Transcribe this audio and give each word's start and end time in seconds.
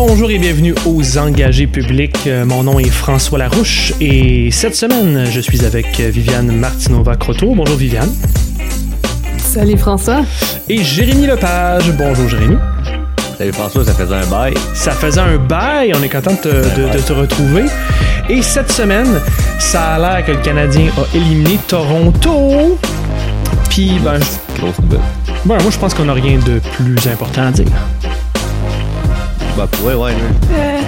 Bonjour 0.00 0.30
et 0.30 0.38
bienvenue 0.38 0.74
aux 0.86 1.18
engagés 1.18 1.66
publics. 1.66 2.14
Euh, 2.28 2.44
Mon 2.44 2.62
nom 2.62 2.78
est 2.78 2.88
François 2.88 3.36
Larouche 3.38 3.92
et 4.00 4.48
cette 4.52 4.76
semaine, 4.76 5.26
je 5.28 5.40
suis 5.40 5.64
avec 5.64 5.98
Viviane 5.98 6.52
Martinova-Croteau. 6.52 7.52
Bonjour 7.56 7.76
Viviane. 7.76 8.08
Salut 9.38 9.76
François. 9.76 10.20
Et 10.68 10.84
Jérémy 10.84 11.26
Lepage. 11.26 11.90
Bonjour 11.98 12.28
Jérémy. 12.28 12.56
Salut 13.38 13.52
François, 13.52 13.84
ça 13.84 13.92
faisait 13.92 14.14
un 14.14 14.26
bail. 14.26 14.54
Ça 14.72 14.92
faisait 14.92 15.20
un 15.20 15.36
bail, 15.36 15.92
on 15.98 16.02
est 16.02 16.08
content 16.08 16.30
de 16.32 16.36
te, 16.36 16.48
de- 16.48 16.96
de 16.96 17.02
te 17.02 17.12
retrouver. 17.12 17.64
Et 18.28 18.40
cette 18.42 18.70
semaine, 18.70 19.20
ça 19.58 19.94
a 19.94 19.98
l'air 19.98 20.24
que 20.24 20.30
le 20.32 20.38
Canadien 20.38 20.90
a 20.96 21.16
éliminé 21.16 21.58
Toronto. 21.66 22.78
Puis, 23.68 23.98
ben, 24.04 24.14
je- 24.20 24.60
Grosse 24.60 24.78
nouvelle. 24.80 25.00
ben, 25.44 25.56
moi 25.62 25.70
je 25.70 25.78
pense 25.78 25.94
qu'on 25.94 26.04
n'a 26.04 26.12
rien 26.14 26.38
de 26.38 26.60
plus 26.76 26.96
important 27.12 27.46
à 27.46 27.50
dire. 27.52 27.66
Bah, 29.58 29.68
ouais, 29.82 29.94
ouais. 29.94 30.12
ouais. 30.12 30.80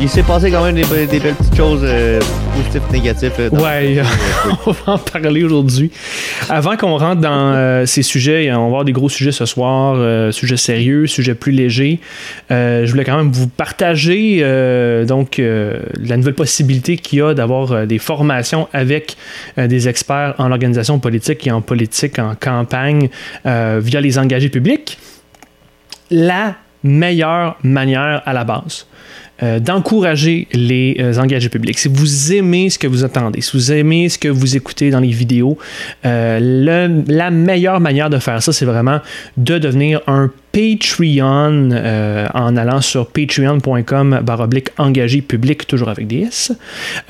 Il 0.00 0.08
s'est 0.08 0.22
passé 0.22 0.50
quand 0.50 0.64
même 0.64 0.74
des, 0.74 0.82
be- 0.84 1.06
des 1.06 1.20
belles 1.20 1.34
petites 1.34 1.54
choses 1.54 1.82
euh, 1.84 2.18
positives, 2.56 2.82
négatives. 2.90 3.32
euh, 3.38 3.50
Ouais, 3.50 4.02
on 4.66 4.70
va 4.70 4.92
en 4.94 4.98
parler 4.98 5.44
aujourd'hui. 5.44 5.90
Avant 6.48 6.78
qu'on 6.78 6.96
rentre 6.96 7.20
dans 7.20 7.52
euh, 7.54 7.84
ces 7.84 8.02
sujets, 8.02 8.50
on 8.52 8.60
va 8.60 8.64
avoir 8.66 8.84
des 8.86 8.92
gros 8.92 9.10
sujets 9.10 9.30
ce 9.30 9.44
soir, 9.44 9.94
euh, 9.98 10.32
sujets 10.32 10.56
sérieux, 10.56 11.06
sujets 11.06 11.34
plus 11.34 11.52
légers. 11.52 12.00
Euh, 12.50 12.86
je 12.86 12.90
voulais 12.90 13.04
quand 13.04 13.18
même 13.18 13.30
vous 13.30 13.46
partager 13.46 14.38
euh, 14.40 15.04
donc 15.04 15.38
euh, 15.38 15.78
la 16.02 16.16
nouvelle 16.16 16.34
possibilité 16.34 16.96
qu'il 16.96 17.18
y 17.18 17.22
a 17.22 17.34
d'avoir 17.34 17.72
euh, 17.72 17.84
des 17.86 17.98
formations 17.98 18.68
avec 18.72 19.18
euh, 19.58 19.66
des 19.66 19.86
experts 19.90 20.34
en 20.38 20.50
organisation 20.50 20.98
politique 20.98 21.46
et 21.46 21.50
en 21.50 21.60
politique 21.60 22.18
en 22.18 22.34
campagne 22.34 23.10
euh, 23.44 23.78
via 23.84 24.00
les 24.00 24.18
engagés 24.18 24.48
publics. 24.48 24.96
La 26.10 26.54
meilleure 26.84 27.56
manière 27.62 28.22
à 28.24 28.32
la 28.32 28.44
base 28.44 28.86
euh, 29.42 29.58
d'encourager 29.58 30.46
les 30.52 30.96
euh, 31.00 31.18
engagés 31.18 31.48
publics. 31.48 31.78
Si 31.78 31.88
vous 31.88 32.32
aimez 32.32 32.70
ce 32.70 32.78
que 32.78 32.86
vous 32.86 33.02
entendez, 33.02 33.40
si 33.40 33.56
vous 33.56 33.72
aimez 33.72 34.08
ce 34.08 34.18
que 34.18 34.28
vous 34.28 34.56
écoutez 34.56 34.90
dans 34.90 35.00
les 35.00 35.08
vidéos, 35.08 35.58
euh, 36.04 37.02
la 37.08 37.30
meilleure 37.30 37.80
manière 37.80 38.08
de 38.08 38.18
faire 38.18 38.42
ça, 38.42 38.52
c'est 38.52 38.66
vraiment 38.66 39.00
de 39.36 39.58
devenir 39.58 40.00
un 40.06 40.30
Patreon 40.52 41.70
en 42.34 42.56
allant 42.56 42.82
sur 42.82 43.06
patreon.com 43.06 44.20
baroblique 44.22 44.68
engagé 44.76 45.22
public, 45.22 45.66
toujours 45.66 45.88
avec 45.88 46.06
des 46.06 46.20
S. 46.20 46.52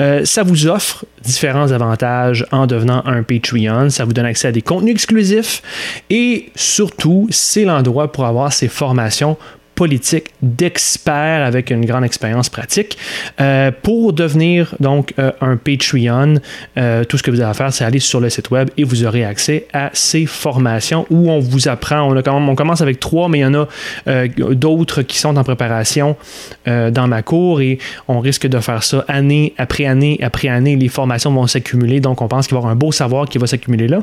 Euh, 0.01 0.25
ça 0.25 0.45
vous 0.45 0.69
offre 0.69 1.05
différents 1.25 1.73
avantages 1.73 2.47
en 2.53 2.67
devenant 2.67 3.03
un 3.05 3.25
Patreon. 3.25 3.91
Ça 3.91 4.05
vous 4.05 4.12
donne 4.12 4.27
accès 4.27 4.48
à 4.48 4.53
des 4.53 4.62
contenus 4.62 4.92
exclusifs 4.92 5.61
et 6.09 6.51
surtout, 6.55 7.27
c'est 7.31 7.64
l'endroit 7.64 8.12
pour 8.12 8.27
avoir 8.27 8.53
ces 8.53 8.69
formations 8.69 9.36
politique 9.75 10.28
d'experts 10.42 11.45
avec 11.45 11.70
une 11.70 11.84
grande 11.84 12.05
expérience 12.05 12.48
pratique. 12.48 12.98
Euh, 13.41 13.70
pour 13.83 14.12
devenir 14.12 14.75
donc 14.81 15.14
euh, 15.19 15.33
un 15.41 15.56
Patreon, 15.56 16.37
euh, 16.77 17.05
tout 17.05 17.19
ce 17.19 17.23
que 17.23 17.31
vous 17.31 17.41
avez 17.41 17.51
à 17.51 17.55
faire, 17.55 17.73
c'est 17.73 17.84
aller 17.84 17.98
sur 17.98 18.20
le 18.20 18.31
site 18.31 18.51
web 18.51 18.70
et 18.77 18.84
vous 18.84 19.05
aurez 19.05 19.25
accès 19.25 19.67
à 19.73 19.91
ces 19.92 20.27
formations 20.27 21.06
où 21.11 21.31
on 21.31 21.41
vous 21.41 21.69
apprend. 21.69 22.03
On, 22.03 22.17
a 22.17 22.31
on 22.31 22.55
commence 22.55 22.81
avec 22.81 23.01
trois, 23.01 23.29
mais 23.29 23.39
il 23.39 23.42
y 23.42 23.45
en 23.45 23.55
a 23.55 23.69
d'autres 24.55 25.03
qui 25.03 25.19
sont 25.19 25.37
en 25.37 25.45
préparation 25.45 26.17
dans 26.67 27.07
ma 27.09 27.23
cour 27.23 27.61
et 27.61 27.79
on 28.09 28.20
risque 28.20 28.47
de 28.47 28.59
faire 28.61 28.83
ça 28.83 29.05
année 29.09 29.55
après 29.59 29.86
année 29.86 30.19
après 30.23 30.48
année. 30.48 30.77
Les 30.77 30.89
formations 30.89 31.33
vont 31.33 31.47
s'accumuler, 31.47 32.01
donc 32.01 32.20
on 32.20 32.29
pense 32.29 32.47
qu'il 32.47 32.55
va 32.55 32.61
y 32.61 32.62
avoir 32.62 32.73
un 32.73 32.77
beau 32.77 32.92
savoir 32.92 33.29
qui 33.29 33.39
va 33.39 33.47
s'accumuler 33.47 33.89
là. 33.89 34.03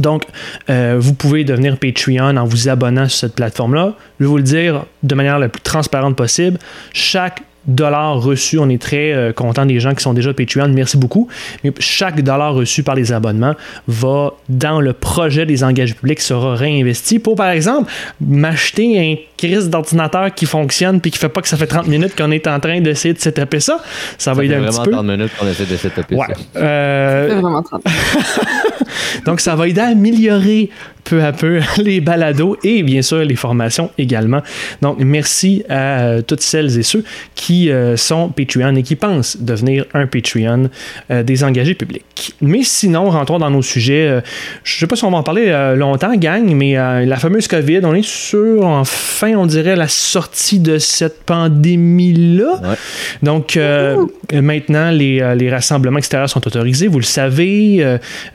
Donc, 0.00 0.24
euh, 0.70 0.96
vous 0.98 1.14
pouvez 1.14 1.44
devenir 1.44 1.78
Patreon 1.78 2.36
en 2.36 2.44
vous 2.44 2.68
abonnant 2.68 3.08
sur 3.08 3.20
cette 3.20 3.34
plateforme-là. 3.34 3.94
Je 4.18 4.24
vais 4.24 4.28
vous 4.28 4.36
le 4.36 4.42
dire 4.42 4.84
de 5.02 5.14
manière 5.14 5.38
la 5.38 5.48
plus 5.48 5.62
transparente 5.62 6.16
possible. 6.16 6.58
Chaque 6.92 7.42
dollar 7.66 8.20
reçu, 8.20 8.58
on 8.58 8.68
est 8.68 8.80
très 8.80 9.12
euh, 9.12 9.32
content 9.32 9.66
des 9.66 9.80
gens 9.80 9.94
qui 9.94 10.02
sont 10.02 10.14
déjà 10.14 10.32
Patreon, 10.34 10.68
merci 10.68 10.96
beaucoup. 10.96 11.28
Mais 11.62 11.72
chaque 11.78 12.20
dollar 12.22 12.54
reçu 12.54 12.82
par 12.82 12.94
les 12.94 13.12
abonnements 13.12 13.54
va 13.88 14.32
dans 14.48 14.80
le 14.80 14.92
projet 14.92 15.46
des 15.46 15.64
engagés 15.64 15.94
publics 15.94 16.20
sera 16.20 16.54
réinvesti 16.54 17.18
pour, 17.18 17.36
par 17.36 17.48
exemple, 17.50 17.90
m'acheter 18.20 18.98
un 19.00 19.14
crise 19.36 19.70
d'ordinateur 19.70 20.32
qui 20.34 20.46
fonctionne 20.46 21.00
puis 21.00 21.10
qui 21.10 21.18
fait 21.18 21.28
pas 21.28 21.40
que 21.42 21.48
ça 21.48 21.56
fait 21.56 21.66
30 21.66 21.86
minutes 21.88 22.14
qu'on 22.16 22.30
est 22.30 22.46
en 22.46 22.60
train 22.60 22.80
d'essayer 22.80 23.14
de 23.14 23.18
setuper 23.18 23.60
ça. 23.60 23.78
Ça 24.18 24.32
va 24.32 24.36
Ça 24.38 24.44
aider 24.44 24.54
fait 24.54 24.60
un 24.60 24.64
petit 24.66 24.76
vraiment 24.76 24.84
peu. 24.84 24.90
30 24.92 25.06
minutes 25.06 25.32
qu'on 25.38 25.46
essaie 25.48 25.66
de 25.66 25.76
setuper 25.76 26.14
Ouais. 26.16 26.26
ça. 26.54 26.60
Euh, 26.60 27.28
C'est 27.30 27.40
vraiment 27.40 27.62
30. 27.62 27.82
donc, 29.26 29.40
ça 29.40 29.54
va 29.54 29.68
aider 29.68 29.80
à 29.80 29.86
améliorer 29.88 30.70
peu 31.04 31.22
à 31.22 31.32
peu 31.32 31.60
les 31.78 32.00
balados 32.00 32.56
et 32.64 32.82
bien 32.82 33.02
sûr 33.02 33.18
les 33.18 33.36
formations 33.36 33.90
également. 33.98 34.42
Donc, 34.82 34.98
merci 34.98 35.64
à 35.68 36.00
euh, 36.00 36.22
toutes 36.22 36.40
celles 36.40 36.78
et 36.78 36.82
ceux 36.82 37.04
qui 37.34 37.70
euh, 37.70 37.96
sont 37.96 38.28
Patreon 38.28 38.74
et 38.76 38.82
qui 38.82 38.96
pensent 38.96 39.36
devenir 39.40 39.84
un 39.94 40.06
Patreon 40.06 40.70
euh, 41.10 41.22
des 41.22 41.44
engagés 41.44 41.74
publics. 41.74 42.34
Mais 42.40 42.62
sinon, 42.62 43.10
rentrons 43.10 43.38
dans 43.38 43.50
nos 43.50 43.62
sujets. 43.62 44.22
Je 44.62 44.78
sais 44.78 44.86
pas 44.86 44.96
si 44.96 45.04
on 45.04 45.10
va 45.10 45.18
en 45.18 45.22
parler 45.22 45.74
longtemps, 45.76 46.14
gang, 46.16 46.44
mais 46.54 46.74
la 46.74 47.16
fameuse 47.16 47.48
COVID, 47.48 47.80
on 47.84 47.94
est 47.94 48.04
sur, 48.04 48.64
enfin, 48.64 49.34
on 49.36 49.46
dirait, 49.46 49.76
la 49.76 49.88
sortie 49.88 50.58
de 50.58 50.78
cette 50.78 51.24
pandémie-là. 51.24 52.60
Ouais. 52.62 52.76
Donc, 53.22 53.56
euh, 53.56 54.06
maintenant, 54.32 54.90
les, 54.90 55.34
les 55.36 55.50
rassemblements 55.50 55.98
extérieurs 55.98 56.30
sont 56.30 56.46
autorisés, 56.46 56.88
vous 56.88 56.98
le 56.98 57.04
savez. 57.04 57.84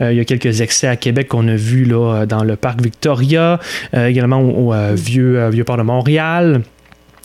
Euh, 0.01 0.11
il 0.11 0.17
y 0.17 0.19
a 0.19 0.25
quelques 0.25 0.61
excès 0.61 0.87
à 0.87 0.95
Québec 0.95 1.27
qu'on 1.29 1.47
a 1.47 1.55
vus 1.55 1.85
là, 1.85 2.25
dans 2.25 2.43
le 2.43 2.55
parc 2.59 2.81
Victoria, 2.81 3.59
euh, 3.93 4.07
également 4.07 4.41
au, 4.41 4.73
euh, 4.73 4.93
vieux, 4.95 5.39
euh, 5.39 5.49
vieux 5.49 5.63
port 5.63 5.77
de 5.77 5.83
Montréal. 5.83 6.61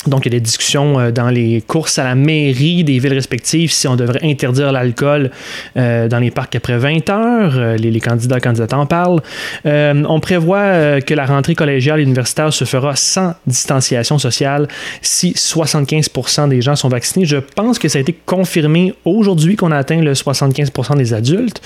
Donc, 0.07 0.27
il 0.27 0.33
y 0.33 0.37
a 0.37 0.39
des 0.39 0.45
discussions 0.45 1.11
dans 1.13 1.31
les 1.31 1.63
courses 1.67 1.99
à 1.99 2.05
la 2.05 2.15
mairie 2.15 2.85
des 2.85 2.99
villes 2.99 3.15
respectives 3.15 3.73
si 3.73 3.89
on 3.89 3.97
devrait 3.97 4.21
interdire 4.23 4.71
l'alcool 4.71 5.31
dans 5.75 6.19
les 6.21 6.31
parcs 6.31 6.55
après 6.55 6.77
20 6.77 7.09
heures. 7.09 7.77
Les, 7.79 8.01
candidats 8.01 8.37
et 8.37 8.41
candidates 8.43 8.75
en 8.75 8.85
parlent. 8.85 9.23
On 9.65 10.21
prévoit 10.21 11.01
que 11.01 11.15
la 11.15 11.25
rentrée 11.25 11.55
collégiale 11.55 12.01
et 12.01 12.03
universitaire 12.03 12.53
se 12.53 12.67
fera 12.67 12.95
sans 12.97 13.33
distanciation 13.47 14.19
sociale 14.19 14.69
si 15.01 15.33
75 15.35 16.11
des 16.51 16.61
gens 16.61 16.77
sont 16.77 16.91
vaccinés. 16.91 17.25
Je 17.25 17.39
pense 17.39 17.79
que 17.79 17.89
ça 17.89 17.97
a 17.97 18.03
été 18.03 18.15
confirmé 18.27 18.93
aujourd'hui 19.07 19.57
qu'on 19.57 19.73
a 19.73 19.79
atteint 19.79 20.03
le 20.03 20.15
75 20.15 20.71
des 20.99 21.15
adultes. 21.15 21.63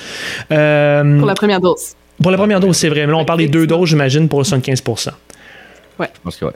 Pour 0.47 0.56
la 0.56 1.35
première 1.35 1.61
dose. 1.61 1.97
Pour 2.23 2.31
la 2.31 2.37
première 2.39 2.61
dose, 2.61 2.77
c'est 2.77 2.89
vrai. 2.89 3.06
Mais 3.06 3.12
là, 3.12 3.19
on 3.19 3.25
parle 3.25 3.39
des 3.41 3.49
deux 3.49 3.67
doses, 3.67 3.89
j'imagine, 3.91 4.29
pour 4.29 4.41
le 4.41 4.45
75 4.45 4.83
Je 6.01 6.06
pense 6.23 6.37
que 6.37 6.45
ouais. 6.45 6.53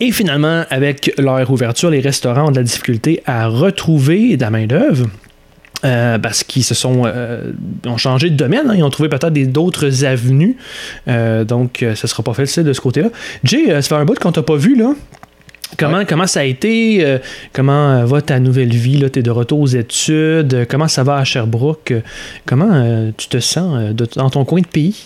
Et 0.00 0.10
finalement, 0.12 0.64
avec 0.68 1.12
leur 1.16 1.50
ouverture, 1.50 1.90
les 1.90 2.00
restaurants 2.00 2.48
ont 2.48 2.50
de 2.50 2.56
la 2.56 2.62
difficulté 2.64 3.22
à 3.24 3.46
retrouver 3.46 4.36
de 4.36 4.42
la 4.42 4.50
main-d'œuvre. 4.50 5.06
euh, 5.84 6.18
parce 6.18 6.42
qu'ils 6.42 6.64
se 6.64 6.74
sont 6.74 7.02
euh, 7.04 7.52
ont 7.86 7.98
changé 7.98 8.30
de 8.30 8.34
domaine, 8.34 8.70
hein. 8.70 8.74
ils 8.74 8.82
ont 8.82 8.88
trouvé 8.90 9.08
peut-être 9.10 9.28
des- 9.28 9.46
d'autres 9.46 10.04
avenues. 10.06 10.56
Euh, 11.06 11.44
donc, 11.44 11.82
euh, 11.82 11.94
ce 11.94 12.06
sera 12.06 12.22
pas 12.22 12.32
facile 12.32 12.64
de 12.64 12.72
ce 12.72 12.80
côté-là. 12.80 13.10
Jay, 13.44 13.70
euh, 13.70 13.82
ça 13.82 13.90
fait 13.96 14.02
un 14.02 14.04
bout 14.06 14.18
qu'on 14.18 14.32
t'a 14.32 14.42
pas 14.42 14.56
vu, 14.56 14.74
là. 14.74 14.94
Comment, 15.78 16.04
comment 16.06 16.26
ça 16.26 16.40
a 16.40 16.44
été? 16.44 17.04
euh, 17.04 17.18
comment 17.52 17.90
euh, 17.90 18.04
va 18.06 18.22
ta 18.22 18.38
nouvelle 18.38 18.70
vie? 18.70 19.04
Tu 19.12 19.18
es 19.18 19.22
de 19.22 19.30
retour 19.30 19.60
aux 19.60 19.66
études. 19.66 20.54
euh, 20.54 20.64
comment 20.68 20.88
ça 20.88 21.02
va 21.02 21.16
à 21.16 21.24
Sherbrooke? 21.24 21.92
Comment 22.46 22.70
euh, 22.72 23.10
tu 23.16 23.28
te 23.28 23.40
sens 23.40 23.76
euh, 23.76 23.92
de- 23.92 24.08
dans 24.16 24.30
ton 24.30 24.44
coin 24.44 24.60
de 24.60 24.66
pays? 24.66 25.04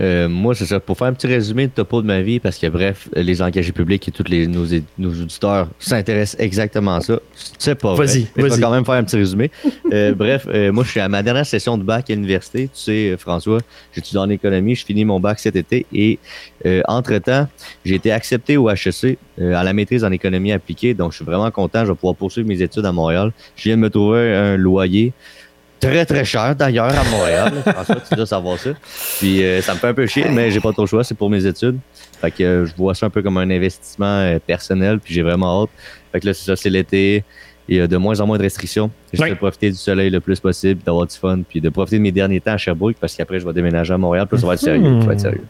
Euh, 0.00 0.28
moi, 0.28 0.54
c'est 0.54 0.66
ça. 0.66 0.80
Pour 0.80 0.98
faire 0.98 1.06
un 1.06 1.12
petit 1.12 1.26
résumé 1.26 1.66
de 1.66 1.72
topo 1.72 2.02
de 2.02 2.06
ma 2.06 2.20
vie, 2.20 2.40
parce 2.40 2.58
que 2.58 2.66
bref, 2.66 3.08
les 3.14 3.42
engagés 3.42 3.72
publics 3.72 4.06
et 4.08 4.10
tous 4.10 4.24
les, 4.28 4.46
nos, 4.46 4.66
nos 4.98 5.10
auditeurs 5.10 5.68
s'intéressent 5.78 6.40
exactement 6.40 6.96
à 6.96 7.00
ça. 7.00 7.20
C'est 7.58 7.74
pas 7.74 7.94
vrai. 7.94 8.06
Vas-y, 8.06 8.26
vas-y. 8.36 8.60
quand 8.60 8.70
même 8.70 8.84
faire 8.84 8.94
un 8.94 9.04
petit 9.04 9.16
résumé. 9.16 9.50
Euh, 9.92 10.14
bref, 10.16 10.46
euh, 10.48 10.72
moi, 10.72 10.84
je 10.84 10.90
suis 10.90 11.00
à 11.00 11.08
ma 11.08 11.22
dernière 11.22 11.46
session 11.46 11.78
de 11.78 11.84
bac 11.84 12.10
à 12.10 12.14
l'université. 12.14 12.68
Tu 12.74 12.80
sais, 12.80 13.10
euh, 13.10 13.16
François, 13.16 13.58
j'étudie 13.92 14.18
en 14.18 14.30
économie. 14.30 14.74
Je 14.74 14.84
finis 14.84 15.04
mon 15.04 15.20
bac 15.20 15.38
cet 15.38 15.56
été 15.56 15.86
et, 15.92 16.18
euh, 16.66 16.82
entre-temps, 16.88 17.48
j'ai 17.84 17.94
été 17.94 18.10
accepté 18.12 18.56
au 18.56 18.70
HEC 18.70 19.18
euh, 19.40 19.54
à 19.54 19.62
la 19.62 19.72
maîtrise 19.72 20.04
en 20.04 20.12
économie 20.12 20.52
appliquée. 20.52 20.94
Donc, 20.94 21.12
je 21.12 21.16
suis 21.16 21.24
vraiment 21.24 21.50
content. 21.50 21.84
Je 21.84 21.90
vais 21.90 21.96
pouvoir 21.96 22.16
poursuivre 22.16 22.48
mes 22.48 22.62
études 22.62 22.86
à 22.86 22.92
Montréal. 22.92 23.32
Je 23.56 23.64
viens 23.64 23.76
de 23.76 23.82
me 23.82 23.90
trouver 23.90 24.34
un 24.34 24.56
loyer 24.56 25.12
très 25.88 26.06
très 26.06 26.24
cher 26.24 26.54
d'ailleurs 26.56 26.92
à 26.98 27.04
Montréal. 27.10 27.52
François, 27.66 27.96
tu 28.08 28.14
dois 28.14 28.26
savoir 28.26 28.58
ça. 28.58 28.70
Puis 29.18 29.42
euh, 29.44 29.60
ça 29.62 29.74
me 29.74 29.78
fait 29.78 29.88
un 29.88 29.94
peu 29.94 30.06
chier, 30.06 30.26
mais 30.30 30.50
j'ai 30.50 30.60
pas 30.60 30.72
trop 30.72 30.82
le 30.82 30.86
choix, 30.88 31.04
c'est 31.04 31.14
pour 31.16 31.30
mes 31.30 31.44
études. 31.46 31.78
Fait 32.20 32.30
que 32.30 32.42
euh, 32.42 32.66
je 32.66 32.74
vois 32.76 32.94
ça 32.94 33.06
un 33.06 33.10
peu 33.10 33.22
comme 33.22 33.36
un 33.38 33.50
investissement 33.50 34.06
euh, 34.20 34.38
personnel, 34.44 34.98
puis 35.00 35.12
j'ai 35.14 35.22
vraiment 35.22 35.62
hâte. 35.62 35.70
Fait 36.12 36.20
que 36.20 36.26
là, 36.26 36.34
c'est 36.34 36.44
ça, 36.44 36.56
c'est 36.56 36.70
l'été. 36.70 37.24
Il 37.68 37.76
y 37.76 37.80
a 37.80 37.86
de 37.86 37.96
moins 37.96 38.20
en 38.20 38.26
moins 38.26 38.36
de 38.36 38.42
restrictions. 38.42 38.90
Ouais. 39.18 39.30
de 39.30 39.34
profiter 39.36 39.70
du 39.70 39.76
soleil 39.76 40.10
le 40.10 40.20
plus 40.20 40.38
possible, 40.38 40.82
d'avoir 40.84 41.06
du 41.06 41.16
fun, 41.16 41.40
puis 41.48 41.60
de 41.62 41.68
profiter 41.70 41.96
de 41.96 42.02
mes 42.02 42.12
derniers 42.12 42.40
temps 42.40 42.52
à 42.52 42.56
Sherbrooke, 42.58 42.96
parce 43.00 43.14
qu'après, 43.14 43.40
je 43.40 43.46
vais 43.46 43.52
déménager 43.54 43.94
à 43.94 43.98
Montréal, 43.98 44.26
puis 44.30 44.38
ça 44.38 44.46
va 44.46 44.54
être 44.54 44.60
sérieux. 44.60 45.00
Ça 45.00 45.06
va 45.06 45.12
être 45.14 45.20
sérieux. 45.20 45.44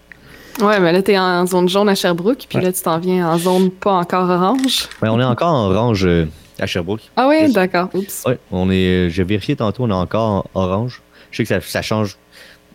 Ouais, 0.60 0.78
mais 0.78 0.92
là, 0.92 1.02
t'es 1.02 1.18
en 1.18 1.44
zone 1.46 1.68
jaune 1.68 1.88
à 1.88 1.96
Sherbrooke, 1.96 2.46
puis 2.48 2.58
Ouais. 2.58 2.64
là, 2.64 2.72
tu 2.72 2.80
t'en 2.82 2.98
viens 3.00 3.28
en 3.28 3.36
zone 3.38 3.70
pas 3.72 3.94
encore 3.94 4.30
orange. 4.30 4.88
Mais 5.02 5.08
on 5.08 5.18
est 5.20 5.24
encore 5.24 5.52
en 5.52 5.70
orange 5.72 6.04
euh, 6.06 6.26
à 6.58 6.66
Sherbrooke. 6.66 7.00
Ah 7.16 7.26
oui, 7.28 7.52
d'accord. 7.52 7.88
Oups. 7.94 8.24
Ouais, 8.26 8.38
on 8.52 8.70
est. 8.70 9.10
J'ai 9.10 9.24
vérifié 9.24 9.56
tantôt, 9.56 9.84
on 9.84 9.90
est 9.90 9.92
encore 9.92 10.46
en 10.54 10.60
orange. 10.60 11.02
Je 11.30 11.38
sais 11.38 11.42
que 11.44 11.48
ça, 11.48 11.60
ça 11.60 11.82
change 11.82 12.16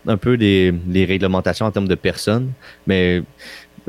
un 0.07 0.17
peu 0.17 0.37
des, 0.37 0.73
les 0.87 1.05
réglementations 1.05 1.65
en 1.65 1.71
termes 1.71 1.87
de 1.87 1.95
personnes, 1.95 2.51
mais 2.87 3.21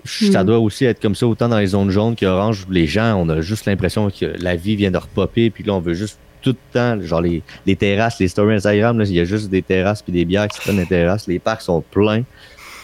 Ça 0.05 0.43
Mm. 0.43 0.47
doit 0.47 0.59
aussi 0.59 0.85
être 0.87 1.01
comme 1.01 1.15
ça 1.15 1.27
autant 1.27 1.49
dans 1.49 1.59
les 1.59 1.67
zones 1.69 1.91
jaunes 1.91 2.17
qu'orange. 2.17 2.67
Les 2.71 2.87
gens, 2.87 3.17
on 3.17 3.29
a 3.29 3.41
juste 3.43 3.67
l'impression 3.67 4.09
que 4.11 4.33
la 4.39 4.57
vie 4.57 4.75
vient 4.77 4.91
de 4.91 4.97
repopper, 4.97 5.51
puis 5.51 5.63
là, 5.65 5.75
on 5.75 5.81
veut 5.81 5.95
juste 5.95 6.19
tout 6.43 6.51
le 6.51 6.73
temps, 6.73 6.99
genre 7.03 7.21
les, 7.21 7.43
les 7.67 7.77
terrasses, 7.77 8.19
les 8.19 8.29
stories 8.29 8.55
Instagram, 8.55 8.99
là, 8.99 9.05
il 9.05 9.13
y 9.13 9.21
a 9.21 9.25
juste 9.25 9.51
des 9.51 9.61
terrasses 9.61 10.01
puis 10.01 10.13
des 10.13 10.25
bières 10.25 10.49
qui 10.49 10.57
se 10.57 10.63
prennent 10.63 10.79
des 10.79 10.87
terrasses. 10.87 11.27
Les 11.27 11.39
parcs 11.39 11.61
sont 11.61 11.83
pleins. 11.83 12.23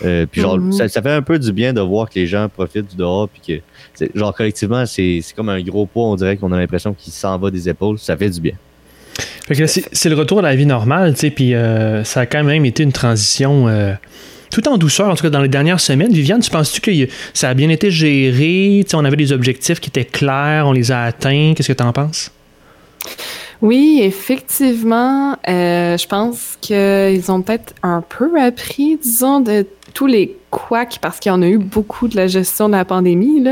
Euh, 0.05 0.27
puis 0.31 0.41
genre, 0.43 0.59
Mhm. 0.59 0.73
ça, 0.73 0.89
ça 0.89 1.01
fait 1.01 1.11
un 1.13 1.23
peu 1.23 1.39
du 1.39 1.53
bien 1.53 1.73
de 1.73 1.81
voir 1.81 2.09
que 2.11 2.17
les 2.19 2.27
gens 2.27 2.49
profitent 2.49 2.91
du 2.91 2.97
dehors, 2.97 3.29
puis 3.29 3.63
que, 3.99 4.05
genre, 4.15 4.35
collectivement, 4.35 4.85
c'est 4.85 5.21
c'est 5.23 5.35
comme 5.35 5.49
un 5.49 5.61
gros 5.63 5.87
poids, 5.87 6.05
on 6.05 6.17
dirait 6.17 6.37
qu'on 6.37 6.53
a 6.53 6.59
l'impression 6.59 6.93
qu'il 6.93 7.13
s'en 7.13 7.39
va 7.39 7.51
des 7.51 7.69
épaules. 7.69 7.99
Ça 7.99 8.17
fait 8.17 8.29
du 8.31 8.41
bien. 8.41 8.53
Fait 9.49 9.55
que 9.55 9.63
là, 9.63 9.67
c'est 9.69 10.09
le 10.11 10.17
retour 10.17 10.41
à 10.41 10.43
la 10.43 10.55
vie 10.57 10.67
normale, 10.67 11.15
tu 11.15 11.21
sais, 11.21 11.31
puis 11.31 11.55
euh, 11.55 12.05
ça 12.05 12.21
a 12.21 12.27
quand 12.27 12.45
même 12.45 12.65
été 12.67 12.83
une 12.83 12.93
transition 12.93 13.69
euh, 13.69 13.95
tout 14.51 14.69
en 14.69 14.77
douceur, 14.77 15.09
en 15.09 15.15
tout 15.15 15.23
cas 15.23 15.31
dans 15.31 15.41
les 15.41 15.49
dernières 15.49 15.81
semaines. 15.81 16.13
Viviane, 16.13 16.41
tu 16.41 16.51
penses-tu 16.51 16.81
que 16.81 16.91
ça 17.33 17.49
a 17.51 17.55
bien 17.55 17.71
été 17.71 17.91
géré? 17.91 18.83
Tu 18.85 18.91
sais, 18.91 18.97
on 18.97 19.05
avait 19.05 19.17
des 19.17 19.33
objectifs 19.33 19.81
qui 19.81 19.89
étaient 19.89 20.05
clairs, 20.05 20.67
on 20.67 20.73
les 20.73 20.93
a 20.93 21.05
atteints. 21.05 21.55
Qu'est-ce 21.57 21.69
que 21.69 21.73
tu 21.73 21.83
en 21.83 21.93
penses? 21.93 22.31
Oui, 23.63 24.01
effectivement, 24.03 25.37
euh, 25.49 25.97
je 25.97 26.07
pense 26.07 26.59
qu'ils 26.61 27.31
ont 27.31 27.41
peut-être 27.41 27.73
un 27.83 28.03
peu 28.07 28.39
appris, 28.41 28.99
disons, 29.03 29.41
de 29.41 29.67
tous 29.97 30.07
les 30.07 30.37
couacs, 30.51 30.99
parce 31.01 31.19
qu'il 31.21 31.33
y 31.33 31.35
en 31.35 31.41
a 31.41 31.49
eu 31.49 31.57
beaucoup 31.57 32.07
de 32.07 32.17
la 32.17 32.27
gestion 32.27 32.69
de 32.69 32.75
la 32.75 32.85
pandémie. 32.85 33.43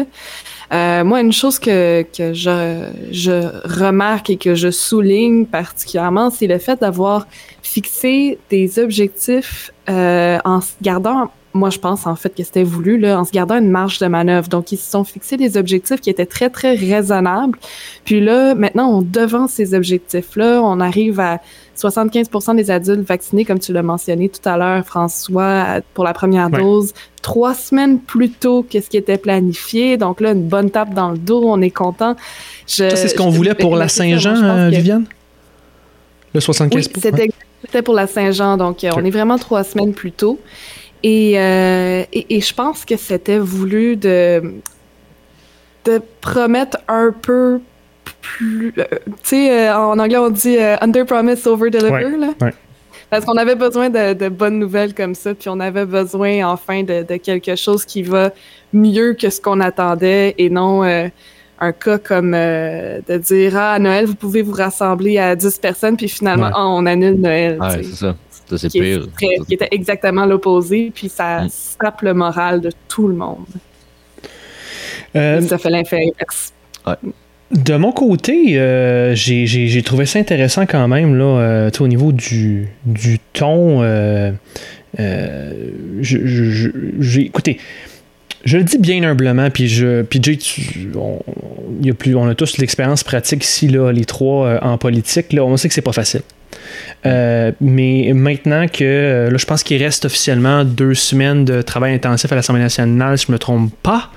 Euh, 0.74 1.02
moi, 1.02 1.22
une 1.22 1.32
chose 1.32 1.58
que, 1.58 2.04
je, 2.12 3.80
remarque 3.82 4.28
et 4.28 4.36
que 4.36 4.54
je 4.54 4.70
souligne 4.70 5.46
particulièrement, 5.46 6.28
c'est 6.28 6.46
le 6.46 6.58
fait 6.58 6.78
d'avoir 6.82 7.26
fixé 7.62 8.38
des 8.50 8.78
objectifs 8.78 9.70
euh, 9.88 10.38
en 10.44 10.60
gardant 10.82 11.30
moi, 11.54 11.70
je 11.70 11.78
pense 11.78 12.06
en 12.06 12.16
fait 12.16 12.34
que 12.34 12.42
c'était 12.42 12.64
voulu, 12.64 12.98
là, 12.98 13.18
en 13.18 13.24
se 13.24 13.30
gardant 13.30 13.56
une 13.56 13.70
marge 13.70 13.98
de 14.00 14.06
manœuvre. 14.06 14.48
Donc, 14.48 14.72
ils 14.72 14.76
se 14.76 14.90
sont 14.90 15.04
fixés 15.04 15.36
des 15.36 15.56
objectifs 15.56 16.00
qui 16.00 16.10
étaient 16.10 16.26
très, 16.26 16.50
très 16.50 16.74
raisonnables. 16.74 17.56
Puis 18.04 18.20
là, 18.20 18.54
maintenant, 18.56 18.90
on 18.90 19.02
devance 19.02 19.52
ces 19.52 19.72
objectifs-là. 19.74 20.60
On 20.62 20.80
arrive 20.80 21.20
à 21.20 21.40
75 21.76 22.28
des 22.56 22.70
adultes 22.70 23.06
vaccinés, 23.08 23.44
comme 23.44 23.58
tu 23.60 23.72
l'as 23.72 23.82
mentionné 23.82 24.28
tout 24.28 24.46
à 24.48 24.56
l'heure, 24.56 24.84
François, 24.84 25.80
pour 25.94 26.04
la 26.04 26.12
première 26.12 26.50
Ouais. 26.52 26.60
dose, 26.60 26.92
trois 27.22 27.54
semaines 27.54 27.98
plus 28.00 28.30
tôt 28.30 28.66
que 28.68 28.80
ce 28.80 28.88
qui 28.90 28.96
était 28.96 29.18
planifié. 29.18 29.96
Donc 29.96 30.20
là, 30.20 30.32
une 30.32 30.48
bonne 30.48 30.70
tape 30.70 30.92
dans 30.92 31.10
le 31.12 31.18
dos, 31.18 31.42
on 31.46 31.60
est 31.62 31.70
content. 31.70 32.16
Je- 32.66 32.90
Ça, 32.90 32.96
c'est 32.96 33.08
ce 33.08 33.14
qu'on 33.14 33.30
voulait 33.30 33.54
pour 33.54 33.76
la 33.76 33.88
Saint-Jean, 33.88 34.36
euh, 34.42 34.70
que- 34.70 34.76
Viviane? 34.76 35.04
Le 36.34 36.40
75 36.40 36.76
oui, 36.76 36.90
c'était 37.00 37.28
c'était 37.64 37.80
pour 37.82 37.94
la 37.94 38.06
Saint-Jean, 38.06 38.56
donc 38.58 38.84
euh, 38.84 38.90
on 38.96 39.04
est 39.04 39.10
vraiment 39.10 39.38
trois 39.38 39.64
semaines 39.64 39.94
plus 39.94 40.12
tôt. 40.12 40.38
Et, 41.06 41.34
euh, 41.38 42.02
et, 42.14 42.36
et 42.36 42.40
je 42.40 42.54
pense 42.54 42.86
que 42.86 42.96
c'était 42.96 43.38
voulu 43.38 43.94
de, 43.96 44.54
de 45.84 46.00
promettre 46.22 46.78
un 46.88 47.12
peu 47.12 47.60
plus... 48.22 48.72
euh, 48.78 48.84
tu 49.06 49.12
sais, 49.22 49.68
euh, 49.68 49.76
en 49.76 49.98
anglais, 49.98 50.16
on 50.16 50.30
dit 50.30 50.56
euh, 50.58 50.76
under 50.80 51.04
promise, 51.04 51.46
over 51.46 51.68
deliver. 51.68 51.90
Ouais, 52.06 52.16
là. 52.16 52.28
ouais. 52.40 52.54
Parce 53.10 53.26
qu'on 53.26 53.36
avait 53.36 53.54
besoin 53.54 53.90
de, 53.90 54.14
de 54.14 54.28
bonnes 54.30 54.58
nouvelles 54.58 54.94
comme 54.94 55.14
ça, 55.14 55.34
puis 55.34 55.50
on 55.50 55.60
avait 55.60 55.84
besoin 55.84 56.42
enfin 56.48 56.82
de, 56.82 57.02
de 57.02 57.16
quelque 57.16 57.54
chose 57.54 57.84
qui 57.84 58.02
va 58.02 58.30
mieux 58.72 59.12
que 59.12 59.28
ce 59.28 59.40
qu'on 59.42 59.60
attendait 59.60 60.34
et 60.38 60.48
non 60.48 60.82
euh, 60.84 61.08
un 61.60 61.72
cas 61.72 61.98
comme 61.98 62.32
euh, 62.34 63.00
de 63.06 63.18
dire 63.18 63.56
Ah, 63.56 63.74
à 63.74 63.78
Noël, 63.78 64.06
vous 64.06 64.14
pouvez 64.14 64.40
vous 64.42 64.54
rassembler 64.54 65.18
à 65.18 65.36
10 65.36 65.58
personnes, 65.58 65.96
puis 65.98 66.08
finalement, 66.08 66.46
Ouais. 66.46 66.52
Ah, 66.54 66.66
on 66.66 66.86
annule 66.86 67.20
Noël. 67.20 67.58
Ouais, 67.60 67.82
c'est 67.82 67.94
ça. 67.94 68.16
Ça, 68.50 68.58
c'est 68.58 68.68
qui, 68.68 68.78
est 68.78 68.82
pire. 68.98 69.06
très- 69.16 69.44
qui 69.46 69.54
était 69.54 69.68
exactement 69.70 70.26
l'opposé, 70.26 70.92
puis 70.94 71.08
ça 71.08 71.44
Mm. 71.44 71.48
sape 71.50 72.02
le 72.02 72.14
moral 72.14 72.60
de 72.60 72.70
tout 72.88 73.08
le 73.08 73.14
monde. 73.14 73.46
Euh, 75.16 75.40
ça 75.42 75.58
fait 75.58 75.70
l'effet 75.70 76.00
inverse. 76.12 76.52
De 77.52 77.76
mon 77.76 77.92
côté, 77.92 78.58
euh, 78.58 79.14
j'ai- 79.14 79.46
j'ai 79.46 79.68
j'ai 79.68 79.82
trouvé 79.82 80.06
ça 80.06 80.18
intéressant 80.18 80.66
quand 80.66 80.88
même, 80.88 81.14
là, 81.16 81.24
euh, 81.24 81.70
tu 81.70 81.78
sais, 81.78 81.82
au 81.84 81.88
niveau 81.88 82.10
du, 82.12 82.68
du 82.84 83.18
ton. 83.32 83.82
euh, 83.82 84.32
euh, 84.98 85.52
je- 86.00 86.26
je- 86.26 86.44
je- 86.50 86.70
j'ai- 87.00 87.22
écoutez, 87.26 87.58
je 88.44 88.58
le 88.58 88.64
dis 88.64 88.78
bien 88.78 89.02
humblement, 89.02 89.50
puis 89.50 89.68
je, 89.68 90.02
puis 90.02 90.20
Jay, 90.22 90.36
tu- 90.36 90.90
on, 90.96 92.28
a 92.28 92.34
tous 92.34 92.58
l'expérience 92.58 93.02
pratique 93.02 93.44
ici, 93.44 93.68
là, 93.68 93.90
les 93.90 94.04
trois 94.04 94.46
euh, 94.46 94.58
en 94.60 94.76
politique, 94.78 95.32
là, 95.32 95.44
on 95.44 95.56
sait 95.56 95.68
que 95.68 95.74
c'est 95.74 95.80
pas 95.80 95.92
facile. 95.92 96.22
Euh, 97.06 97.52
mais 97.60 98.12
maintenant 98.14 98.66
que, 98.68 98.84
euh, 98.84 99.30
là, 99.30 99.36
je 99.36 99.44
pense 99.44 99.62
qu'il 99.62 99.82
reste 99.82 100.04
officiellement 100.04 100.64
deux 100.64 100.94
semaines 100.94 101.44
de 101.44 101.62
travail 101.62 101.94
intensif 101.94 102.30
à 102.32 102.34
l'Assemblée 102.36 102.62
nationale, 102.62 103.18
si 103.18 103.26
je 103.26 103.32
me 103.32 103.38
trompe 103.38 103.72
pas, 103.82 104.10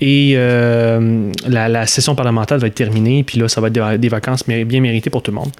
et 0.00 0.34
la, 0.34 1.68
la 1.68 1.86
session 1.86 2.14
parlementaire 2.14 2.58
va 2.58 2.66
être 2.66 2.74
terminée, 2.74 3.24
puis 3.24 3.38
là, 3.38 3.48
ça 3.48 3.60
va 3.60 3.68
être 3.68 3.96
des, 3.98 4.08
vacances 4.08 4.44
bien 4.46 4.80
méritées 4.80 5.10
pour 5.10 5.22
tout 5.22 5.30
le 5.30 5.36
monde. 5.36 5.50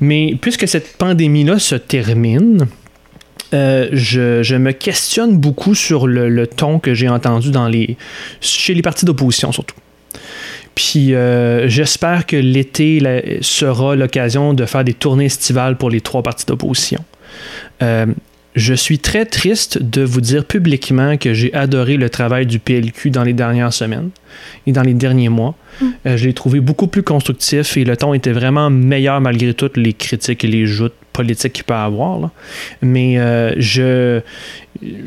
Mais 0.00 0.36
puisque 0.40 0.68
cette 0.68 0.96
pandémie-là 0.96 1.58
se 1.58 1.74
termine, 1.74 2.66
euh, 3.56 3.88
je, 3.92 4.42
je 4.42 4.56
me 4.56 4.72
questionne 4.72 5.38
beaucoup 5.38 5.74
sur 5.74 6.06
le, 6.06 6.28
le 6.28 6.46
ton 6.46 6.78
que 6.78 6.94
j'ai 6.94 7.08
entendu 7.08 7.50
dans 7.50 7.68
les, 7.68 7.96
chez 8.40 8.74
les 8.74 8.82
partis 8.82 9.04
d'opposition 9.04 9.50
surtout. 9.50 9.76
Puis 10.74 11.14
euh, 11.14 11.68
j'espère 11.68 12.26
que 12.26 12.36
l'été 12.36 13.00
là, 13.00 13.20
sera 13.40 13.96
l'occasion 13.96 14.52
de 14.52 14.66
faire 14.66 14.84
des 14.84 14.92
tournées 14.92 15.24
estivales 15.24 15.76
pour 15.76 15.88
les 15.88 16.02
trois 16.02 16.22
partis 16.22 16.44
d'opposition. 16.44 17.02
Euh, 17.82 18.06
je 18.54 18.74
suis 18.74 18.98
très 18.98 19.24
triste 19.26 19.82
de 19.82 20.02
vous 20.02 20.20
dire 20.20 20.44
publiquement 20.44 21.16
que 21.16 21.34
j'ai 21.34 21.52
adoré 21.52 21.96
le 21.96 22.08
travail 22.08 22.46
du 22.46 22.58
PLQ 22.58 23.10
dans 23.10 23.22
les 23.22 23.34
dernières 23.34 23.72
semaines 23.72 24.10
et 24.66 24.72
dans 24.72 24.82
les 24.82 24.94
derniers 24.94 25.28
mois. 25.28 25.54
Euh, 26.06 26.16
je 26.16 26.26
l'ai 26.26 26.32
trouvé 26.32 26.60
beaucoup 26.60 26.86
plus 26.86 27.02
constructif 27.02 27.76
et 27.76 27.84
le 27.84 27.96
ton 27.96 28.14
était 28.14 28.32
vraiment 28.32 28.70
meilleur 28.70 29.20
malgré 29.20 29.52
toutes 29.54 29.76
les 29.76 29.92
critiques 29.92 30.44
et 30.44 30.48
les 30.48 30.66
joutes 30.66 30.94
politiques 31.16 31.54
qu'il 31.54 31.64
peut 31.64 31.74
avoir. 31.74 32.20
là. 32.20 32.30
Mais 32.82 33.18
euh, 33.18 33.54
je, 33.58 34.20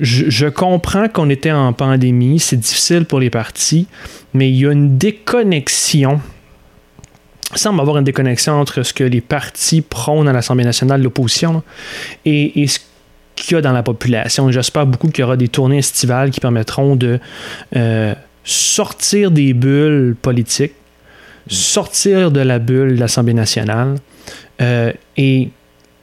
je, 0.01 0.29
je 0.29 0.47
comprends 0.47 1.07
qu'on 1.07 1.29
était 1.29 1.51
en 1.51 1.71
pandémie, 1.73 2.39
c'est 2.39 2.57
difficile 2.57 3.05
pour 3.05 3.19
les 3.19 3.29
partis, 3.29 3.87
mais 4.33 4.49
il 4.49 4.57
y 4.57 4.65
a 4.65 4.71
une 4.71 4.97
déconnexion. 4.97 6.19
Il 7.53 7.57
semble 7.57 7.79
avoir 7.79 7.97
une 7.97 8.03
déconnexion 8.03 8.53
entre 8.53 8.83
ce 8.83 8.93
que 8.93 9.03
les 9.03 9.21
partis 9.21 9.81
prônent 9.81 10.27
à 10.27 10.33
l'Assemblée 10.33 10.65
nationale, 10.65 11.01
l'opposition, 11.01 11.63
et, 12.25 12.61
et 12.61 12.67
ce 12.67 12.79
qu'il 13.35 13.55
y 13.55 13.57
a 13.57 13.61
dans 13.61 13.71
la 13.71 13.83
population. 13.83 14.51
J'espère 14.51 14.85
beaucoup 14.85 15.09
qu'il 15.09 15.21
y 15.21 15.25
aura 15.25 15.37
des 15.37 15.47
tournées 15.47 15.79
estivales 15.79 16.29
qui 16.29 16.39
permettront 16.39 16.95
de 16.95 17.19
euh, 17.75 18.13
sortir 18.43 19.31
des 19.31 19.53
bulles 19.53 20.15
politiques, 20.21 20.73
sortir 21.47 22.31
de 22.31 22.41
la 22.41 22.59
bulle 22.59 22.95
de 22.95 22.99
l'Assemblée 22.99 23.33
nationale. 23.33 23.95
Euh, 24.61 24.91
et 25.17 25.49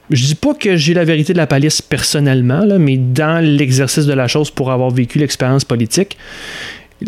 je 0.09 0.25
dis 0.25 0.35
pas 0.35 0.53
que 0.53 0.75
j'ai 0.75 0.93
la 0.93 1.03
vérité 1.03 1.33
de 1.33 1.37
la 1.37 1.47
palisse 1.47 1.81
personnellement, 1.81 2.65
mais 2.79 2.97
dans 2.97 3.43
l'exercice 3.43 4.05
de 4.05 4.13
la 4.13 4.27
chose 4.27 4.51
pour 4.51 4.71
avoir 4.71 4.89
vécu 4.89 5.19
l'expérience 5.19 5.65
politique, 5.65 6.17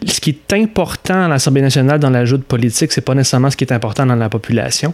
ce 0.05 0.19
qui 0.19 0.31
est 0.31 0.53
important 0.53 1.25
à 1.25 1.27
l'Assemblée 1.27 1.61
nationale 1.61 1.99
dans 1.99 2.09
l'ajout 2.09 2.37
de 2.37 2.43
politique, 2.43 2.91
c'est 2.91 3.01
pas 3.01 3.15
nécessairement 3.15 3.49
ce 3.49 3.57
qui 3.57 3.63
est 3.63 3.73
important 3.73 4.05
dans 4.05 4.15
la 4.15 4.29
population. 4.29 4.93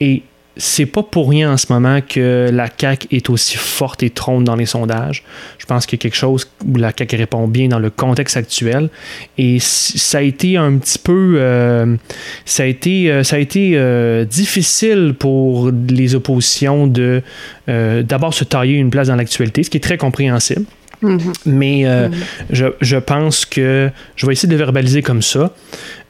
Et 0.00 0.22
c'est 0.56 0.86
pas 0.86 1.02
pour 1.02 1.28
rien 1.30 1.52
en 1.52 1.56
ce 1.56 1.72
moment 1.72 2.00
que 2.00 2.48
la 2.52 2.68
CAQ 2.78 3.08
est 3.10 3.28
aussi 3.30 3.56
forte 3.56 4.02
et 4.02 4.10
trône 4.10 4.44
dans 4.44 4.54
les 4.56 4.66
sondages. 4.66 5.24
Je 5.58 5.66
pense 5.66 5.84
qu'il 5.86 5.98
y 5.98 6.00
a 6.00 6.02
quelque 6.02 6.14
chose 6.16 6.48
où 6.66 6.76
la 6.76 6.92
CAQ 6.96 7.16
répond 7.16 7.48
bien 7.48 7.68
dans 7.68 7.78
le 7.80 7.90
contexte 7.90 8.36
actuel. 8.36 8.88
Et 9.36 9.58
ça 9.60 10.18
a 10.18 10.20
été 10.22 10.56
un 10.56 10.76
petit 10.78 10.98
peu. 10.98 11.34
euh, 11.38 11.96
ça 12.44 12.62
a 12.62 12.66
été, 12.66 13.10
euh, 13.10 13.24
ça 13.24 13.36
a 13.36 13.38
été 13.40 13.72
euh, 13.74 14.24
difficile 14.24 15.14
pour 15.18 15.70
les 15.88 16.14
oppositions 16.14 16.86
de 16.86 17.22
euh, 17.68 18.02
d'abord 18.02 18.32
se 18.34 18.44
tailler 18.44 18.74
une 18.74 18.90
place 18.90 19.08
dans 19.08 19.16
l'actualité, 19.16 19.62
ce 19.64 19.70
qui 19.70 19.78
est 19.78 19.80
très 19.80 19.98
compréhensible. 19.98 20.64
Mhm. 21.02 21.32
Mais 21.46 21.82
Mhm. 21.84 22.12
je, 22.50 22.66
je 22.80 22.96
pense 22.96 23.44
que 23.44 23.90
je 24.16 24.26
vais 24.26 24.32
essayer 24.32 24.48
de 24.48 24.54
le 24.54 24.58
verbaliser 24.58 25.02
comme 25.02 25.20
ça. 25.22 25.52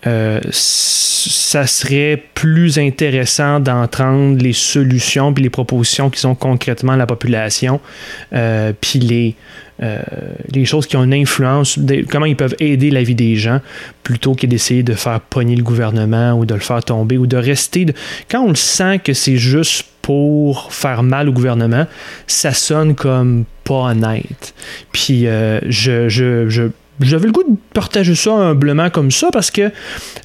Euh, 0.06 0.40
ça 0.50 1.66
serait 1.66 2.22
plus 2.34 2.78
intéressant 2.78 3.58
d'entendre 3.60 4.36
les 4.42 4.52
solutions 4.52 5.32
puis 5.32 5.42
les 5.42 5.50
propositions 5.50 6.10
qui 6.10 6.20
sont 6.20 6.34
concrètement 6.34 6.94
la 6.96 7.06
population, 7.06 7.80
euh, 8.34 8.72
puis 8.78 8.98
les, 8.98 9.34
euh, 9.82 9.98
les 10.52 10.64
choses 10.66 10.86
qui 10.86 10.96
ont 10.96 11.04
une 11.04 11.14
influence, 11.14 11.78
comment 12.10 12.26
ils 12.26 12.36
peuvent 12.36 12.56
aider 12.60 12.90
la 12.90 13.02
vie 13.02 13.14
des 13.14 13.36
gens, 13.36 13.60
plutôt 14.02 14.34
que 14.34 14.46
d'essayer 14.46 14.82
de 14.82 14.92
faire 14.94 15.20
pogner 15.20 15.56
le 15.56 15.62
gouvernement 15.62 16.32
ou 16.34 16.44
de 16.44 16.54
le 16.54 16.60
faire 16.60 16.84
tomber 16.84 17.16
ou 17.16 17.26
de 17.26 17.36
rester. 17.36 17.86
de- 17.86 17.94
Quand 18.30 18.42
on 18.42 18.48
le 18.50 18.54
sent 18.56 18.98
que 18.98 19.14
c'est 19.14 19.36
juste 19.38 19.86
pour 20.02 20.70
faire 20.70 21.02
mal 21.02 21.30
au 21.30 21.32
gouvernement, 21.32 21.86
ça 22.26 22.52
sonne 22.52 22.94
comme 22.94 23.44
pas 23.64 23.90
honnête. 23.92 24.54
Puis 24.92 25.24
je, 25.24 26.08
je, 26.08 26.48
je, 26.50 26.68
j'avais 27.00 27.26
le 27.26 27.32
goût 27.32 27.42
de 27.42 27.56
partager 27.72 28.14
ça 28.14 28.32
humblement 28.32 28.90
comme 28.90 29.10
ça 29.10 29.30
parce 29.32 29.50
que 29.50 29.70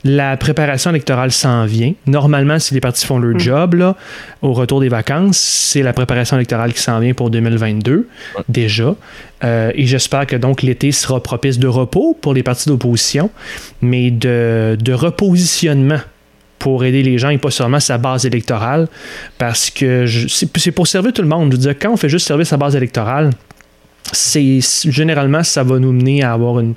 la 0.03 0.37
préparation 0.37 0.91
électorale 0.91 1.31
s'en 1.31 1.65
vient. 1.65 1.93
Normalement, 2.05 2.59
si 2.59 2.73
les 2.73 2.79
partis 2.79 3.05
font 3.05 3.17
leur 3.17 3.35
mm. 3.35 3.39
job, 3.39 3.73
là, 3.75 3.95
au 4.41 4.53
retour 4.53 4.79
des 4.79 4.89
vacances, 4.89 5.37
c'est 5.37 5.81
la 5.81 5.93
préparation 5.93 6.37
électorale 6.37 6.73
qui 6.73 6.81
s'en 6.81 6.99
vient 6.99 7.13
pour 7.13 7.29
2022, 7.29 8.07
déjà. 8.47 8.95
Euh, 9.43 9.71
et 9.73 9.85
j'espère 9.85 10.27
que 10.27 10.35
donc 10.35 10.61
l'été 10.61 10.91
sera 10.91 11.21
propice 11.23 11.59
de 11.59 11.67
repos 11.67 12.17
pour 12.19 12.33
les 12.33 12.43
partis 12.43 12.69
d'opposition, 12.69 13.29
mais 13.81 14.11
de, 14.11 14.77
de 14.79 14.93
repositionnement 14.93 15.99
pour 16.59 16.83
aider 16.83 17.01
les 17.01 17.17
gens 17.17 17.29
et 17.29 17.37
pas 17.37 17.51
seulement 17.51 17.79
sa 17.79 17.97
base 17.97 18.25
électorale, 18.25 18.87
parce 19.37 19.69
que 19.69 20.05
c'est 20.27 20.71
pour 20.71 20.87
servir 20.87 21.13
tout 21.13 21.21
le 21.21 21.27
monde. 21.27 21.51
Je 21.51 21.55
veux 21.55 21.61
dire, 21.61 21.75
quand 21.79 21.91
on 21.91 21.97
fait 21.97 22.09
juste 22.09 22.27
servir 22.27 22.45
sa 22.45 22.57
base 22.57 22.75
électorale, 22.75 23.31
c'est 24.13 24.59
généralement 24.89 25.43
ça 25.43 25.63
va 25.63 25.79
nous 25.79 25.91
mener 25.91 26.23
à 26.23 26.33
avoir 26.33 26.59
une, 26.59 26.73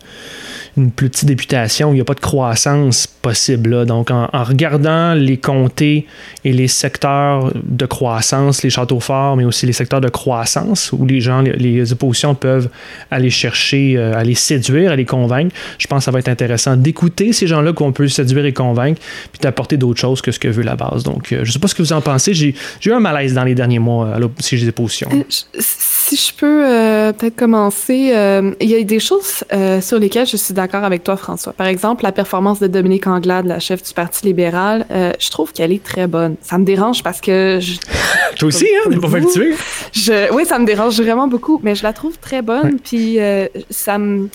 une 0.76 0.91
plus 0.91 1.11
petite 1.11 1.26
députation, 1.26 1.91
il 1.91 1.97
n'y 1.97 2.00
a 2.00 2.05
pas 2.05 2.14
de 2.14 2.21
croissance 2.21 3.07
possible. 3.07 3.85
Donc, 3.85 4.11
en, 4.11 4.29
regardant 4.33 5.12
les 5.14 5.37
comtés 5.37 6.07
et 6.45 6.52
les 6.52 6.67
secteurs 6.67 7.52
de 7.62 7.87
croissance, 7.87 8.62
les 8.62 8.71
châteaux 8.71 8.99
forts, 8.99 9.37
mais 9.37 9.45
aussi 9.45 9.67
les 9.67 9.75
secteurs 9.75 10.00
de 10.00 10.09
croissance, 10.09 10.91
où 10.93 11.05
les 11.05 11.21
gens, 11.21 11.43
les, 11.43 11.93
oppositions 11.93 12.35
peuvent 12.35 12.69
aller 13.11 13.29
chercher, 13.29 13.95
euh, 13.97 14.17
aller 14.17 14.35
séduire, 14.35 14.93
aller 14.93 15.05
convaincre, 15.05 15.55
je 15.79 15.87
pense 15.87 16.00
que 16.00 16.05
ça 16.07 16.11
va 16.11 16.21
être 16.21 16.29
intéressant 16.29 16.76
d'écouter 16.76 17.33
ces 17.33 17.47
gens-là 17.47 17.73
qu'on 17.73 17.93
peut 17.93 18.09
séduire 18.09 18.47
et 18.47 18.52
convaincre, 18.52 19.00
puis 19.31 19.41
d'apporter 19.41 19.76
d'autres 19.76 20.00
choses 20.00 20.23
que 20.23 20.33
ce 20.33 20.38
que 20.38 20.49
veut 20.49 20.62
la 20.62 20.76
base. 20.76 21.02
Donc, 21.02 21.33
euh, 21.33 21.41
je 21.43 21.49
ne 21.49 21.52
sais 21.52 21.59
pas 21.59 21.69
ce 21.69 21.75
que 21.75 21.83
vous 21.83 21.93
en 21.93 22.00
pensez. 22.00 22.33
J'ai 22.33 22.55
eu 22.87 22.93
un 22.93 23.00
malaise 23.00 23.35
dans 23.35 23.45
les 23.45 23.55
derniers 23.55 23.79
mois 23.79 24.14
à 24.14 24.19
si 24.38 24.57
j'ai 24.57 24.64
des 24.64 24.73
positions. 24.73 25.09
Euh, 25.12 25.23
si 25.59 26.17
je 26.17 26.33
peux 26.35 27.12
peut-être 27.19 27.37
commencer, 27.37 28.14
il 28.61 28.69
y 28.69 28.75
a 28.75 28.83
des 28.83 29.00
choses 29.00 29.45
sur 29.81 29.99
lesquelles 29.99 30.26
je 30.26 30.37
suis 30.37 30.55
d'accord 30.55 30.62
d'accord 30.62 30.85
avec 30.85 31.02
toi, 31.02 31.16
François. 31.16 31.52
Par 31.52 31.66
exemple, 31.66 32.04
la 32.04 32.12
performance 32.12 32.61
de 32.61 32.69
Dominique 32.69 33.07
Anglade, 33.07 33.47
la 33.47 33.59
chef 33.59 33.83
du 33.83 33.92
Parti 33.92 34.26
libéral, 34.26 34.87
euh, 34.90 35.12
je 35.19 35.31
trouve 35.31 35.52
qu'elle 35.52 35.73
est 35.73 35.83
très 35.83 36.07
bonne. 36.07 36.37
Ça 36.40 36.57
me 36.57 36.64
dérange 36.64 37.02
parce 37.02 37.21
que... 37.21 37.59
Je, 37.61 37.78
toi 38.38 38.49
aussi, 38.49 38.66
hein? 38.66 38.90
T'es 38.90 38.99
pas 38.99 39.09
fait 39.09 39.26
tuer? 39.26 39.54
Je, 39.92 40.33
oui, 40.33 40.45
ça 40.47 40.59
me 40.59 40.66
dérange 40.66 41.00
vraiment 41.00 41.26
beaucoup, 41.26 41.61
mais 41.64 41.75
je 41.75 41.83
la 41.83 41.92
trouve 41.92 42.16
très 42.19 42.42
bonne, 42.42 42.78
puis 42.78 43.19
euh, 43.19 43.47
ça 43.71 43.99
me 43.99 44.28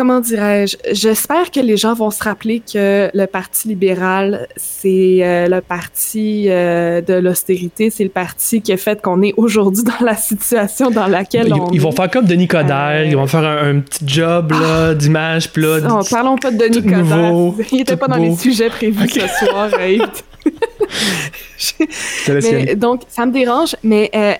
comment 0.00 0.20
dirais-je, 0.20 0.78
j'espère 0.92 1.50
que 1.50 1.60
les 1.60 1.76
gens 1.76 1.92
vont 1.92 2.10
se 2.10 2.24
rappeler 2.24 2.60
que 2.60 3.10
le 3.12 3.26
Parti 3.26 3.68
libéral, 3.68 4.48
c'est 4.56 5.18
euh, 5.20 5.46
le 5.46 5.60
parti 5.60 6.46
euh, 6.48 7.02
de 7.02 7.12
l'austérité, 7.12 7.90
c'est 7.90 8.04
le 8.04 8.08
parti 8.08 8.62
qui 8.62 8.72
a 8.72 8.78
fait 8.78 9.02
qu'on 9.02 9.20
est 9.20 9.34
aujourd'hui 9.36 9.84
dans 9.84 10.02
la 10.02 10.16
situation 10.16 10.90
dans 10.90 11.06
laquelle 11.06 11.48
ils, 11.48 11.52
on 11.52 11.70
Ils 11.70 11.82
vont 11.82 11.92
faire 11.92 12.10
comme 12.10 12.24
Denis 12.24 12.48
Coderre, 12.48 13.04
ils 13.04 13.14
vont 13.14 13.26
faire 13.26 13.44
un, 13.44 13.80
petit 13.80 14.02
job 14.06 14.52
là, 14.52 14.88
ah! 14.88 14.94
d'image, 14.94 15.52
puis 15.52 15.64
là... 15.64 15.80
Non, 15.80 16.00
parlons 16.10 16.38
pas 16.38 16.50
de 16.50 16.56
Denis 16.56 16.82
Coderre, 16.82 17.52
il 17.70 17.76
n'était 17.76 17.98
pas 17.98 18.08
dans 18.08 18.16
les 18.16 18.34
sujets 18.36 18.70
prévus 18.70 19.06
ce 19.06 19.20
soir. 19.44 19.68
donc, 22.76 23.02
ça 23.06 23.26
me 23.26 23.32
dérange, 23.32 23.76
mais 23.82 24.10
euh, 24.14 24.32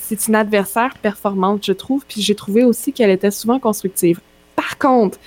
c'est 0.00 0.28
une 0.28 0.36
adversaire 0.36 0.94
performante, 1.02 1.66
je 1.66 1.72
trouve, 1.72 2.04
puis 2.06 2.22
j'ai 2.22 2.36
trouvé 2.36 2.62
aussi 2.62 2.92
qu'elle 2.92 3.10
était 3.10 3.32
souvent 3.32 3.58
constructive. 3.58 4.20
Par 4.58 4.76
contre, 4.76 5.18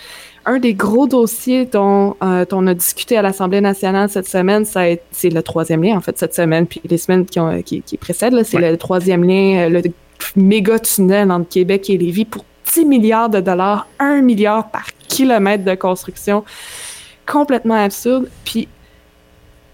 un 0.46 0.60
des 0.60 0.74
gros 0.74 1.08
dossiers 1.08 1.64
dont, 1.64 2.18
euh, 2.22 2.44
on 2.52 2.68
a 2.68 2.74
discuté 2.74 3.16
à 3.16 3.22
l'Assemblée 3.22 3.62
nationale 3.62 4.10
cette 4.10 4.28
semaine, 4.28 4.66
c'est 4.66 5.30
le 5.30 5.42
troisième 5.42 5.82
lien, 5.82 5.96
en 5.96 6.02
fait, 6.02 6.18
cette 6.18 6.36
semaine, 6.36 6.68
puis 6.68 6.82
les 6.84 6.98
semaines 6.98 7.26
qui, 7.26 7.82
qui, 7.82 7.98
précèdent, 7.98 8.44
c'est 8.44 8.60
le 8.60 8.78
troisième 8.78 9.24
lien, 9.24 9.70
euh, 9.70 9.70
le 9.70 9.82
méga 10.36 10.80
tunnel 10.80 11.32
entre 11.32 11.48
Québec 11.48 11.90
et 11.90 11.98
Lévis 11.98 12.26
pour 12.26 12.44
10 12.74 12.84
milliards 12.84 13.30
de 13.30 13.40
dollars, 13.40 13.88
1 14.00 14.20
milliard 14.22 14.70
par 14.70 14.88
kilomètre 15.08 15.64
de 15.64 15.76
construction. 15.76 16.44
Complètement 17.26 17.82
absurde. 17.82 18.28
Puis, 18.44 18.68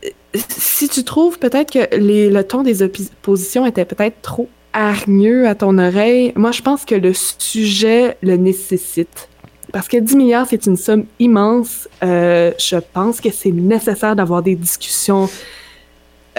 euh, 0.05 0.09
si 0.35 0.87
tu 0.87 1.03
trouves 1.03 1.39
peut-être 1.39 1.71
que 1.71 1.95
le 1.95 2.41
ton 2.43 2.61
des 2.61 2.83
oppositions 2.83 3.65
était 3.65 3.85
peut-être 3.85 4.21
trop 4.21 4.49
hargneux 4.73 5.47
à 5.47 5.55
ton 5.55 5.79
oreille, 5.79 6.31
moi, 6.35 6.51
je 6.51 6.61
pense 6.61 6.85
que 6.85 6.93
le 6.93 7.11
sujet 7.13 8.17
le 8.21 8.37
nécessite 8.37 9.29
parce 9.71 9.87
que 9.87 9.97
10 9.97 10.15
milliards, 10.15 10.47
c'est 10.49 10.65
une 10.65 10.77
somme 10.77 11.05
immense. 11.19 11.87
Euh, 12.03 12.51
je 12.57 12.77
pense 12.77 13.21
que 13.21 13.31
c'est 13.31 13.51
nécessaire 13.51 14.15
d'avoir 14.15 14.41
des 14.41 14.55
discussions 14.55 15.29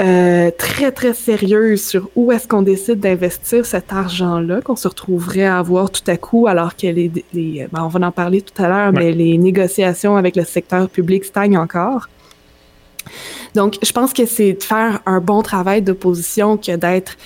euh, 0.01 0.51
très, 0.57 0.93
très 0.93 1.13
sérieuses 1.13 1.83
sur 1.83 2.09
où 2.15 2.31
est-ce 2.31 2.47
qu'on 2.47 2.63
décide 2.63 3.01
d'investir 3.01 3.67
cet 3.67 3.93
argent-là 3.93 4.61
qu'on 4.61 4.77
se 4.77 4.87
retrouverait 4.87 5.47
à 5.47 5.59
avoir 5.59 5.91
tout 5.91 6.09
à 6.09 6.17
coup, 6.17 6.47
alors 6.47 6.77
que 6.77 6.87
les... 6.87 7.11
Ben, 7.73 7.83
on 7.83 7.89
va 7.89 8.07
en 8.07 8.13
parler 8.13 8.41
tout 8.41 8.63
à 8.63 8.69
l'heure, 8.69 8.93
mais 8.93 9.13
les 9.13 9.37
négociations 9.37 10.17
avec 10.17 10.37
le 10.37 10.45
secteur 10.45 10.89
public 10.89 11.25
stagnent 11.25 11.59
encore. 11.59 12.09
Donc, 13.55 13.79
je 13.83 13.91
pense 13.93 14.13
que 14.13 14.25
c'est 14.27 14.53
de 14.53 14.63
faire 14.63 15.01
un 15.05 15.21
bon 15.21 15.43
travail 15.43 15.83
d'opposition 15.83 16.57
que 16.57 16.77
d'être 16.77 17.17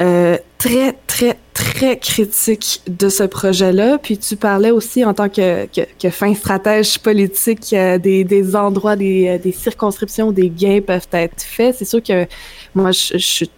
euh, 0.00 0.38
très, 0.58 0.92
très, 1.06 1.38
très 1.54 1.98
critique 1.98 2.82
de 2.88 3.08
ce 3.08 3.22
projet-là. 3.22 3.98
Puis 3.98 4.18
tu 4.18 4.36
parlais 4.36 4.72
aussi 4.72 5.04
en 5.04 5.14
tant 5.14 5.28
que, 5.28 5.66
que, 5.66 6.10
fin 6.10 6.34
stratège 6.34 6.98
politique 6.98 7.72
euh, 7.72 7.98
des, 7.98 8.24
des, 8.24 8.56
endroits, 8.56 8.96
des, 8.96 9.28
euh, 9.28 9.38
des, 9.38 9.52
circonscriptions, 9.52 10.32
des 10.32 10.50
gains 10.50 10.80
peuvent 10.84 11.08
être 11.12 11.42
faits. 11.42 11.76
C'est 11.78 11.84
sûr 11.84 12.02
que 12.02 12.26
moi, 12.74 12.90
je, 12.90 13.18
suis, 13.18 13.50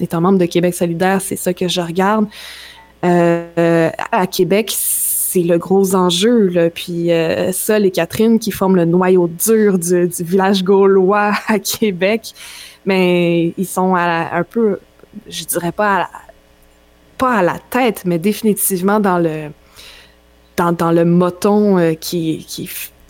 étant 0.00 0.20
membre 0.20 0.38
de 0.38 0.46
Québec 0.46 0.74
solidaire, 0.74 1.20
c'est 1.20 1.36
ça 1.36 1.52
que 1.52 1.66
je 1.68 1.80
regarde. 1.80 2.26
Euh, 3.04 3.90
à 4.12 4.26
Québec, 4.26 4.72
c'est 4.76 5.42
le 5.42 5.58
gros 5.58 5.94
enjeu. 5.96 6.46
Là. 6.46 6.70
Puis 6.70 7.12
euh, 7.12 7.50
ça, 7.52 7.78
les 7.78 7.90
Catherine 7.90 8.38
qui 8.38 8.52
forment 8.52 8.76
le 8.76 8.84
noyau 8.84 9.28
dur 9.28 9.78
du, 9.78 10.08
du 10.08 10.22
village 10.22 10.62
gaulois 10.62 11.32
à 11.48 11.58
Québec, 11.58 12.32
mais 12.84 13.52
ils 13.58 13.66
sont 13.66 13.96
à 13.96 14.36
un 14.36 14.44
peu 14.44 14.78
je 15.28 15.44
dirais 15.44 15.72
pas 15.72 16.02
à, 16.02 16.08
pas 17.18 17.34
à 17.34 17.42
la 17.42 17.58
tête, 17.70 18.02
mais 18.04 18.18
définitivement 18.18 19.00
dans 19.00 19.18
le 19.18 19.50
dans, 20.56 20.72
dans 20.72 20.90
le 20.90 21.04
moton 21.04 21.78
euh, 21.78 21.94
qui, 21.94 22.44
qui 22.48 22.68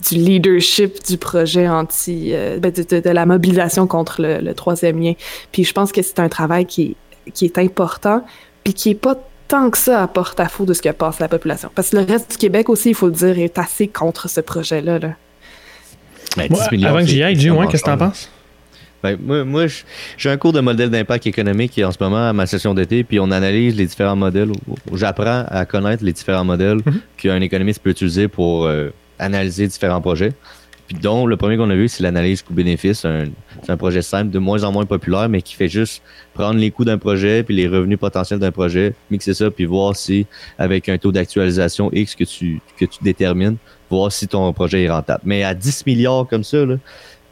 du 0.08 0.16
leadership 0.16 1.04
du 1.06 1.16
projet 1.16 1.68
anti 1.68 2.30
euh, 2.32 2.58
ben, 2.58 2.72
de, 2.72 3.10
la 3.10 3.26
mobilisation 3.26 3.86
contre 3.86 4.20
le, 4.20 4.52
troisième 4.54 5.00
lien. 5.00 5.14
Puis 5.52 5.64
je 5.64 5.72
pense 5.72 5.92
que 5.92 6.02
c'est 6.02 6.20
un 6.20 6.28
travail 6.28 6.66
qui, 6.66 6.96
qui 7.34 7.44
est 7.44 7.58
important, 7.58 8.24
puis 8.62 8.74
qui 8.74 8.90
est 8.90 8.94
pas 8.94 9.16
tant 9.48 9.70
que 9.70 9.78
ça 9.78 10.02
à 10.02 10.06
porte-à-faux 10.08 10.64
de 10.64 10.74
ce 10.74 10.82
que 10.82 10.88
passe 10.90 11.20
la 11.20 11.28
population. 11.28 11.70
Parce 11.74 11.90
que 11.90 11.96
le 11.96 12.04
reste 12.04 12.32
du 12.32 12.36
Québec 12.36 12.68
aussi, 12.68 12.90
il 12.90 12.94
faut 12.94 13.06
le 13.06 13.12
dire, 13.12 13.38
est 13.38 13.58
assez 13.58 13.88
contre 13.88 14.28
ce 14.28 14.40
projet-là. 14.40 14.98
Là. 14.98 15.10
Ben, 16.36 16.48
avant 16.84 17.00
que 17.00 17.06
j'y 17.06 17.22
aille, 17.22 17.36
qu'est-ce 17.36 17.82
que 17.82 17.84
tu 17.84 17.90
en 17.90 17.98
penses? 17.98 18.30
Ben, 19.02 19.16
moi, 19.20 19.44
moi 19.44 19.66
j'ai 20.16 20.30
un 20.30 20.36
cours 20.36 20.52
de 20.52 20.60
modèle 20.60 20.90
d'impact 20.90 21.26
économique 21.26 21.78
en 21.84 21.92
ce 21.92 21.98
moment 22.00 22.28
à 22.28 22.32
ma 22.32 22.46
session 22.46 22.74
d'été, 22.74 23.04
puis 23.04 23.20
on 23.20 23.30
analyse 23.30 23.76
les 23.76 23.86
différents 23.86 24.16
modèles. 24.16 24.52
J'apprends 24.92 25.44
à 25.48 25.64
connaître 25.66 26.04
les 26.04 26.12
différents 26.12 26.44
modèles 26.44 26.78
mhm. 26.84 27.00
qu'un 27.16 27.40
économiste 27.40 27.82
peut 27.82 27.90
utiliser 27.90 28.28
pour 28.28 28.66
euh, 28.66 28.90
analyser 29.18 29.66
différents 29.66 30.00
projets. 30.00 30.32
Puis 30.86 30.96
dont 30.96 31.26
le 31.26 31.36
premier 31.36 31.56
qu'on 31.56 31.70
a 31.70 31.74
vu, 31.74 31.88
c'est 31.88 32.02
l'analyse 32.02 32.42
coût-bénéfice. 32.42 33.00
C'est 33.00 33.70
un 33.72 33.76
projet 33.76 34.02
simple, 34.02 34.30
de 34.30 34.38
moins 34.38 34.62
en 34.62 34.70
moins 34.70 34.86
populaire, 34.86 35.28
mais 35.28 35.42
qui 35.42 35.54
fait 35.54 35.68
juste 35.68 36.00
prendre 36.32 36.60
les 36.60 36.70
coûts 36.70 36.84
d'un 36.84 36.98
projet 36.98 37.42
puis 37.42 37.56
les 37.56 37.66
revenus 37.66 37.98
potentiels 37.98 38.38
d'un 38.38 38.52
projet, 38.52 38.94
mixer 39.10 39.34
ça, 39.34 39.50
puis 39.50 39.64
voir 39.64 39.96
si, 39.96 40.26
avec 40.58 40.88
un 40.88 40.96
taux 40.96 41.10
d'actualisation 41.10 41.90
X 41.92 42.14
que 42.14 42.22
tu, 42.22 42.60
que 42.78 42.84
tu 42.84 43.02
détermines, 43.02 43.56
voir 43.90 44.12
si 44.12 44.28
ton 44.28 44.52
projet 44.52 44.84
est 44.84 44.90
rentable. 44.90 45.22
Mais 45.24 45.42
à 45.42 45.54
10 45.54 45.86
milliards 45.86 46.26
comme 46.28 46.44
ça, 46.44 46.64
là, 46.64 46.76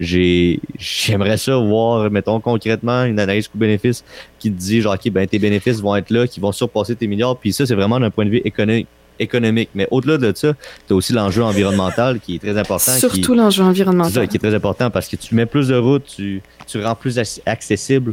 j'aimerais 0.05 1.37
ça 1.37 1.57
voir, 1.57 2.11
mettons, 2.11 2.41
concrètement, 2.41 3.05
une 3.05 3.19
analyse 3.19 3.49
coût-bénéfice 3.49 4.05
qui 4.39 4.51
te 4.51 4.59
dit, 4.59 4.81
genre, 4.81 4.95
OK, 4.95 5.11
ben, 5.11 5.27
tes 5.27 5.39
bénéfices 5.39 5.81
vont 5.81 5.97
être 5.97 6.11
là, 6.11 6.27
qui 6.27 6.41
vont 6.41 6.53
surpasser 6.53 6.95
tes 6.95 7.07
milliards. 7.07 7.37
Puis 7.37 7.53
ça, 7.53 7.67
c'est 7.67 7.75
vraiment 7.75 7.99
d'un 7.99 8.11
point 8.11 8.25
de 8.25 8.31
vue 8.31 8.43
économique. 8.45 8.87
économique. 9.19 9.71
Mais 9.75 9.87
au-delà 9.91 10.19
de 10.19 10.33
ça, 10.35 10.55
tu 10.87 10.93
as 10.93 10.97
aussi 10.97 11.13
l'enjeu 11.13 11.43
environnemental 11.43 12.21
qui 12.21 12.37
est 12.37 12.39
très 12.39 12.59
important. 12.59 12.93
Surtout 12.93 13.35
l'enjeu 13.35 13.63
environnemental. 13.63 14.13
Ça, 14.13 14.27
qui 14.27 14.37
est 14.37 14.41
très 14.41 14.55
important 14.55 14.91
parce 14.91 15.09
que 15.09 15.17
tu 15.17 15.35
mets 15.35 15.47
plus 15.47 15.69
de 15.69 15.77
routes, 15.77 16.07
tu, 16.17 16.43
tu 16.67 16.83
rends 16.83 16.97
plus 16.97 17.19
accessible 17.47 18.13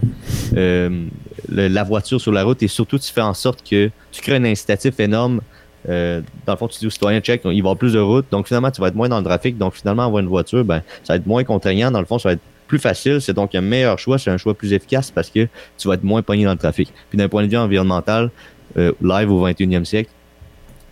euh, 0.56 1.06
la 1.50 1.84
voiture 1.84 2.22
sur 2.22 2.32
la 2.32 2.44
route 2.44 2.62
et 2.62 2.68
surtout 2.68 3.00
tu 3.00 3.12
fais 3.12 3.22
en 3.22 3.34
sorte 3.34 3.68
que 3.68 3.90
tu 4.12 4.22
crées 4.22 4.36
un 4.36 4.46
incitatif 4.46 5.00
énorme 5.00 5.42
euh, 5.90 6.22
dans 6.46 6.54
le 6.54 6.58
fond, 6.58 6.68
tu 6.68 6.80
dis 6.80 6.88
aux 6.88 6.92
citoyens, 6.92 7.20
check, 7.22 7.42
il 7.46 7.50
va 7.50 7.70
avoir 7.70 7.78
plus 7.78 7.94
de 7.94 8.00
routes, 8.00 8.26
donc 8.32 8.48
finalement, 8.48 8.72
tu 8.72 8.82
vas 8.82 8.88
être 8.88 8.96
moins 8.96 9.10
dans 9.10 9.18
le 9.18 9.24
trafic, 9.24 9.58
donc 9.58 9.74
finalement, 9.74 10.06
avoir 10.06 10.22
une 10.22 10.30
voiture, 10.30 10.64
ben, 10.64 10.82
ça 11.04 11.14
va 11.14 11.18
être 11.18 11.28
moins 11.28 11.44
contraignant, 11.44 11.92
dans 11.92 12.00
le 12.00 12.06
fond, 12.06 12.20
ça 12.20 12.30
va 12.30 12.34
être 12.34 12.42
plus 12.68 12.80
facile, 12.80 13.20
c'est 13.20 13.34
donc 13.34 13.54
un 13.54 13.62
meilleur 13.62 14.00
choix, 14.00 14.18
c'est 14.18 14.32
un 14.32 14.38
choix 14.38 14.54
plus 14.54 14.72
efficace 14.72 15.12
parce 15.12 15.30
que 15.30 15.48
tu 15.78 15.88
vas 15.88 15.96
être 15.96 16.04
moins 16.04 16.22
pogné 16.22 16.46
dans 16.46 16.54
le 16.54 16.58
trafic. 16.58 16.94
Puis 17.10 17.18
d'un 17.18 17.28
point 17.28 17.44
de 17.44 17.48
vue 17.50 17.58
environnemental, 17.58 18.32
euh, 18.78 18.94
live 19.02 19.30
au 19.30 19.46
21e 19.46 19.84
siècle, 19.84 20.10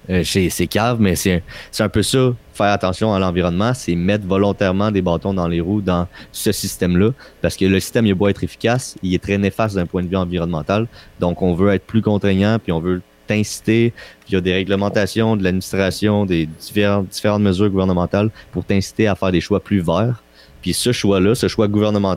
euh, 0.09 0.23
c'est 0.23 0.67
cave, 0.67 0.99
mais 0.99 1.15
c'est 1.15 1.41
un 1.79 1.89
peu 1.89 2.01
ça, 2.01 2.33
faire 2.53 2.71
attention 2.71 3.13
à 3.13 3.19
l'environnement, 3.19 3.73
c'est 3.73 3.95
mettre 3.95 4.25
volontairement 4.25 4.91
des 4.91 5.01
bâtons 5.01 5.33
dans 5.33 5.47
les 5.47 5.61
roues 5.61 5.81
dans 5.81 6.07
ce 6.31 6.51
système-là, 6.51 7.11
parce 7.41 7.55
que 7.55 7.65
le 7.65 7.79
système, 7.79 8.07
il 8.07 8.13
beau 8.15 8.27
être 8.27 8.43
efficace, 8.43 8.97
il 9.03 9.13
est 9.13 9.21
très 9.23 9.37
néfaste 9.37 9.75
d'un 9.75 9.85
point 9.85 10.01
de 10.01 10.09
vue 10.09 10.17
environnemental, 10.17 10.87
donc 11.19 11.41
on 11.41 11.53
veut 11.53 11.73
être 11.73 11.85
plus 11.85 12.01
contraignant, 12.01 12.57
puis 12.59 12.71
on 12.71 12.79
veut 12.79 13.01
t'inciter 13.29 13.93
via 14.27 14.41
des 14.41 14.53
réglementations, 14.53 15.37
de 15.37 15.43
l'administration, 15.43 16.25
des 16.25 16.45
différentes, 16.47 17.07
différentes 17.09 17.41
mesures 17.43 17.69
gouvernementales 17.69 18.29
pour 18.51 18.65
t'inciter 18.65 19.07
à 19.07 19.15
faire 19.15 19.31
des 19.31 19.41
choix 19.41 19.59
plus 19.59 19.81
verts. 19.81 20.23
Puis 20.61 20.73
ce 20.73 20.91
choix-là, 20.91 21.35
ce 21.35 21.47
choix 21.47 21.67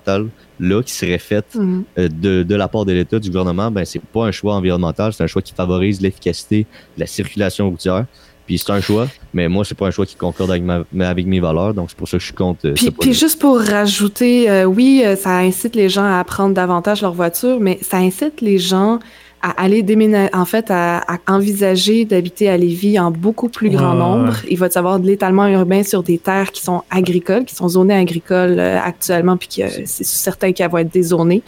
gouvernemental-là 0.06 0.82
qui 0.82 0.92
serait 0.92 1.18
fait 1.18 1.44
Mhm. 1.54 1.84
euh, 1.98 2.08
de, 2.08 2.42
de 2.42 2.54
la 2.54 2.68
part 2.68 2.84
de 2.84 2.92
l'État, 2.92 3.18
du 3.18 3.28
gouvernement, 3.30 3.70
ben 3.70 3.84
c'est 3.84 4.00
pas 4.02 4.24
un 4.26 4.32
choix 4.32 4.54
environnemental, 4.54 5.12
c'est 5.12 5.22
un 5.22 5.26
choix 5.28 5.42
qui 5.42 5.52
favorise 5.54 6.00
l'efficacité 6.00 6.66
de 6.96 7.00
la 7.00 7.06
circulation 7.06 7.70
routière. 7.70 8.06
Puis 8.44 8.58
c'est 8.58 8.72
un 8.72 8.80
choix, 8.80 9.06
mais 9.32 9.48
moi, 9.48 9.64
c'est 9.64 9.76
pas 9.76 9.86
un 9.86 9.92
choix 9.92 10.04
qui 10.04 10.16
concorde 10.16 10.50
avec, 10.50 10.64
ma- 10.64 10.82
avec 11.08 11.26
mes 11.26 11.38
valeurs, 11.38 11.72
donc 11.74 11.90
c'est 11.90 11.96
pour 11.96 12.08
ça 12.08 12.16
que 12.16 12.20
je 12.20 12.26
suis 12.26 12.34
contre 12.34 12.66
euh, 12.66 12.72
Puis, 12.74 12.90
puis 12.90 13.12
juste 13.14 13.40
pour 13.40 13.60
rajouter, 13.60 14.50
euh, 14.50 14.64
oui, 14.64 15.04
ça 15.16 15.38
incite 15.38 15.76
les 15.76 15.88
gens 15.88 16.04
à 16.04 16.22
prendre 16.24 16.52
davantage 16.52 17.02
leur 17.02 17.12
voiture, 17.12 17.58
mais 17.60 17.78
ça 17.82 17.98
incite 17.98 18.40
les 18.40 18.58
gens 18.58 18.98
à 19.42 19.50
aller 19.62 19.82
déménager, 19.82 20.30
en 20.34 20.44
fait, 20.44 20.70
à, 20.70 20.98
à 21.12 21.18
envisager 21.28 22.04
d'habiter 22.04 22.48
à 22.48 22.56
Lévis 22.56 22.98
en 22.98 23.10
beaucoup 23.10 23.48
plus 23.48 23.70
grand 23.70 23.94
nombre. 23.94 24.36
Il 24.48 24.56
va 24.58 24.68
y 24.74 24.78
avoir 24.78 25.00
de 25.00 25.06
l'étalement 25.06 25.46
urbain 25.48 25.82
sur 25.82 26.02
des 26.02 26.18
terres 26.18 26.52
qui 26.52 26.62
sont 26.62 26.82
agricoles, 26.90 27.44
qui 27.44 27.54
sont 27.54 27.68
zonées 27.68 27.94
agricoles 27.94 28.58
euh, 28.58 28.78
actuellement, 28.80 29.36
puis 29.36 29.48
que 29.48 29.62
euh, 29.62 29.82
c'est 29.84 30.04
certain 30.04 30.52
qu'elles 30.52 30.70
vont 30.70 30.78
être 30.78 30.92
dézonées. 30.92 31.42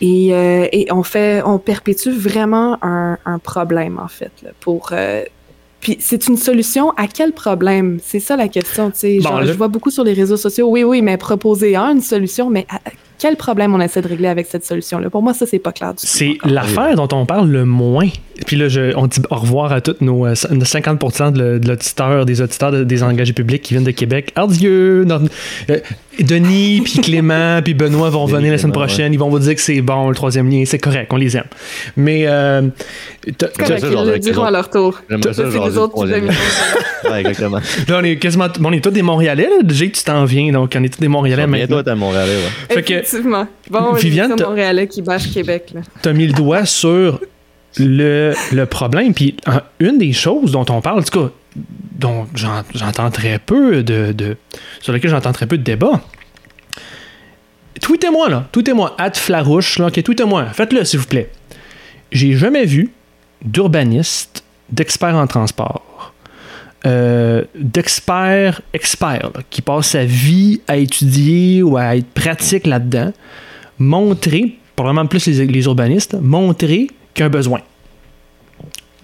Et, 0.00 0.28
euh, 0.32 0.68
et 0.70 0.86
on 0.92 1.02
fait, 1.02 1.42
on 1.44 1.58
perpétue 1.58 2.10
vraiment 2.10 2.78
un, 2.82 3.18
un 3.24 3.38
problème 3.40 3.98
en 3.98 4.06
fait 4.08 4.30
là, 4.44 4.50
pour. 4.60 4.90
euh, 4.92 5.24
puis 5.80 5.96
c'est 6.00 6.26
une 6.28 6.36
solution 6.36 6.90
à 6.96 7.06
quel 7.06 7.32
problème? 7.32 7.98
C'est 8.04 8.20
ça 8.20 8.36
la 8.36 8.48
question. 8.48 8.90
Tu 8.90 8.98
sais, 8.98 9.18
Bon, 9.22 9.44
je 9.44 9.52
vois 9.52 9.68
beaucoup 9.68 9.90
sur 9.90 10.04
les 10.04 10.12
réseaux 10.12 10.36
sociaux. 10.36 10.68
Oui, 10.68 10.82
oui, 10.84 11.02
mais 11.02 11.16
proposer 11.16 11.74
un, 11.76 11.92
une 11.92 12.00
solution, 12.00 12.50
mais 12.50 12.66
à 12.68 12.80
quel 13.18 13.36
problème 13.36 13.74
on 13.74 13.80
essaie 13.80 14.00
de 14.02 14.08
régler 14.08 14.28
avec 14.28 14.46
cette 14.46 14.64
solution-là? 14.64 15.10
Pour 15.10 15.22
moi, 15.22 15.34
ça 15.34 15.46
c'est 15.46 15.58
pas 15.58 15.72
clair 15.72 15.94
du 15.94 16.00
tout. 16.00 16.06
C'est 16.06 16.38
l'affaire 16.44 16.94
dont 16.96 17.08
on 17.12 17.26
parle 17.26 17.48
le 17.50 17.64
moins. 17.64 18.08
Puis 18.46 18.56
là, 18.56 18.68
je- 18.68 18.94
on 18.96 19.06
dit 19.06 19.20
au 19.30 19.34
revoir 19.36 19.72
à 19.72 19.80
tous 19.80 19.96
nos 20.00 20.26
euh, 20.26 20.34
50% 20.34 21.32
de 21.32 21.38
le- 21.42 21.58
de 21.60 21.68
l'auditeur, 21.68 22.24
des 22.24 22.40
auditeurs 22.40 22.72
de- 22.72 22.84
des 22.84 23.02
engagés 23.02 23.32
publics 23.32 23.62
qui 23.62 23.74
viennent 23.74 23.84
de 23.84 23.90
Québec. 23.90 24.32
Adieu! 24.36 25.04
Non, 25.04 25.20
euh, 25.70 25.78
Denis, 26.20 26.80
puis 26.84 26.98
Clément, 27.00 27.60
puis 27.62 27.74
Benoît 27.74 28.10
vont 28.10 28.26
venir 28.26 28.50
la 28.52 28.58
semaine 28.58 28.72
Clément, 28.72 28.86
prochaine. 28.86 29.12
Ils 29.12 29.18
vont 29.18 29.28
vous 29.28 29.38
dire 29.38 29.54
que 29.54 29.60
c'est 29.60 29.80
bon, 29.80 30.08
le 30.08 30.14
troisième 30.14 30.50
lien. 30.50 30.62
C'est 30.66 30.78
correct, 30.78 31.12
on 31.12 31.16
les 31.16 31.36
aime. 31.36 31.44
Mais 31.96 32.24
euh, 32.26 32.62
t'as- 33.36 33.48
C'est 33.56 33.58
correct, 33.64 33.84
ils 33.90 34.10
le 34.12 34.18
diront 34.18 34.44
à 34.44 34.50
leur 34.50 34.70
tour. 34.70 35.00
J'aimerais 35.08 35.32
ça, 35.34 35.44
C'est 35.44 35.50
genre, 35.56 35.68
les 35.68 35.78
autres 35.78 36.04
qui. 36.04 36.12
Ouais, 37.08 37.20
exactement. 37.20 37.58
là, 37.88 37.98
on 38.00 38.04
est 38.04 38.16
quasiment 38.16 38.46
on 38.64 38.72
est 38.72 38.80
tous 38.82 38.90
des 38.90 39.02
Montréalais. 39.02 39.44
Là. 39.48 39.68
Jay, 39.68 39.90
tu 39.90 40.02
t'en 40.02 40.24
viens, 40.24 40.50
donc 40.52 40.72
on 40.76 40.82
est 40.82 40.88
tous 40.92 41.00
des 41.00 41.06
Montréalais 41.08 41.46
maintenant. 41.46 41.78
être 41.78 41.88
à 41.88 41.94
Montréal, 41.94 42.26
ouais. 42.28 42.74
Fait 42.74 42.80
Effectivement. 42.80 43.46
Bon, 43.70 43.92
Viviane, 43.92 44.34
t'as- 44.36 44.46
Montréalais 44.46 44.88
qui 44.88 45.00
bâche 45.02 45.32
Québec. 45.32 45.70
Là. 45.74 45.80
tu 46.02 46.08
as 46.08 46.12
mis 46.12 46.26
le 46.26 46.32
doigt 46.32 46.64
sur 46.64 47.20
le, 47.78 48.34
problème. 48.64 49.14
Puis 49.14 49.36
un- 49.46 49.62
une 49.80 49.98
des 49.98 50.12
choses 50.12 50.52
dont 50.52 50.64
on 50.70 50.80
parle, 50.80 51.00
en 51.00 51.02
tout 51.02 51.18
cas, 51.26 51.30
dont 51.98 52.26
j'en- 52.34 52.62
j'entends 52.74 53.10
très 53.10 53.38
peu 53.38 53.82
de, 53.82 54.12
de- 54.12 54.36
sur 54.80 54.92
lequel 54.92 55.10
j'entends 55.10 55.32
très 55.32 55.46
peu 55.46 55.58
de 55.58 55.62
débat. 55.62 56.00
Tweetez-moi 57.80 58.28
là, 58.28 58.48
tweetez-moi, 58.50 58.94
at 58.98 59.12
Flarouche, 59.14 59.78
là, 59.78 59.86
ok, 59.86 60.02
tweetez-moi, 60.02 60.46
faites-le 60.46 60.84
s'il 60.84 60.98
vous 60.98 61.06
plaît. 61.06 61.30
J'ai 62.10 62.32
jamais 62.36 62.64
vu 62.64 62.90
d'urbaniste, 63.44 64.42
d'expert 64.70 65.14
en 65.14 65.26
transport, 65.28 66.12
euh, 66.86 67.44
d'expert 67.54 68.62
qui 69.50 69.62
passe 69.62 69.88
sa 69.90 70.04
vie 70.04 70.60
à 70.66 70.76
étudier 70.76 71.62
ou 71.62 71.76
à 71.76 71.96
être 71.96 72.08
pratique 72.08 72.66
là-dedans, 72.66 73.12
montrer, 73.78 74.58
probablement 74.74 75.06
plus 75.06 75.26
les, 75.26 75.46
les 75.46 75.64
urbanistes, 75.66 76.16
montrer 76.20 76.88
un 77.20 77.28
besoin. 77.28 77.60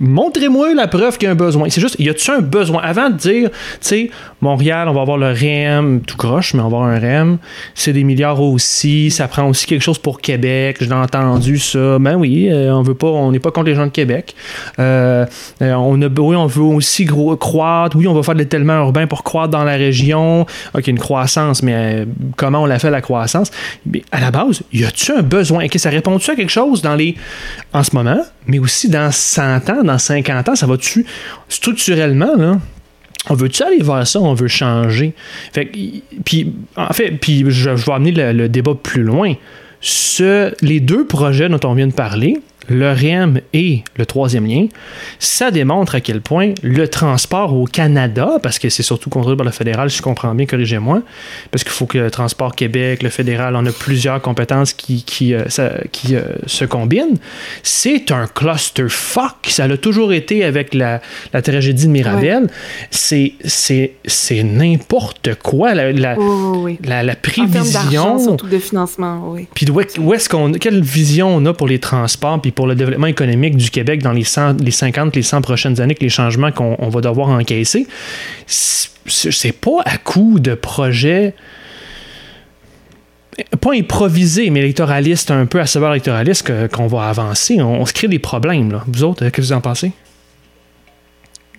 Montrez-moi 0.01 0.75
la 0.75 0.89
preuve 0.89 1.17
qu'il 1.19 1.27
y 1.27 1.29
a 1.29 1.33
un 1.33 1.37
besoin. 1.37 1.71
C'est 1.71 1.81
juste, 1.81 1.97
y 2.01 2.09
a-tu 2.09 2.31
un 2.31 2.41
besoin? 2.41 2.83
Avant 2.83 3.11
de 3.11 3.17
dire, 3.17 3.51
tu 3.51 3.57
sais, 3.81 4.11
Montréal, 4.45 4.89
on 4.89 4.93
va 4.93 5.01
avoir 5.01 5.17
le 5.17 5.33
REM, 5.33 6.03
tout 6.03 6.19
croche, 6.19 6.53
mais 6.53 6.61
on 6.61 6.69
va 6.69 6.77
avoir 6.77 6.83
un 6.91 6.99
REM. 6.99 7.39
C'est 7.75 7.95
des 7.95 8.05
milliards 8.05 8.43
aussi. 8.43 9.11
Ça 9.11 9.27
prend 9.27 9.49
aussi 9.49 9.67
quelque 9.67 9.83
chose 9.83 9.99
pour 9.99 10.21
Québec. 10.21 10.77
J'ai 10.81 10.93
entendu 10.93 11.59
ça. 11.59 11.99
Ben 11.99 12.17
oui, 12.17 12.49
euh, 12.51 12.71
on 12.75 12.83
veut 12.83 12.95
pas, 12.95 13.07
on 13.07 13.33
n'est 13.33 13.39
pas 13.39 13.51
contre 13.51 13.69
les 13.69 13.75
gens 13.75 13.87
de 13.87 13.91
Québec. 13.91 14.35
Euh, 14.79 15.25
euh, 15.63 15.73
on 15.73 16.01
a, 16.03 16.09
oui, 16.09 16.37
on 16.37 16.47
veut 16.47 16.63
aussi 16.63 17.07
croître. 17.07 17.97
Oui, 17.97 18.07
on 18.07 18.13
va 18.13 18.23
faire 18.23 18.35
de 18.35 18.41
l'étalement 18.41 18.75
urbain 18.75 19.07
pour 19.07 19.25
croître 19.25 19.51
dans 19.51 19.65
la 19.65 19.77
région. 19.77 20.47
OK, 20.75 20.87
une 20.87 20.99
croissance, 20.99 21.63
mais 21.63 22.07
comment 22.37 22.63
on 22.63 22.67
la 22.67 22.79
fait 22.79 22.91
la 22.91 23.01
croissance? 23.01 23.51
À 24.13 24.21
la 24.21 24.31
base, 24.31 24.63
y 24.75 24.85
a-tu 24.85 25.13
un 25.13 25.23
besoin? 25.23 25.65
OK, 25.65 25.79
ça 25.79 25.89
répond-tu 25.89 26.31
à 26.31 26.37
quelque 26.37 26.53
chose 26.53 26.83
dans 26.83 26.97
les, 26.97 27.17
en 27.73 27.83
ce 27.83 27.97
moment, 27.97 28.21
mais 28.47 28.59
aussi 28.59 28.91
dans 28.91 29.11
100 29.11 29.71
ans, 29.71 29.83
dans 29.85 29.99
50 29.99 30.51
ans, 30.51 30.55
ça 30.55 30.67
va-tu 30.67 31.07
structurellement, 31.49 32.37
là? 32.37 32.59
On 33.31 33.35
veut-tu 33.35 33.63
aller 33.63 33.83
vers 33.83 34.07
ça? 34.07 34.21
On 34.21 34.35
veut 34.35 34.49
changer? 34.49 35.15
Fait 35.53 35.71
puis, 36.25 36.53
en 36.77 36.93
fait, 36.93 37.13
puis 37.13 37.45
je, 37.49 37.71
vais 37.71 37.93
amener 37.93 38.13
le, 38.13 38.49
débat 38.49 38.75
plus 38.75 39.03
loin. 39.03 39.35
Les 40.63 40.81
deux 40.81 41.07
projets 41.07 41.49
dont 41.49 41.61
on 41.65 41.75
vient 41.75 41.87
de 41.87 41.93
parler, 41.93 42.39
le 42.69 42.91
REM 42.93 43.41
et 43.53 43.83
le 43.97 44.07
troisième 44.07 44.47
lien, 44.47 44.67
ça 45.19 45.51
démontre 45.51 45.95
à 45.97 46.01
quel 46.01 46.21
point 46.21 46.53
le 46.63 46.89
transport 46.89 47.55
au 47.55 47.65
Canada, 47.67 48.39
parce 48.43 48.59
que 48.59 48.69
c'est 48.69 48.83
surtout 48.83 49.11
contrôlé 49.11 49.37
par 49.37 49.47
le 49.47 49.53
fédéral, 49.53 49.91
si 49.91 49.99
je 49.99 50.03
comprends 50.03 50.35
bien, 50.35 50.47
corrigez-moi, 50.47 51.03
parce 51.51 51.65
qu'il 51.65 51.73
faut 51.73 51.87
que 51.87 51.99
le 51.99 52.11
Transport 52.11 52.55
Québec, 52.55 53.03
le 53.03 53.09
fédéral, 53.11 53.57
on 53.57 53.65
a 53.67 53.73
plusieurs 53.73 54.21
compétences 54.23 54.73
qui, 54.73 55.03
qui, 55.05 55.35
euh, 55.35 55.49
ça- 55.49 55.73
qui 55.93 56.17
euh, 56.17 56.23
se 56.47 56.65
combinent, 56.65 57.17
c'est 57.63 58.11
un 58.13 58.27
clusterfuck. 58.27 59.35
Ça 59.49 59.67
l'a 59.69 59.77
toujours 59.77 60.13
été 60.13 60.45
avec 60.45 60.75
la, 60.75 61.01
la 61.33 61.43
tragédie 61.43 61.87
de 61.87 61.91
Mirabel. 61.93 62.49
C'est, 62.91 63.33
n'importe 64.45 65.35
quoi. 65.43 65.75
La, 65.75 65.93
la, 65.93 66.17
Oh, 66.19 66.55
oui. 66.65 66.79
la, 66.85 67.03
la 67.03 67.13
En 67.13 67.17
termes 67.17 67.49
d'argent, 67.51 67.79
prévision. 67.81 68.19
surtout 68.19 68.47
de 68.49 68.59
financement, 68.59 69.23
oui. 69.31 69.47
Puis 69.55 69.67
où 69.71 70.13
est-ce 70.15 70.29
qu'on, 70.29 70.53
quelle 70.53 70.83
vision 70.83 71.29
on 71.35 71.45
a 71.47 71.53
pour 71.53 71.67
les 71.69 71.79
transports 71.79 72.41
puis 72.41 72.53
pour 72.55 72.67
le 72.67 72.75
développement 72.75 73.07
économique 73.07 73.57
du 73.57 73.71
Québec 73.71 74.03
dans 74.03 74.13
les, 74.13 74.25
100, 74.25 74.61
les 74.61 74.71
50, 74.71 75.15
les 75.17 75.23
100 75.23 75.43
prochaines 75.43 75.81
années, 75.81 75.95
que 75.95 76.03
les 76.05 76.09
changements 76.09 76.53
qu'on 76.53 76.77
on 76.79 76.89
va 76.89 77.01
devoir 77.01 77.29
encaisser, 77.29 77.87
c'est 78.47 79.53
pas 79.53 79.81
à 79.85 79.99
coup 79.99 80.39
de 80.41 80.55
projets 80.55 81.35
pas 83.61 83.73
improvisés, 83.75 84.51
mais 84.51 84.61
électoralistes, 84.61 85.31
un 85.31 85.47
peu 85.47 85.61
à 85.61 85.67
savoir 85.67 85.93
électoraliste 85.93 86.69
qu'on 86.69 86.87
va 86.87 87.09
avancer. 87.09 87.61
On, 87.61 87.81
on 87.81 87.87
se 87.87 87.93
crée 87.93 88.09
des 88.09 88.21
problèmes. 88.21 88.71
Là. 88.71 88.85
Vous 88.87 89.03
autres, 89.03 89.25
qu'est-ce 89.25 89.33
que 89.33 89.43
vous 89.43 89.53
en 89.53 89.61
pensez? 89.61 89.93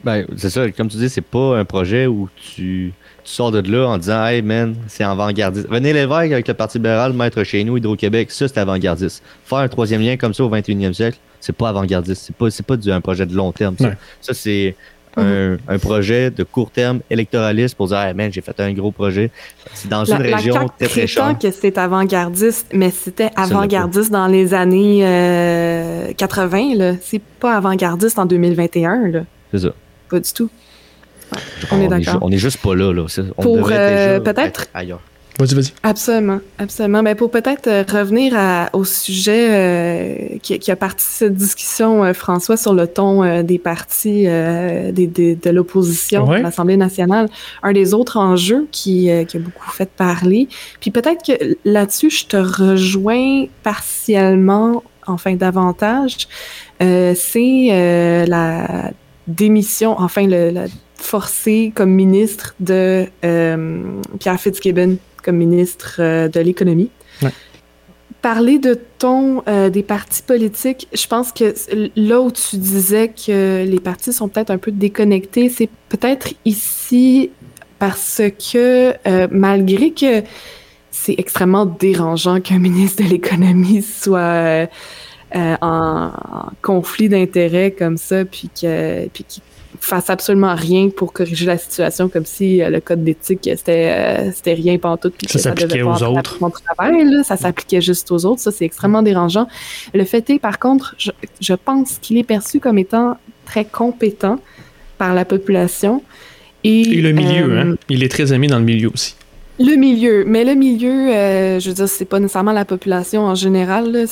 Ben, 0.05 0.25
c'est 0.38 0.51
ça, 0.51 0.69
comme 0.71 0.88
tu 0.88 0.97
dis, 0.97 1.10
c'est 1.10 1.21
pas 1.21 1.58
un 1.58 1.65
projet 1.65 2.05
où 2.05 2.29
tu, 2.36 2.93
tu 3.25 3.31
sors 3.31 3.51
de 3.51 3.59
là 3.71 3.88
en 3.89 3.97
disant 3.97 4.25
Hey 4.25 4.41
man, 4.41 4.75
c'est 4.88 5.03
avant-gardiste. 5.03 5.67
René 5.69 5.91
Lévesque 5.93 6.31
avec 6.31 6.47
le 6.47 6.53
Parti 6.53 6.77
libéral, 6.77 7.11
maître 7.13 7.43
chez 7.43 7.63
nous, 7.63 7.75
Hydro-Québec, 7.77 8.31
ça 8.31 8.47
c'est 8.47 8.59
avant-gardiste. 8.59 9.21
Faire 9.43 9.57
un 9.59 9.67
troisième 9.67 10.01
lien 10.01 10.15
comme 10.15 10.33
ça 10.33 10.43
au 10.43 10.49
21e 10.49 10.93
siècle, 10.93 11.17
c'est 11.39 11.55
pas 11.55 11.69
avant-gardiste. 11.69 12.21
C'est 12.27 12.35
pas, 12.35 12.47
pas 12.65 12.77
du, 12.77 12.91
un 12.91 13.01
projet 13.01 13.25
de 13.25 13.35
long 13.35 13.51
terme. 13.51 13.75
Ça, 13.79 13.88
Ouais. 13.88 13.97
Ça, 14.21 14.33
c'est 14.33 14.75
un, 15.17 15.55
un 15.67 15.79
projet 15.79 16.29
de 16.29 16.43
court 16.43 16.69
terme 16.71 16.99
électoraliste 17.09 17.75
pour 17.75 17.88
dire 17.88 17.97
Hey 17.99 18.13
man, 18.13 18.31
j'ai 18.31 18.41
fait 18.41 18.59
un 18.59 18.71
gros 18.73 18.91
projet. 18.91 19.31
C'est 19.73 19.88
dans 19.89 20.03
La, 20.03 20.17
une 20.17 20.23
la 20.23 20.35
région 20.38 20.69
très 20.77 20.88
très 20.88 21.07
chère. 21.07 21.38
que 21.39 21.49
c'est 21.51 21.77
avant-gardiste, 21.77 22.67
mais 22.73 22.91
c'était 22.91 23.29
avant-gardiste 23.35 24.11
dans 24.11 24.27
les 24.27 24.53
années 24.53 24.99
euh, 25.03 26.13
80. 26.13 26.75
là. 26.75 26.93
C'est 27.01 27.21
pas 27.21 27.55
avant-gardiste 27.55 28.19
en 28.19 28.25
2021. 28.25 29.07
Là. 29.07 29.19
C'est 29.51 29.59
ça. 29.59 29.69
Pas 30.09 30.19
du 30.19 30.31
tout. 30.33 30.49
On 31.71 31.80
est 31.80 31.84
ju- 31.84 31.88
d'accord. 32.06 32.19
on 32.21 32.32
est 32.32 32.38
juste 32.38 32.58
pas 32.58 32.76
là. 32.76 32.91
là. 32.93 33.06
On 33.38 33.41
Pour, 33.43 33.69
euh, 33.71 34.19
peut-être- 34.19 34.39
être 34.39 34.67
ailleurs. 34.74 35.02
Vas-y, 35.38 35.54
vas-y. 35.54 35.74
Absolument, 35.84 36.39
absolument. 36.60 37.04
Ben, 37.04 37.13
pour 37.13 37.30
peut-être 37.30 37.67
euh, 37.67 37.84
revenir 37.91 38.32
à- 38.38 38.69
au 38.71 38.86
sujet 38.86 39.50
euh, 39.52 40.38
qui, 40.41 40.58
qui 40.60 40.71
a 40.71 40.78
parti 40.78 41.04
de 41.04 41.10
cette 41.12 41.34
discussion, 41.34 42.06
euh, 42.06 42.13
François, 42.13 42.56
sur 42.56 42.74
le 42.74 42.88
ton 42.88 43.21
euh, 43.21 43.43
des 43.43 43.60
partis 43.60 44.28
euh, 44.28 44.93
des, 44.93 45.08
des- 45.08 45.36
de 45.36 45.50
l'opposition 45.50 46.26
Ouais. 46.30 46.38
à 46.38 46.41
l'Assemblée 46.41 46.78
nationale, 46.78 47.28
un 47.63 47.74
des 47.74 47.93
autres 47.93 48.15
enjeux 48.15 48.65
qui, 48.71 49.10
euh, 49.12 49.26
qui 49.26 49.36
a 49.36 49.39
beaucoup 49.41 49.69
fait 49.71 49.89
parler. 49.89 50.48
Puis 50.80 50.89
peut-être 50.91 51.21
que 51.26 51.58
là-dessus, 51.65 52.12
je 52.12 52.26
te 52.28 52.38
rejoins 52.38 53.48
partiellement, 53.62 54.84
enfin 55.06 55.36
davantage, 55.36 56.30
euh, 56.82 57.13
c'est 57.13 57.67
euh, 57.71 58.26
la 58.26 58.91
démission, 59.28 59.95
enfin 60.00 60.26
le, 60.28 60.50
la 60.52 60.65
forcée 60.97 61.71
comme 61.75 61.91
ministre 61.91 62.55
de 62.60 63.05
euh, 63.23 63.84
Pierre 64.19 64.39
Fitzgibbon 64.39 64.97
comme 65.23 65.38
ministre 65.38 65.97
euh, 65.99 66.27
de 66.27 66.39
l'économie. 66.39 66.91
Ouais. 67.21 67.31
Parler 68.21 68.58
de 68.58 68.79
ton 68.97 69.43
euh, 69.47 69.69
des 69.69 69.84
partis 69.84 70.23
politiques, 70.23 70.88
je 70.93 71.05
pense 71.08 71.31
que 71.31 71.53
là 71.95 72.21
où 72.21 72.31
tu 72.31 72.58
disais 72.58 73.10
que 73.10 73.63
les 73.63 73.79
partis 73.79 74.13
sont 74.13 74.29
peut-être 74.29 74.49
un 74.49 74.58
peu 74.58 74.71
déconnectés, 74.71 75.49
c'est 75.49 75.69
peut-être 75.89 76.34
ici 76.43 77.29
parce 77.77 78.21
que 78.51 78.93
euh, 79.08 79.27
malgré 79.29 79.91
que 79.91 80.23
c'est 80.89 81.15
extrêmement 81.17 81.65
dérangeant 81.65 82.41
qu'un 82.41 82.60
ministre 82.69 83.03
de 83.03 83.10
l'économie 83.10 83.84
soit 83.84 84.67
euh, 85.36 85.55
en, 85.62 86.12
conflit 86.62 87.10
d'intérêts 87.10 87.71
comme 87.71 87.97
ça, 87.97 88.25
puis 88.25 88.49
que 88.49 89.08
puis 89.10 89.23
qui 89.27 89.41
fasse 89.79 90.09
absolument 90.09 90.55
rien 90.55 90.89
pour 90.89 91.13
corriger 91.13 91.45
la 91.45 91.57
situation, 91.57 92.09
comme 92.09 92.25
si 92.25 92.61
euh, 92.61 92.69
le 92.69 92.81
code 92.81 93.03
d'éthique 93.03 93.49
c'était 93.55 93.91
euh, 93.91 94.31
c'était 94.33 94.53
rien 94.53 94.77
tout 94.97 95.11
puis 95.11 95.27
ça 95.27 95.39
s'appliquait 95.39 95.81
aux 95.81 96.03
autres. 96.03 96.38
travail, 96.49 97.03
là, 97.05 97.23
ça 97.23 97.38
s'appliquait 97.38 97.81
juste 97.81 98.11
aux 98.11 98.25
autres. 98.25 98.41
Ça 98.41 98.51
c'est 98.51 98.65
extrêmement 98.65 99.01
dérangeant. 99.01 99.47
Le 99.93 100.03
fait 100.05 100.29
est, 100.29 100.39
par 100.39 100.59
contre, 100.59 100.95
je, 100.97 101.11
je 101.41 101.53
pense 101.53 101.97
qu'il 102.01 102.17
est 102.17 102.23
perçu 102.23 102.59
comme 102.59 102.77
étant 102.77 103.17
très 103.45 103.65
compétent 103.65 104.39
par 104.97 105.13
la 105.13 105.25
population. 105.25 106.03
Et, 106.63 106.81
et 106.81 107.01
le 107.01 107.11
milieu, 107.11 107.59
hein? 107.59 107.75
Il 107.89 108.03
est 108.03 108.09
très 108.09 108.33
aimé 108.33 108.47
dans 108.47 108.59
le 108.59 108.65
milieu 108.65 108.89
aussi. 108.91 109.15
Le 109.58 109.78
milieu, 109.78 110.26
mais 110.28 110.44
le 110.44 110.54
milieu, 110.54 111.13
euh, 111.13 111.62
je 111.62 111.70
veux 111.70 111.76
dire, 111.76 111.88
c'est 111.88 112.04
pas 112.04 112.20
nécessairement 112.20 112.52
la 112.52 112.65
population 112.65 113.22
en 113.22 113.36
général. 113.36 114.06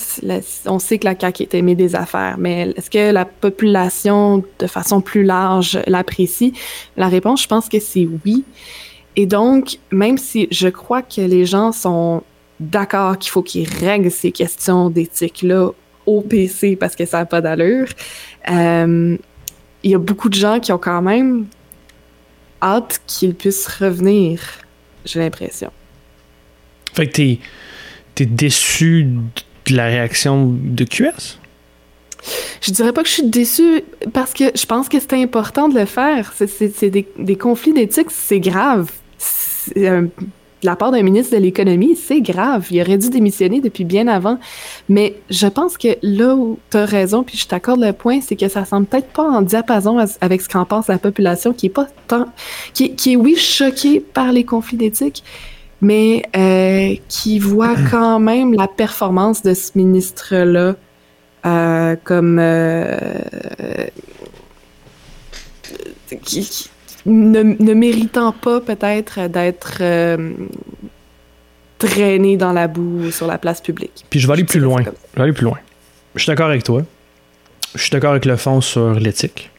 on 0.67 0.79
sait 0.79 0.97
que 0.97 1.05
la 1.05 1.19
CAQ 1.19 1.43
est 1.43 1.53
aimée 1.55 1.75
des 1.75 1.97
affaires, 1.97 2.37
mais 2.37 2.73
est-ce 2.77 2.89
que 2.89 3.11
la 3.11 3.25
population, 3.25 4.41
de 4.59 4.67
façon 4.67 5.01
plus 5.01 5.23
large, 5.23 5.81
l'apprécie? 5.85 6.53
La 6.95 7.09
réponse, 7.09 7.43
je 7.43 7.47
pense 7.49 7.67
que 7.67 7.81
c'est 7.81 8.07
oui. 8.25 8.45
Et 9.17 9.25
donc, 9.25 9.79
même 9.91 10.17
si 10.17 10.47
je 10.49 10.69
crois 10.69 11.01
que 11.01 11.19
les 11.19 11.45
gens 11.45 11.73
sont 11.73 12.23
d'accord 12.61 13.17
qu'il 13.17 13.31
faut 13.31 13.43
qu'ils 13.43 13.67
règlent 13.67 14.11
ces 14.11 14.31
questions 14.31 14.89
d'éthique-là 14.89 15.71
au 16.05 16.21
PC 16.21 16.77
parce 16.77 16.95
que 16.95 17.05
ça 17.05 17.19
n'a 17.19 17.25
pas 17.25 17.41
d'allure, 17.41 17.89
euh, 18.49 19.17
il 19.83 19.91
y 19.91 19.95
a 19.95 19.99
beaucoup 19.99 20.29
de 20.29 20.35
gens 20.35 20.61
qui 20.61 20.71
ont 20.71 20.77
quand 20.77 21.01
même 21.01 21.47
hâte 22.61 23.01
qu'ils 23.07 23.35
puissent 23.35 23.67
revenir 23.67 24.39
j'ai 25.05 25.19
l'impression. 25.19 25.71
Fait 26.93 27.07
que 27.07 27.13
t'es, 27.13 27.39
es 28.19 28.25
déçu 28.25 29.07
de 29.67 29.75
la 29.75 29.85
réaction 29.85 30.47
de 30.47 30.83
QS? 30.83 31.39
Je 32.61 32.71
dirais 32.71 32.93
pas 32.93 33.03
que 33.03 33.09
je 33.09 33.13
suis 33.13 33.29
déçu 33.29 33.83
parce 34.13 34.33
que 34.33 34.45
je 34.55 34.65
pense 34.65 34.87
que 34.87 34.99
c'est 34.99 35.21
important 35.21 35.67
de 35.67 35.77
le 35.77 35.85
faire. 35.85 36.33
C'est 36.33 36.89
des, 36.89 37.05
des, 37.17 37.35
conflits 37.35 37.73
d'éthique, 37.73 38.11
c'est 38.11 38.39
grave. 38.39 38.89
De 40.63 40.67
la 40.67 40.75
part 40.75 40.91
d'un 40.91 41.03
ministre 41.03 41.35
de 41.35 41.41
l'économie, 41.41 41.95
c'est 41.95 42.21
grave. 42.21 42.67
Il 42.71 42.81
aurait 42.81 42.97
dû 42.97 43.09
démissionner 43.09 43.59
depuis 43.61 43.83
bien 43.83 44.07
avant. 44.07 44.39
Mais 44.89 45.15
je 45.29 45.47
pense 45.47 45.77
que 45.77 45.89
là 46.01 46.35
où 46.35 46.57
tu 46.71 46.77
as 46.77 46.85
raison, 46.85 47.23
puis 47.23 47.37
je 47.37 47.47
t'accorde 47.47 47.81
le 47.81 47.93
point, 47.93 48.21
c'est 48.21 48.35
que 48.35 48.47
ça 48.47 48.65
semble 48.65 48.85
peut-être 48.85 49.09
pas 49.09 49.23
en 49.23 49.41
diapason 49.41 50.03
avec 50.21 50.41
ce 50.41 50.49
qu'en 50.49 50.65
pense 50.65 50.87
la 50.87 50.97
population, 50.97 51.53
qui 51.53 51.67
est 51.67 51.69
pas 51.69 51.87
tant, 52.07 52.27
qui, 52.73 52.95
qui 52.95 53.13
est 53.13 53.15
oui 53.15 53.35
choquée 53.35 53.99
par 53.99 54.31
les 54.31 54.45
conflits 54.45 54.77
d'éthique, 54.77 55.23
mais 55.81 56.23
euh, 56.35 56.95
qui 57.09 57.39
voit 57.39 57.75
quand 57.91 58.19
même 58.19 58.53
la 58.53 58.67
performance 58.67 59.41
de 59.43 59.53
ce 59.53 59.71
ministre-là 59.75 60.75
euh, 61.45 61.95
comme 62.05 62.39
euh, 62.39 62.97
qui, 66.23 66.69
ne, 67.05 67.41
ne, 67.41 67.73
méritant 67.73 68.31
pas 68.31 68.61
peut-être 68.61 69.27
d'être 69.27 69.81
traîné 71.77 72.37
dans 72.37 72.53
la 72.53 72.67
boue 72.67 73.11
sur 73.11 73.27
la 73.27 73.37
place 73.37 73.61
publique. 73.61 74.05
Puis 74.09 74.19
je 74.19 74.27
vais 74.27 74.33
aller 74.33 74.43
plus 74.43 74.59
loin. 74.59 74.81
Je 74.83 75.17
vais 75.17 75.23
aller 75.23 75.33
plus 75.33 75.45
loin. 75.45 75.57
Je 76.15 76.21
suis 76.21 76.29
d'accord 76.29 76.47
avec 76.47 76.63
toi. 76.63 76.83
Je 77.75 77.81
suis 77.81 77.89
d'accord 77.89 78.11
avec 78.11 78.25
le 78.25 78.37
fond 78.37 78.61
sur 78.61 78.93
l'éthique. 78.93 79.49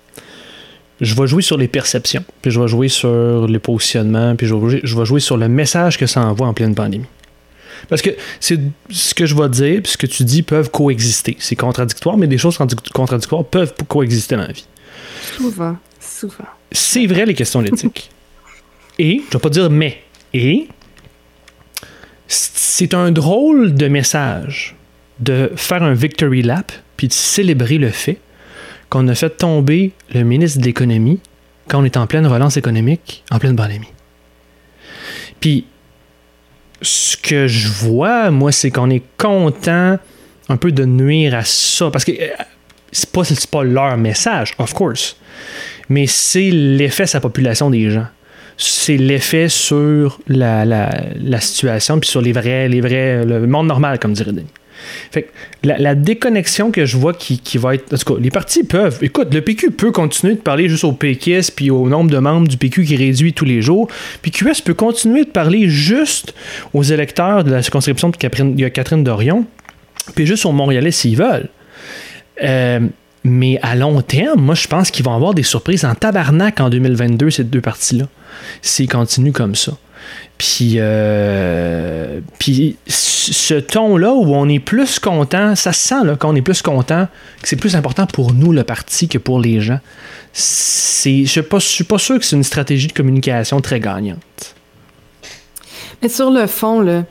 Je 1.00 1.14
vais 1.14 1.26
jouer 1.26 1.42
sur 1.42 1.59
les 1.59 1.66
perceptions, 1.66 2.24
puis 2.40 2.52
je 2.52 2.61
vais 2.61 2.68
jouer 2.68 2.88
sur 2.88 3.48
les 3.48 3.59
positionnements, 3.59 4.37
puis 4.37 4.46
je 4.46 4.54
vais, 4.54 4.61
jouer, 4.61 4.80
je 4.85 4.96
vais 4.96 5.04
jouer 5.04 5.20
sur 5.20 5.37
le 5.37 5.48
message 5.48 5.98
que 5.98 6.07
ça 6.07 6.20
envoie 6.20 6.46
en 6.46 6.54
pleine 6.54 6.74
pandémie. 6.74 7.07
Parce 7.88 8.00
que 8.00 8.11
c'est 8.40 8.61
ce 8.88 9.12
que 9.12 9.26
je 9.26 9.35
vais 9.35 9.48
dire, 9.48 9.83
puis 9.83 9.92
ce 9.92 9.98
que 9.98 10.07
tu 10.07 10.24
dis 10.24 10.42
peuvent 10.42 10.70
coexister. 10.70 11.37
C'est 11.40 11.57
contradictoire, 11.57 12.16
mais 12.16 12.28
des 12.28 12.38
choses 12.38 12.57
contradictoires 12.94 13.44
peuvent 13.44 13.74
coexister 13.88 14.37
dans 14.37 14.42
la 14.42 14.52
vie. 14.52 14.66
Souvent, 15.37 15.76
souvent. 16.14 16.44
C'est 16.72 17.07
vrai 17.07 17.27
les 17.27 17.35
questions 17.35 17.62
d'éthique. 17.62 18.11
et, 18.98 19.22
je 19.29 19.37
vais 19.37 19.40
pas 19.40 19.50
dire 19.50 19.70
mais, 19.70 20.03
et 20.33 20.68
c'est 22.27 22.94
un 22.94 23.11
drôle 23.11 23.74
de 23.74 23.88
message 23.88 24.77
de 25.20 25.53
faire 25.57 25.83
un 25.83 25.94
victory 25.94 26.42
lap 26.42 26.72
puis 26.96 27.09
de 27.09 27.12
célébrer 27.12 27.79
le 27.79 27.90
fait 27.90 28.18
qu'on 28.90 29.07
a 29.09 29.14
fait 29.14 29.31
tomber 29.31 29.92
le 30.12 30.22
ministre 30.22 30.61
de 30.61 30.64
l'économie 30.64 31.20
quand 31.68 31.81
on 31.81 31.85
est 31.85 31.96
en 31.96 32.07
pleine 32.07 32.27
relance 32.27 32.57
économique, 32.57 33.24
en 33.31 33.38
pleine 33.38 33.57
pandémie. 33.57 33.88
Puis, 35.40 35.66
ce 36.83 37.16
que 37.16 37.46
je 37.46 37.68
vois, 37.68 38.31
moi, 38.31 38.53
c'est 38.53 38.70
qu'on 38.70 38.90
est 38.90 39.03
content 39.16 39.98
un 40.48 40.57
peu 40.57 40.72
de 40.72 40.85
nuire 40.85 41.35
à 41.35 41.44
ça. 41.44 41.90
Parce 41.90 42.05
que 42.05 42.12
euh, 42.12 42.29
c'est 42.92 43.11
pas, 43.11 43.22
pas 43.50 43.64
leur 43.64 43.96
message, 43.96 44.55
of 44.59 44.74
course. 44.74 45.16
Mais 45.88 46.07
c'est 46.07 46.51
l'effet 46.51 47.07
sa 47.07 47.20
population 47.20 47.70
des 47.70 47.90
gens 47.90 48.07
c'est 48.57 48.97
l'effet 48.97 49.49
sur 49.49 50.20
la, 50.29 50.64
la, 50.64 51.40
situation, 51.40 51.99
puis 51.99 52.09
sur 52.09 52.20
les 52.20 52.33
vrais, 52.33 52.68
les 52.68 52.81
vrais, 52.81 53.25
le 53.25 53.47
monde 53.47 53.66
normal, 53.66 53.99
comme 53.99 54.12
dirait 54.12 54.33
Denis. 54.33 54.47
Fait 55.11 55.31
la, 55.62 55.94
déconnexion 55.94 56.70
que 56.70 56.85
je 56.85 56.97
vois 56.97 57.14
qui, 57.14 57.38
qui, 57.38 57.59
va 57.59 57.75
être. 57.75 57.92
En 57.94 57.97
tout 57.97 58.14
cas, 58.14 58.20
les 58.20 58.31
partis 58.31 58.64
peuvent. 58.64 58.99
Écoute, 59.03 59.33
le 59.33 59.40
PQ 59.40 59.70
peut 59.70 59.92
continuer 59.92 60.35
de 60.35 60.40
parler 60.40 60.68
juste 60.68 60.85
au 60.85 60.92
PQS 60.92 61.53
puis 61.55 61.70
au 61.70 61.88
nombre 61.88 62.11
de 62.11 62.18
membres 62.18 62.49
du 62.49 62.57
PQ 62.57 62.85
qui 62.85 62.97
réduit 62.97 63.33
tous 63.33 63.44
les 63.44 63.62
jours. 63.62 63.88
Puis 64.20 64.31
QS 64.31 64.61
peut 64.62 64.75
continuer 64.75 65.25
de 65.25 65.31
parler 65.31 65.68
juste 65.68 66.35
aux 66.75 66.83
électeurs 66.83 67.44
de 67.44 67.51
la 67.51 67.62
circonscription 67.62 68.11
de 68.11 68.16
Catherine, 68.16 68.70
Catherine 68.70 69.05
Dorion, 69.05 69.47
puis 70.14 70.27
juste 70.27 70.44
aux 70.44 70.53
Montréalais 70.53 70.90
s'ils 70.90 71.16
veulent. 71.16 71.49
Euh, 72.42 72.81
mais 73.24 73.58
à 73.62 73.74
long 73.74 74.02
terme, 74.02 74.40
moi, 74.40 74.54
je 74.54 74.68
pense 74.68 74.90
qu'ils 74.90 75.04
vont 75.04 75.14
avoir 75.14 75.32
des 75.32 75.42
surprises 75.42 75.84
en 75.84 75.94
tabarnak 75.94 76.60
en 76.60 76.68
2022, 76.68 77.30
ces 77.30 77.44
deux 77.44 77.62
parties-là, 77.62 78.06
s'ils 78.60 78.88
continuent 78.88 79.32
comme 79.32 79.54
ça. 79.54 79.72
Puis, 80.37 80.74
euh, 80.76 82.20
puis 82.38 82.76
ce 82.87 83.54
ton-là 83.54 84.12
où 84.12 84.34
on 84.34 84.46
est 84.48 84.58
plus 84.58 84.98
content, 84.98 85.54
ça 85.54 85.72
se 85.72 85.88
sent 85.88 86.04
là, 86.04 86.16
qu'on 86.16 86.34
est 86.34 86.42
plus 86.42 86.60
content, 86.60 87.08
que 87.40 87.48
c'est 87.48 87.56
plus 87.56 87.76
important 87.76 88.06
pour 88.06 88.34
nous, 88.34 88.52
le 88.52 88.64
parti, 88.64 89.08
que 89.08 89.16
pour 89.16 89.40
les 89.40 89.60
gens. 89.60 89.80
C'est, 90.34 91.24
je 91.24 91.40
ne 91.40 91.60
suis 91.60 91.84
pas 91.84 91.98
sûr 91.98 92.18
que 92.18 92.24
c'est 92.24 92.37
une 92.37 92.44
stratégie 92.44 92.88
de 92.88 92.92
communication 92.92 93.60
très 93.62 93.80
gagnante. 93.80 94.54
Mais 96.02 96.10
sur 96.10 96.30
le 96.30 96.46
fond, 96.46 96.80
là, 96.80 97.04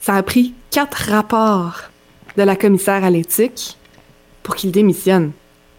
ça 0.00 0.14
a 0.14 0.22
pris 0.22 0.54
quatre 0.70 1.10
rapports 1.10 1.90
de 2.38 2.42
la 2.42 2.56
commissaire 2.56 3.04
à 3.04 3.10
l'éthique 3.10 3.76
pour 4.42 4.56
qu'il 4.56 4.70
démissionne 4.70 5.32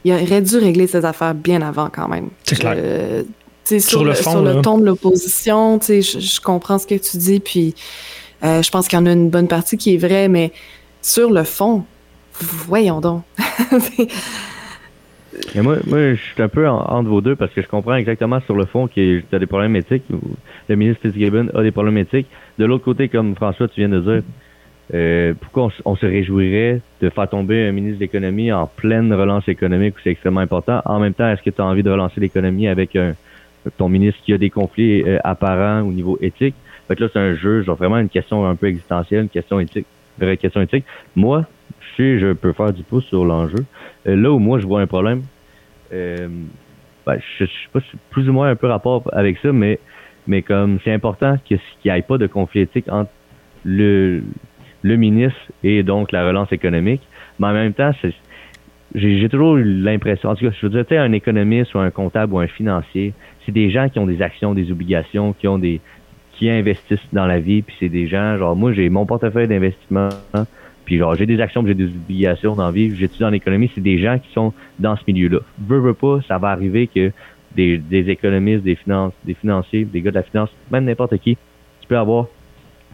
il 0.03 0.13
aurait 0.13 0.41
dû 0.41 0.57
régler 0.57 0.87
ses 0.87 1.05
affaires 1.05 1.33
bien 1.33 1.61
avant 1.61 1.89
quand 1.89 2.07
même. 2.07 2.29
C'est 2.43 2.59
clair. 2.59 2.75
sur, 3.79 4.03
le, 4.03 4.15
sur 4.15 4.41
le 4.41 4.61
ton 4.61 4.77
de 4.77 4.85
l'opposition, 4.85 5.79
je, 5.81 6.01
je 6.01 6.41
comprends 6.41 6.79
ce 6.79 6.87
que 6.87 6.95
tu 6.95 7.17
dis, 7.17 7.39
puis 7.39 7.75
euh, 8.43 8.61
je 8.61 8.69
pense 8.69 8.87
qu'il 8.87 8.99
y 8.99 9.01
en 9.01 9.05
a 9.05 9.13
une 9.13 9.29
bonne 9.29 9.47
partie 9.47 9.77
qui 9.77 9.95
est 9.95 9.97
vraie, 9.97 10.27
mais 10.27 10.51
sur 11.01 11.31
le 11.31 11.43
fond, 11.43 11.85
voyons 12.39 12.99
donc. 12.99 13.23
moi, 15.55 15.77
moi, 15.87 16.13
je 16.13 16.15
suis 16.15 16.41
un 16.41 16.49
peu 16.49 16.67
entre 16.67 17.09
vos 17.09 17.21
deux 17.21 17.35
parce 17.35 17.53
que 17.53 17.61
je 17.61 17.67
comprends 17.67 17.95
exactement 17.95 18.41
sur 18.41 18.55
le 18.55 18.65
fond 18.65 18.87
qu'il 18.87 19.23
y 19.31 19.35
a 19.35 19.39
des 19.39 19.47
problèmes 19.47 19.75
éthiques. 19.75 20.03
Le 20.67 20.75
ministre 20.75 21.03
Fitzgibbon 21.03 21.49
a 21.53 21.63
des 21.63 21.71
problèmes 21.71 21.97
éthiques. 21.97 22.27
De 22.57 22.65
l'autre 22.65 22.83
côté, 22.83 23.07
comme 23.07 23.35
François, 23.35 23.67
tu 23.69 23.79
viens 23.79 23.89
de 23.89 23.99
dire, 23.99 24.23
euh, 24.93 25.33
pourquoi 25.39 25.71
on, 25.85 25.95
se 25.95 26.05
réjouirait 26.05 26.81
de 27.01 27.09
faire 27.09 27.27
tomber 27.27 27.67
un 27.67 27.71
ministre 27.71 27.97
de 27.97 28.03
l'économie 28.03 28.51
en 28.51 28.67
pleine 28.67 29.11
relance 29.11 29.47
économique? 29.47 29.95
Où 29.95 29.99
c'est 30.03 30.11
extrêmement 30.11 30.41
important? 30.41 30.81
En 30.85 30.99
même 30.99 31.13
temps, 31.13 31.27
est-ce 31.27 31.41
que 31.41 31.49
tu 31.49 31.61
as 31.61 31.65
envie 31.65 31.81
de 31.81 31.89
relancer 31.89 32.19
l'économie 32.19 32.67
avec 32.67 32.95
un, 32.95 33.15
ton 33.77 33.89
ministre 33.89 34.21
qui 34.23 34.33
a 34.33 34.37
des 34.37 34.51
conflits 34.51 35.01
euh, 35.03 35.17
apparents 35.23 35.81
au 35.81 35.91
niveau 35.91 36.17
éthique? 36.21 36.53
Fait 36.87 36.95
que 36.95 37.03
là, 37.03 37.09
c'est 37.11 37.19
un 37.19 37.33
jeu, 37.33 37.63
genre 37.63 37.75
vraiment 37.75 37.97
une 37.97 38.09
question 38.09 38.45
un 38.45 38.55
peu 38.55 38.67
existentielle, 38.67 39.23
une 39.23 39.29
question 39.29 39.59
éthique, 39.59 39.87
vraie 40.19 40.37
question 40.37 40.61
éthique. 40.61 40.85
Moi, 41.15 41.45
je 41.97 42.19
je 42.19 42.33
peux 42.33 42.53
faire 42.53 42.71
du 42.71 42.83
pouce 42.83 43.05
sur 43.05 43.25
l'enjeu. 43.25 43.65
Euh, 44.07 44.15
là 44.15 44.31
où 44.31 44.37
moi, 44.37 44.59
je 44.59 44.67
vois 44.67 44.81
un 44.81 44.87
problème, 44.87 45.23
ben, 45.91 46.29
je, 47.07 47.45
je 47.45 47.45
sais 47.45 47.69
pas, 47.71 47.79
plus 48.11 48.29
ou 48.29 48.33
moins 48.33 48.49
un 48.49 48.55
peu 48.55 48.67
rapport 48.67 49.09
avec 49.11 49.37
ça, 49.39 49.51
mais 49.51 49.79
mais 50.27 50.41
comme 50.41 50.79
c'est 50.83 50.93
important 50.93 51.37
qu'il 51.43 51.59
n'y 51.83 51.91
ait 51.91 52.01
pas 52.01 52.17
de 52.17 52.27
conflit 52.27 52.61
éthique 52.61 52.85
entre 52.89 53.11
le 53.65 54.23
le 54.83 54.95
ministre 54.95 55.39
et 55.63 55.81
donc 55.81 56.11
la 56.11 56.27
relance 56.27 56.51
économique. 56.51 57.01
Mais 57.39 57.47
en 57.47 57.53
même 57.53 57.73
temps, 57.73 57.91
j'ai 58.93 59.29
toujours 59.29 59.57
l'impression, 59.57 60.29
en 60.29 60.35
tout 60.35 60.45
cas, 60.45 60.55
je 60.61 60.67
veux 60.67 60.83
dire, 60.83 61.01
un 61.01 61.11
économiste 61.13 61.73
ou 61.73 61.79
un 61.79 61.89
comptable 61.89 62.33
ou 62.33 62.39
un 62.39 62.47
financier, 62.47 63.13
c'est 63.45 63.51
des 63.51 63.71
gens 63.71 63.89
qui 63.89 63.97
ont 63.97 64.05
des 64.05 64.21
actions, 64.21 64.53
des 64.53 64.71
obligations, 64.71 65.33
qui 65.33 65.47
ont 65.47 65.57
des 65.57 65.81
qui 66.33 66.49
investissent 66.49 66.99
dans 67.11 67.27
la 67.27 67.39
vie, 67.39 67.61
puis 67.61 67.75
c'est 67.79 67.89
des 67.89 68.07
gens, 68.07 68.37
genre, 68.37 68.55
moi, 68.55 68.73
j'ai 68.73 68.89
mon 68.89 69.05
portefeuille 69.05 69.47
d'investissement, 69.47 70.09
puis 70.83 70.97
genre, 70.97 71.15
j'ai 71.15 71.27
des 71.27 71.39
actions, 71.39 71.65
j'ai 71.65 71.75
des 71.75 71.85
obligations 71.85 72.55
dans 72.55 72.65
la 72.65 72.71
vie, 72.71 72.95
j'étudie 72.95 73.23
en 73.23 73.33
économie, 73.33 73.71
c'est 73.73 73.81
des 73.81 73.99
gens 73.99 74.17
qui 74.17 74.31
sont 74.33 74.51
dans 74.79 74.95
ce 74.95 75.03
milieu-là. 75.07 75.39
Veux, 75.59 75.79
veux 75.79 75.93
pas, 75.93 76.19
ça 76.27 76.39
va 76.39 76.49
arriver 76.49 76.87
que 76.87 77.11
des, 77.55 77.77
des 77.77 78.09
économistes, 78.09 78.63
des 78.63 78.75
finances, 78.75 79.13
des 79.23 79.35
financiers, 79.35 79.85
des 79.85 80.01
gars 80.01 80.09
de 80.09 80.15
la 80.15 80.23
finance, 80.23 80.49
même 80.71 80.85
n'importe 80.85 81.17
qui, 81.19 81.37
tu 81.81 81.87
peux 81.87 81.97
avoir 81.97 82.25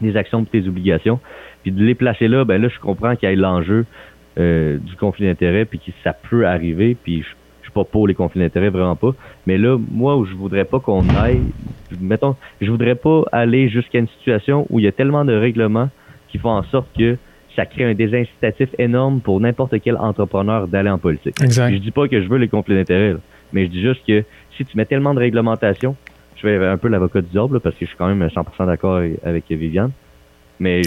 des 0.01 0.15
actions 0.17 0.41
de 0.41 0.47
tes 0.47 0.67
obligations. 0.67 1.19
Puis 1.63 1.71
de 1.71 1.83
les 1.83 1.95
placer 1.95 2.27
là, 2.27 2.45
ben 2.45 2.61
là, 2.61 2.69
je 2.69 2.79
comprends 2.79 3.15
qu'il 3.15 3.29
y 3.29 3.31
ait 3.31 3.35
l'enjeu 3.35 3.85
du 4.37 4.95
conflit 4.97 5.25
d'intérêts, 5.25 5.65
puis 5.65 5.79
que 5.79 5.91
ça 6.01 6.13
peut 6.13 6.47
arriver, 6.47 6.95
puis 6.95 7.23
je, 7.23 7.27
je 7.61 7.65
suis 7.65 7.73
pas 7.73 7.83
pour 7.83 8.07
les 8.07 8.13
conflits 8.13 8.39
d'intérêts, 8.39 8.69
vraiment 8.69 8.95
pas. 8.95 9.13
Mais 9.45 9.57
là, 9.57 9.77
moi, 9.91 10.15
où 10.15 10.25
je 10.25 10.33
voudrais 10.33 10.65
pas 10.65 10.79
qu'on 10.79 11.07
aille, 11.09 11.41
mettons, 11.99 12.35
je 12.61 12.71
voudrais 12.71 12.95
pas 12.95 13.23
aller 13.31 13.67
jusqu'à 13.69 13.99
une 13.99 14.07
situation 14.07 14.65
où 14.69 14.79
il 14.79 14.85
y 14.85 14.87
a 14.87 14.91
tellement 14.91 15.25
de 15.25 15.33
règlements 15.33 15.89
qui 16.29 16.37
font 16.37 16.51
en 16.51 16.63
sorte 16.63 16.87
que 16.97 17.17
ça 17.55 17.65
crée 17.65 17.83
un 17.83 17.93
désincitatif 17.93 18.69
énorme 18.77 19.19
pour 19.19 19.39
n'importe 19.41 19.75
quel 19.81 19.97
entrepreneur 19.97 20.67
d'aller 20.67 20.89
en 20.89 20.97
politique. 20.97 21.35
Exact. 21.43 21.73
Je 21.73 21.77
dis 21.79 21.91
pas 21.91 22.07
que 22.07 22.21
je 22.21 22.27
veux 22.29 22.37
les 22.37 22.47
conflits 22.47 22.75
d'intérêts, 22.75 23.15
mais 23.51 23.65
je 23.65 23.71
dis 23.71 23.81
juste 23.81 24.01
que 24.07 24.23
si 24.55 24.65
tu 24.65 24.77
mets 24.77 24.85
tellement 24.85 25.13
de 25.13 25.19
réglementation, 25.19 25.95
je 26.37 26.47
vais 26.47 26.65
un 26.65 26.77
peu 26.77 26.87
l'avocat 26.87 27.21
du 27.21 27.29
diable 27.29 27.59
parce 27.59 27.75
que 27.75 27.81
je 27.81 27.89
suis 27.89 27.97
quand 27.97 28.07
même 28.07 28.25
100% 28.25 28.65
d'accord 28.65 29.01
avec 29.23 29.43
Viviane, 29.49 29.91
mais 30.59 30.81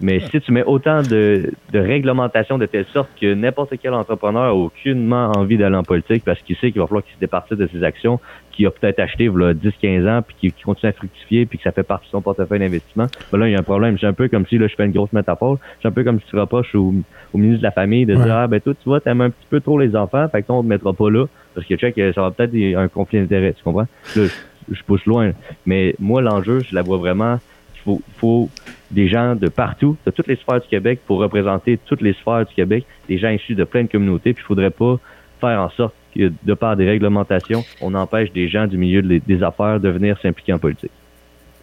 mais 0.00 0.20
si 0.20 0.40
tu 0.40 0.52
mets 0.52 0.64
autant 0.64 1.02
de, 1.02 1.52
de 1.72 1.78
réglementation 1.78 2.58
de 2.58 2.66
telle 2.66 2.86
sorte 2.86 3.10
que 3.20 3.34
n'importe 3.34 3.74
quel 3.80 3.94
entrepreneur 3.94 4.44
a 4.44 4.54
aucunement 4.54 5.32
envie 5.36 5.56
d'aller 5.56 5.76
en 5.76 5.82
politique 5.82 6.24
parce 6.24 6.40
qu'il 6.42 6.56
sait 6.56 6.72
qu'il 6.72 6.80
va 6.80 6.86
falloir 6.86 7.04
qu'il 7.04 7.14
se 7.14 7.20
départisse 7.20 7.58
de 7.58 7.66
ses 7.68 7.82
actions 7.84 8.20
qu'il 8.52 8.66
a 8.66 8.70
peut-être 8.70 9.00
acheté 9.00 9.24
il 9.24 9.30
10-15 9.30 10.08
ans 10.08 10.22
puis 10.22 10.52
qui, 10.52 10.62
continue 10.62 10.90
à 10.90 10.92
fructifier 10.92 11.46
puis 11.46 11.58
que 11.58 11.64
ça 11.64 11.72
fait 11.72 11.82
partie 11.82 12.06
de 12.06 12.10
son 12.10 12.20
portefeuille 12.20 12.60
d'investissement, 12.60 13.06
ben 13.32 13.38
là, 13.38 13.48
il 13.48 13.52
y 13.52 13.56
a 13.56 13.58
un 13.58 13.64
problème. 13.64 13.98
C'est 13.98 14.06
un 14.06 14.12
peu 14.12 14.28
comme 14.28 14.46
si, 14.46 14.58
là, 14.58 14.68
je 14.68 14.74
fais 14.74 14.84
une 14.84 14.92
grosse 14.92 15.12
métaphore, 15.12 15.58
c'est 15.82 15.88
un 15.88 15.92
peu 15.92 16.04
comme 16.04 16.20
si 16.20 16.26
tu 16.26 16.38
reproches 16.38 16.74
au, 16.74 16.94
au 17.32 17.38
ministre 17.38 17.58
de 17.58 17.64
la 17.64 17.72
Famille 17.72 18.06
de 18.06 18.14
dire, 18.14 18.36
ah, 18.36 18.46
ben 18.46 18.60
toi, 18.60 18.74
tu 18.74 18.84
vois, 18.88 19.00
t'aimes 19.00 19.22
un 19.22 19.30
petit 19.30 19.46
peu 19.50 19.60
trop 19.60 19.78
les 19.78 19.96
enfants, 19.96 20.28
fait 20.28 20.42
que 20.42 20.46
toi, 20.46 20.56
on 20.56 20.62
te 20.62 20.68
mettra 20.68 20.92
pas 20.92 21.10
là 21.10 21.26
parce 21.54 21.66
que, 21.66 21.76
check, 21.76 21.94
ça 22.14 22.20
va 22.20 22.30
peut-être 22.30 22.54
un 22.76 22.88
conflit 22.88 23.20
d'intérêt, 23.20 23.52
tu 23.52 23.62
comprends? 23.62 23.86
Là, 24.16 24.26
je, 24.70 24.82
pousse 24.82 25.04
loin. 25.06 25.32
Mais 25.66 25.94
moi, 25.98 26.20
l'enjeu, 26.20 26.60
je 26.60 26.74
la 26.74 26.82
vois 26.82 26.98
vraiment, 26.98 27.38
faut, 27.84 28.00
faut 28.18 28.48
des 28.90 29.08
gens 29.08 29.34
de 29.34 29.48
partout, 29.48 29.96
de 30.06 30.10
toutes 30.10 30.26
les 30.26 30.36
sphères 30.36 30.60
du 30.60 30.68
Québec 30.68 31.00
pour 31.06 31.18
représenter 31.18 31.78
toutes 31.84 32.00
les 32.00 32.14
sphères 32.14 32.46
du 32.46 32.54
Québec, 32.54 32.84
des 33.08 33.18
gens 33.18 33.30
issus 33.30 33.54
de 33.54 33.64
plein 33.64 33.82
de 33.82 33.88
communautés, 33.88 34.32
puis 34.32 34.42
il 34.44 34.46
faudrait 34.46 34.70
pas 34.70 34.98
faire 35.40 35.60
en 35.60 35.70
sorte 35.70 35.94
que, 36.14 36.32
de 36.42 36.54
par 36.54 36.76
des 36.76 36.86
réglementations, 36.86 37.64
on 37.80 37.94
empêche 37.94 38.32
des 38.32 38.48
gens 38.48 38.66
du 38.66 38.78
milieu 38.78 39.02
des 39.02 39.42
affaires 39.42 39.80
de 39.80 39.88
venir 39.88 40.18
s'impliquer 40.22 40.52
en 40.52 40.58
politique. 40.58 40.92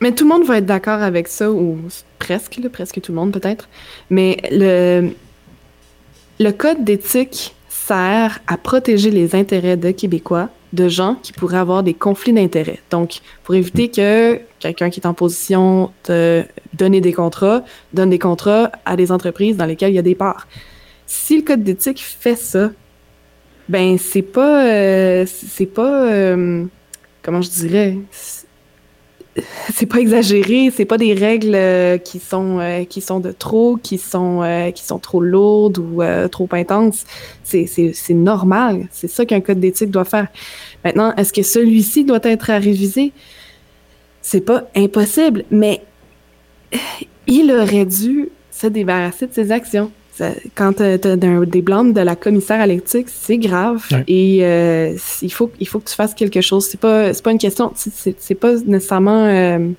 Mais 0.01 0.11
tout 0.13 0.23
le 0.23 0.29
monde 0.29 0.45
va 0.45 0.57
être 0.57 0.65
d'accord 0.65 1.01
avec 1.01 1.27
ça, 1.27 1.51
ou 1.51 1.79
presque, 2.17 2.59
presque 2.69 3.01
tout 3.01 3.11
le 3.11 3.17
monde 3.17 3.31
peut-être. 3.31 3.69
Mais 4.09 4.37
le, 4.51 5.11
le 6.39 6.51
code 6.51 6.83
d'éthique 6.83 7.55
sert 7.69 8.39
à 8.47 8.57
protéger 8.57 9.11
les 9.11 9.35
intérêts 9.35 9.77
de 9.77 9.91
Québécois, 9.91 10.49
de 10.73 10.87
gens 10.87 11.15
qui 11.21 11.33
pourraient 11.33 11.57
avoir 11.57 11.83
des 11.83 11.93
conflits 11.93 12.33
d'intérêts. 12.33 12.79
Donc, 12.89 13.19
pour 13.43 13.55
éviter 13.55 13.89
que 13.89 14.39
quelqu'un 14.61 14.89
qui 14.89 15.01
est 15.01 15.07
en 15.07 15.13
position 15.13 15.91
de 16.07 16.45
donner 16.73 17.01
des 17.01 17.11
contrats 17.11 17.63
donne 17.93 18.09
des 18.09 18.19
contrats 18.19 18.71
à 18.85 18.95
des 18.95 19.11
entreprises 19.11 19.57
dans 19.57 19.65
lesquelles 19.65 19.91
il 19.91 19.95
y 19.95 19.99
a 19.99 20.03
des 20.03 20.15
parts. 20.15 20.47
Si 21.07 21.35
le 21.35 21.43
code 21.43 21.63
d'éthique 21.63 22.01
fait 22.01 22.37
ça, 22.37 22.71
ben 23.67 23.97
c'est 23.97 24.21
pas 24.21 24.65
euh, 24.65 25.25
c'est 25.27 25.65
pas 25.65 26.09
euh, 26.09 26.65
comment 27.21 27.41
je 27.41 27.49
dirais 27.49 27.97
c'est 29.73 29.85
pas 29.85 29.99
exagéré, 29.99 30.73
c'est 30.75 30.83
pas 30.83 30.97
des 30.97 31.13
règles 31.13 31.55
euh, 31.55 31.97
qui 31.97 32.19
sont 32.19 32.59
qui 32.89 32.99
sont 32.99 33.21
de 33.21 33.31
trop, 33.31 33.77
qui 33.81 33.97
sont 33.97 34.71
qui 34.75 34.83
sont 34.83 34.99
trop 34.99 35.21
lourdes 35.21 35.77
ou 35.77 36.01
trop 36.29 36.49
intenses. 36.51 37.05
C'est 37.43 37.65
c'est 37.65 38.13
normal, 38.13 38.87
c'est 38.91 39.07
ça 39.07 39.25
qu'un 39.25 39.39
code 39.39 39.61
d'éthique 39.61 39.89
doit 39.89 40.03
faire. 40.03 40.27
Maintenant, 40.83 41.15
est-ce 41.15 41.31
que 41.31 41.43
celui-ci 41.43 42.03
doit 42.03 42.19
être 42.23 42.49
à 42.49 42.57
réviser? 42.57 43.13
C'est 44.21 44.41
pas 44.41 44.69
impossible, 44.75 45.43
mais 45.51 45.81
il 47.27 47.51
aurait 47.51 47.85
dû 47.85 48.29
se 48.51 48.67
débarrasser 48.67 49.27
de 49.27 49.33
ses 49.33 49.51
actions 49.51 49.91
quand 50.55 50.73
tu 50.73 50.83
as, 50.83 50.97
des 51.15 51.61
blâmes 51.61 51.93
de 51.93 52.01
la 52.01 52.15
commissaire 52.15 52.59
à 52.59 52.67
l'éthique, 52.67 53.07
c'est 53.09 53.37
grave. 53.37 53.85
Et 54.07 54.39
euh, 54.41 54.95
il, 55.21 55.31
faut, 55.31 55.51
il 55.59 55.67
faut 55.67 55.79
que 55.79 55.89
tu 55.89 55.95
fasses 55.95 56.13
quelque 56.13 56.41
chose. 56.41 56.67
C'est 56.67 56.79
pas, 56.79 57.11
pas 57.13 57.31
une 57.31 57.37
question, 57.37 57.73
c'est 57.75 58.35
pas 58.35 58.55
nécessairement. 58.65 59.25
Euh, 59.25 59.69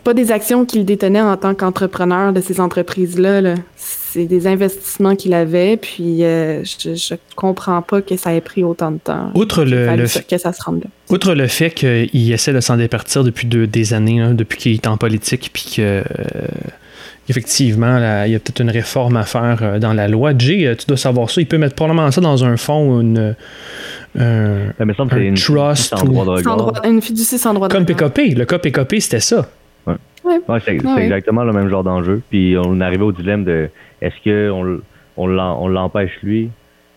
c'est 0.00 0.04
pas 0.04 0.14
des 0.14 0.32
actions 0.32 0.64
qu'il 0.64 0.86
détenait 0.86 1.20
en 1.20 1.36
tant 1.36 1.54
qu'entrepreneur 1.54 2.32
de 2.32 2.40
ces 2.40 2.58
entreprises-là. 2.58 3.54
c'est 3.76 4.24
des 4.24 4.46
investissements 4.46 5.14
qu'il 5.14 5.34
avait, 5.34 5.76
puis 5.76 6.24
euh, 6.24 6.64
je, 6.64 6.94
je 6.94 7.14
comprends 7.36 7.82
pas 7.82 8.00
que 8.00 8.16
ça 8.16 8.34
ait 8.34 8.40
pris 8.40 8.64
autant 8.64 8.92
de 8.92 8.98
temps. 8.98 9.30
Outre 9.34 9.62
le, 9.62 10.06
que 10.26 10.38
ça 10.38 10.54
se 10.54 10.62
rende 10.62 10.84
là. 10.84 10.90
Outre 11.10 11.34
le 11.34 11.46
fait 11.48 11.70
qu'il 11.70 12.32
essaie 12.32 12.54
de 12.54 12.60
s'en 12.60 12.78
départir 12.78 13.24
depuis 13.24 13.46
des 13.46 13.92
années, 13.92 14.22
depuis 14.32 14.58
qu'il 14.58 14.72
est 14.72 14.86
en 14.86 14.96
politique, 14.96 15.50
puis 15.52 15.74
que 15.76 16.02
effectivement, 17.28 18.24
il 18.24 18.32
y 18.32 18.34
a 18.34 18.38
peut-être 18.38 18.60
une 18.60 18.70
réforme 18.70 19.16
à 19.16 19.24
faire 19.24 19.58
euh, 19.62 19.78
dans 19.78 19.92
la 19.92 20.08
loi. 20.08 20.32
Jay, 20.36 20.66
euh, 20.66 20.74
tu 20.74 20.86
dois 20.86 20.96
savoir 20.96 21.30
ça. 21.30 21.40
Il 21.40 21.46
peut 21.46 21.58
mettre 21.58 21.74
probablement 21.76 22.10
ça 22.10 22.20
dans 22.20 22.44
un 22.44 22.56
fonds 22.56 22.96
ou 22.96 23.00
une. 23.02 23.36
Un, 24.18 24.72
ça 24.76 24.84
me 24.84 24.94
semble 24.94 25.18
une 25.18 25.34
trust 25.34 25.94
sans 25.96 26.04
droit 26.04 26.24
de 26.24 26.30
regard. 26.30 26.82
une 26.84 27.00
fiducie 27.00 27.38
sans 27.38 27.54
droit 27.54 27.68
de 27.68 27.72
Comme 27.72 27.86
PKP. 27.86 28.34
Le 28.36 28.44
cas 28.44 28.58
PKP, 28.58 28.98
c'était 28.98 29.20
ça. 29.20 29.46
Ouais. 30.30 30.40
ouais. 30.48 30.60
c'est 30.60 31.02
exactement 31.02 31.44
le 31.44 31.52
même 31.52 31.68
genre 31.68 31.84
d'enjeu. 31.84 32.22
Puis 32.30 32.56
on 32.56 32.80
est 32.80 32.84
arrivé 32.84 33.02
au 33.02 33.12
dilemme 33.12 33.44
de 33.44 33.68
est-ce 34.00 34.14
qu'on 34.24 34.80
on 35.16 35.68
l'empêche 35.68 36.18
lui? 36.22 36.50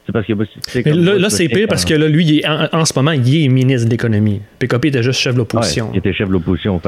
C'est 0.05 0.11
parce 0.11 0.27
que 0.27 0.89
là, 0.89 1.17
là 1.17 1.29
c'est 1.29 1.47
pire 1.47 1.67
parce 1.69 1.85
que 1.85 1.93
là, 1.93 2.09
lui, 2.09 2.43
en, 2.45 2.83
ce 2.83 2.93
moment, 2.99 3.11
il 3.11 3.45
est 3.45 3.47
ministre 3.47 3.85
de 3.85 3.91
l'économie. 3.91 4.41
PKP 4.59 4.85
était 4.87 5.03
juste 5.03 5.19
chef 5.19 5.33
de 5.33 5.39
l'opposition. 5.39 5.89
il 5.93 5.99
était 5.99 6.11
chef 6.11 6.27
de 6.27 6.33
l'opposition. 6.33 6.79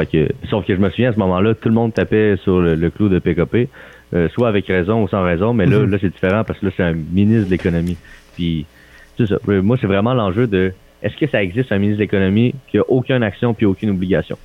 sauf 0.50 0.66
que 0.66 0.76
je 0.76 0.80
me 0.80 0.90
souviens 0.90 1.12
à 1.12 1.14
ce 1.14 1.20
moment-là, 1.20 1.54
tout 1.56 1.70
le 1.70 1.76
monde 1.76 1.94
tapait 1.94 2.36
sur 2.44 2.60
le, 2.60 2.90
clou 2.90 3.08
de 3.08 3.20
PKP, 3.20 3.70
euh, 4.14 4.28
soit 4.30 4.50
avec 4.50 4.68
raison 4.68 5.04
ou 5.04 5.08
sans 5.08 5.24
raison, 5.24 5.54
mais 5.54 5.66
là, 5.66 5.80
mhm. 5.80 5.92
là 5.92 5.98
c'est 6.02 6.10
différent 6.10 6.44
parce 6.44 6.60
que 6.60 6.66
là, 6.66 6.72
c'est 6.76 6.84
un 6.84 6.94
ministre 6.94 7.46
de 7.46 7.52
l'économie. 7.52 7.98
Puis, 8.36 8.66
c'est 9.18 9.28
ça. 9.28 9.38
Moi, 9.48 9.78
c'est 9.80 9.88
vraiment 9.88 10.14
l'enjeu 10.14 10.46
de 10.48 10.74
est-ce 11.02 11.16
que 11.16 11.28
ça 11.28 11.42
existe 11.42 11.72
un 11.72 11.78
ministre 11.78 12.00
de 12.00 12.04
l'économie 12.04 12.54
qui 12.70 12.80
a 12.80 12.84
aucune 12.90 13.24
action 13.24 13.54
puis 13.54 13.66
aucune 13.66 13.92
obligation? 13.92 14.38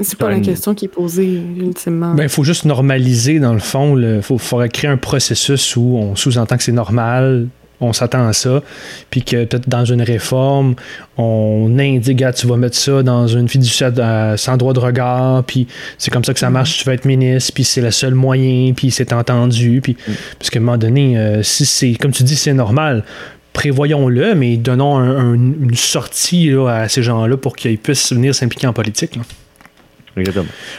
C'est 0.00 0.18
pas 0.18 0.30
la 0.30 0.40
question 0.40 0.74
qui 0.74 0.84
est 0.84 0.88
posée 0.88 1.40
ultimement. 1.58 2.14
Ben, 2.14 2.24
il 2.24 2.28
faut 2.28 2.44
juste 2.44 2.64
normaliser, 2.64 3.40
dans 3.40 3.52
le 3.52 3.58
fond. 3.58 3.98
Il 3.98 4.22
faudrait 4.22 4.68
créer 4.68 4.90
un 4.90 4.96
processus 4.96 5.76
où 5.76 5.96
on 5.96 6.14
sous-entend 6.14 6.56
que 6.56 6.62
c'est 6.62 6.72
normal, 6.72 7.48
on 7.80 7.92
s'attend 7.92 8.26
à 8.26 8.32
ça, 8.32 8.62
puis 9.10 9.22
que 9.22 9.44
peut-être 9.44 9.68
dans 9.68 9.84
une 9.84 10.02
réforme, 10.02 10.74
on 11.16 11.76
indique, 11.78 12.24
tu 12.34 12.46
vas 12.46 12.56
mettre 12.56 12.76
ça 12.76 13.02
dans 13.02 13.26
une 13.26 13.48
fiduciaire 13.48 13.92
euh, 13.98 14.36
sans 14.36 14.56
droit 14.56 14.72
de 14.72 14.80
regard, 14.80 15.44
puis 15.44 15.66
c'est 15.96 16.10
comme 16.10 16.24
ça 16.24 16.32
que 16.32 16.40
ça 16.40 16.50
marche, 16.50 16.78
tu 16.78 16.84
vas 16.84 16.94
être 16.94 17.04
ministre, 17.04 17.52
puis 17.54 17.64
c'est 17.64 17.80
le 17.80 17.90
seul 17.90 18.14
moyen, 18.14 18.72
puis 18.74 18.90
c'est 18.90 19.12
entendu, 19.12 19.80
puis 19.80 19.96
mm. 20.06 20.12
parce 20.38 20.50
qu'à 20.50 20.58
un 20.58 20.62
moment 20.62 20.78
donné, 20.78 21.16
euh, 21.16 21.42
si 21.42 21.66
c'est, 21.66 21.94
comme 21.94 22.12
tu 22.12 22.24
dis, 22.24 22.36
c'est 22.36 22.52
normal, 22.52 23.04
prévoyons-le, 23.52 24.34
mais 24.34 24.56
donnons 24.56 24.98
une 24.98 25.74
sortie 25.74 26.52
à 26.68 26.88
ces 26.88 27.02
gens-là 27.02 27.36
pour 27.36 27.56
qu'ils 27.56 27.78
puissent 27.78 28.12
venir 28.12 28.34
s'impliquer 28.34 28.68
en 28.68 28.72
politique. 28.72 29.18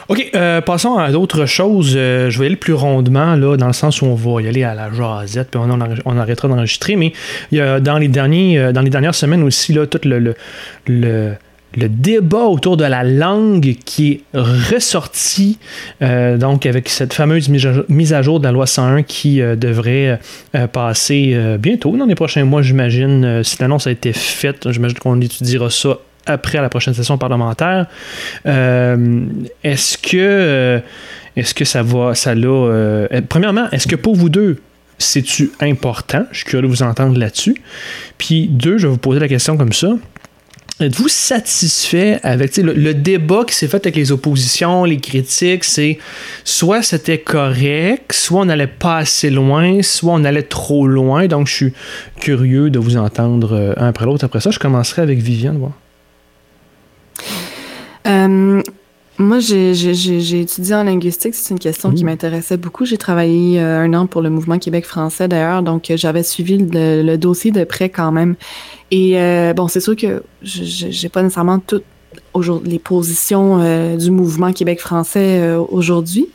OK, 0.08 0.32
euh, 0.36 0.62
passons 0.62 0.98
à 0.98 1.12
d'autres 1.12 1.46
choses. 1.46 1.94
Euh, 1.96 2.30
je 2.30 2.40
vais 2.40 2.48
aller 2.48 2.56
plus 2.56 2.74
rondement, 2.74 3.36
là, 3.36 3.58
dans 3.58 3.68
le 3.68 3.74
sens 3.74 4.02
où 4.02 4.06
on 4.06 4.16
va 4.16 4.42
y 4.42 4.48
aller 4.48 4.64
à 4.64 4.74
la 4.74 4.92
jasette, 4.92 5.50
puis 5.52 5.60
on, 5.60 6.18
arrêtera 6.18 6.48
d'enregistrer. 6.48 6.96
Mais 6.96 7.14
il 7.52 7.58
y 7.58 7.62
a, 7.62 7.80
dans, 7.80 7.98
les 7.98 8.08
derniers, 8.08 8.60
euh, 8.60 8.72
dans 8.72 8.82
les 8.82 8.90
dernières 8.90 9.16
semaines 9.16 9.44
aussi, 9.44 9.74
là, 9.74 9.86
tout 9.86 10.02
le, 10.04 10.36
le, 10.88 11.38
débat 11.76 12.46
autour 12.46 12.78
de 12.78 12.84
la 12.84 13.04
langue 13.04 13.76
qui 13.86 14.12
est 14.12 14.22
ressorti, 14.34 15.60
donc 16.02 16.66
avec 16.66 16.90
cette 16.90 17.14
fameuse 17.14 17.48
mise 17.48 18.14
à 18.14 18.22
jour 18.24 18.40
de 18.40 18.46
la 18.46 18.52
loi 18.52 18.66
101 18.66 19.04
qui 19.04 19.40
devrait 19.40 20.20
passer 20.74 21.38
bientôt, 21.60 21.96
dans 21.96 22.08
les 22.08 22.16
prochains 22.16 22.44
mois, 22.44 22.64
j'imagine. 22.64 23.44
si 23.44 23.62
l'annonce 23.62 23.86
a 23.86 23.92
été 23.92 24.14
faite, 24.14 24.72
j'imagine 24.72 24.98
qu'on 24.98 25.22
étudiera 25.22 25.70
ça 25.70 26.00
après 26.30 26.62
la 26.62 26.70
prochaine 26.70 26.94
session 26.94 27.18
parlementaire. 27.18 27.88
Euh, 28.46 29.26
est-ce 29.64 29.98
que 29.98 30.18
euh, 30.18 30.80
est-ce 31.36 31.54
que 31.54 31.66
ça 31.66 31.84
va, 31.84 32.16
ça 32.16 32.36
l'a. 32.36 32.48
Euh, 32.48 33.22
premièrement, 33.28 33.70
est-ce 33.72 33.88
que 33.88 33.96
pour 33.96 34.16
vous 34.16 34.30
deux, 34.30 34.58
c'est-tu 34.98 35.52
important? 35.62 36.26
Je 36.32 36.38
suis 36.40 36.46
curieux 36.46 36.64
de 36.64 36.68
vous 36.68 36.84
entendre 36.84 37.18
là-dessus. 37.18 37.56
Puis 38.18 38.48
deux, 38.48 38.78
je 38.78 38.88
vais 38.88 38.92
vous 38.92 38.98
poser 38.98 39.20
la 39.20 39.28
question 39.28 39.58
comme 39.58 39.74
ça. 39.74 39.90
Êtes-vous 40.82 41.10
satisfait 41.10 42.22
avec 42.24 42.56
le, 42.56 42.72
le, 42.72 42.94
débat 42.94 43.44
qui 43.46 43.54
s'est 43.54 43.68
fait 43.68 43.86
avec 43.86 43.98
les 43.98 44.14
oppositions, 44.14 44.86
les 44.86 44.96
critiques, 44.96 45.66
c'est 45.66 45.98
soit 46.46 46.82
c'était 46.84 47.18
correct, 47.18 48.14
soit 48.14 48.42
on 48.42 48.46
n'allait 48.46 48.66
pas 48.66 49.00
assez 49.00 49.30
loin, 49.30 49.82
soit 49.82 50.14
on 50.14 50.24
allait 50.24 50.44
trop 50.44 50.88
loin. 50.88 51.28
Donc 51.28 51.48
je 51.48 51.54
suis 51.54 51.74
curieux 52.22 52.70
de 52.70 52.80
vous 52.80 52.96
entendre 52.96 53.76
un 53.76 53.90
après 53.90 54.06
l'autre. 54.06 54.24
Après 54.24 54.40
ça, 54.40 54.52
je 54.52 54.60
commencerai 54.60 55.02
avec 55.02 55.20
Viviane. 55.20 55.58
Voir. 55.58 55.74
Euh, 58.08 58.62
moi, 59.18 59.40
j'ai 59.40 60.42
étudié 60.42 60.76
en 60.76 60.84
linguistique. 60.84 61.36
C'est 61.36 61.54
une 61.54 61.60
question 61.60 61.92
qui 61.92 62.06
m'intéressait 62.06 62.58
beaucoup. 62.58 62.86
J'ai 62.86 62.98
travaillé 62.98 63.60
euh, 63.60 63.82
un 63.82 63.94
an 63.94 64.08
pour 64.08 64.22
le 64.22 64.30
mouvement 64.30 64.58
Québec 64.60 64.86
français, 64.86 65.28
d'ailleurs. 65.28 65.62
Donc, 65.62 65.92
euh, 65.92 65.98
j'avais 65.98 66.24
suivi 66.24 66.58
le, 66.58 67.16
dossier 67.18 67.52
de 67.52 67.64
près 67.64 67.90
quand 67.90 68.12
même. 68.12 68.36
Et 68.92 69.14
bon, 69.56 69.68
c'est 69.68 69.82
sûr 69.82 69.96
que 69.96 70.24
j'ai 70.42 71.10
pas 71.10 71.22
nécessairement 71.22 71.60
toutes 71.60 71.84
les 72.64 72.80
positions 72.80 73.96
du 73.96 74.10
mouvement 74.10 74.52
Québec 74.52 74.80
français 74.80 75.56
aujourd'hui. 75.70 76.28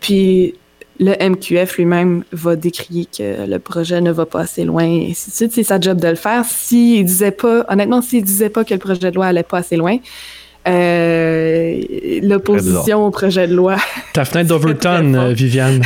puis 0.00 0.54
le 1.00 1.12
MQF 1.12 1.76
lui-même 1.76 2.24
va 2.32 2.56
décrier 2.56 3.06
que 3.06 3.46
le 3.46 3.58
projet 3.58 4.00
ne 4.00 4.10
va 4.10 4.26
pas 4.26 4.40
assez 4.40 4.64
loin 4.64 4.84
et 4.84 5.10
ainsi 5.10 5.30
de 5.30 5.34
suite. 5.34 5.52
C'est 5.52 5.62
sa 5.62 5.80
job 5.80 6.00
de 6.00 6.08
le 6.08 6.16
faire. 6.16 6.44
S'il 6.44 7.04
disait 7.04 7.30
pas, 7.30 7.64
honnêtement, 7.68 8.02
s'il 8.02 8.24
disait 8.24 8.50
pas 8.50 8.64
que 8.64 8.74
le 8.74 8.80
projet 8.80 9.10
de 9.10 9.14
loi 9.14 9.26
allait 9.26 9.42
pas 9.42 9.58
assez 9.58 9.76
loin, 9.76 9.98
euh, 10.66 11.80
l'opposition 12.22 13.06
au 13.06 13.10
projet 13.10 13.46
de 13.46 13.54
loi. 13.54 13.76
Ta 14.12 14.24
fenêtre 14.24 14.48
d'Overton, 14.48 15.32
Viviane. 15.34 15.82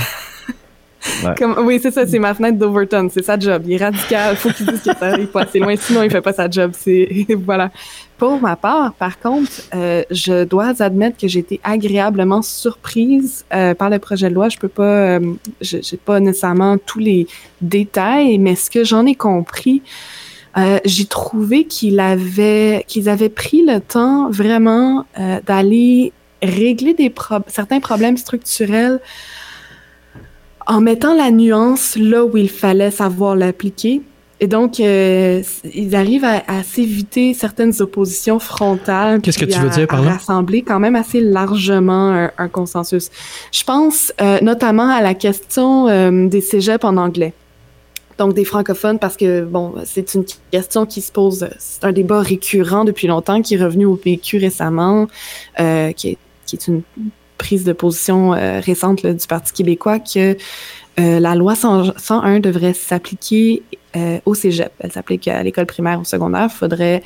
Oui, 1.59 1.81
c'est 1.83 1.91
ça, 1.91 2.07
c'est 2.07 2.19
ma 2.19 2.35
fenêtre 2.35 2.59
d'Overton, 2.59 3.09
c'est 3.12 3.25
sa 3.25 3.38
job. 3.38 3.62
Il 3.67 3.75
est 3.75 3.85
radical, 3.85 4.37
faut 4.37 4.51
qu'il 4.51 4.67
dise 4.67 4.81
que 4.81 4.97
ça 4.97 5.07
arrive 5.07 5.29
pas 5.29 5.43
assez 5.43 5.59
loin, 5.59 5.75
sinon 5.77 6.03
il 6.03 6.11
fait 6.11 6.21
pas 6.21 6.33
sa 6.33 6.49
job. 6.49 6.73
C'est 6.75 7.27
voilà. 7.45 7.71
Pour 8.19 8.41
ma 8.41 8.55
part, 8.55 8.93
par 8.95 9.19
contre, 9.19 9.51
euh, 9.75 10.05
je 10.11 10.45
dois 10.45 10.81
admettre 10.81 11.19
que 11.19 11.27
j'ai 11.27 11.41
été 11.41 11.61
agréablement 11.65 12.43
surprise 12.43 13.45
euh, 13.53 13.75
par 13.75 13.91
le 13.91 13.99
projet 13.99 14.29
de 14.29 14.35
loi. 14.35 14.49
Je 14.49 14.59
peux 14.59 14.69
pas, 14.69 15.19
euh, 15.19 15.35
j'ai 15.61 15.97
pas 15.97 16.21
nécessairement 16.21 16.79
tous 16.79 17.01
les 17.01 17.27
détails, 17.61 18.38
mais 18.38 18.55
ce 18.55 18.71
que 18.71 18.85
j'en 18.85 19.07
ai 19.07 19.15
compris, 19.15 19.83
j'ai 20.85 21.07
trouvé 21.07 21.65
qu'ils 21.65 21.99
avaient 21.99 23.29
pris 23.35 23.65
le 23.67 23.81
temps 23.81 24.31
vraiment 24.31 25.07
d'aller 25.47 26.12
régler 26.43 26.95
certains 27.47 27.81
problèmes 27.81 28.19
structurels 28.19 29.01
en 30.66 30.81
mettant 30.81 31.14
la 31.14 31.31
nuance 31.31 31.96
là 31.96 32.25
où 32.25 32.37
il 32.37 32.51
fallait 32.51 32.90
savoir 32.90 33.37
l'appliquer. 33.37 34.03
Et 34.42 34.48
donc, 34.48 34.81
euh, 34.81 35.40
ils 35.72 35.94
arrivent 35.94 36.25
à, 36.25 36.64
s'éviter 36.64 37.33
certaines 37.33 37.81
oppositions 37.81 38.40
frontales. 38.40 39.20
Qu'est-ce 39.20 39.38
que 39.38 39.44
tu 39.44 39.57
veux 39.61 39.70
dire 39.70 39.87
par 39.87 40.03
là? 40.03 40.14
rassembler 40.14 40.62
quand 40.62 40.81
même 40.81 40.96
assez 40.96 41.20
largement 41.20 42.29
un, 42.37 42.48
consensus. 42.48 43.09
Je 43.53 43.62
pense 43.62 44.12
euh, 44.20 44.40
notamment 44.42 44.88
à 44.88 45.01
la 45.01 45.14
question 45.14 45.87
euh, 45.87 46.27
des 46.27 46.40
cégeps 46.40 46.85
en 46.85 46.96
anglais. 46.96 47.35
Donc, 48.18 48.35
des 48.35 48.44
francophones, 48.44 48.98
parce 48.98 49.16
que, 49.16 49.42
bon, 49.42 49.75
c'est 49.85 50.14
une 50.14 50.25
question 50.51 50.87
qui 50.87 51.03
se 51.03 51.12
pose, 51.12 51.48
c'est 51.61 51.85
un 51.85 51.92
débat 51.92 52.20
récurrent 52.20 52.85
depuis 52.85 53.07
longtemps, 53.07 53.42
qui 53.42 53.55
est 53.55 53.62
revenu 53.62 53.85
au 53.85 53.94
PQ 53.94 54.38
récemment, 54.38 55.07
qui 55.57 55.62
est, 56.09 56.18
qui 56.46 56.57
est 56.57 56.66
une 56.66 56.83
prise 57.42 57.64
de 57.64 57.72
position 57.72 58.35
euh, 58.35 58.61
récente 58.61 59.05
du 59.05 59.26
Parti 59.26 59.52
québécois 59.52 59.98
que 59.98 60.37
euh, 61.00 61.18
la 61.18 61.35
loi 61.35 61.57
101 61.57 62.38
devrait 62.38 62.72
s'appliquer 62.72 63.64
euh, 63.96 64.20
au 64.26 64.35
cégep. 64.35 64.72
Elle 64.78 64.92
s'applique 64.92 65.26
à 65.26 65.42
l'école 65.42 65.66
primaire 65.66 65.98
ou 65.98 66.05
secondaire. 66.05 66.48
Il 66.52 66.57
faudrait 66.57 67.02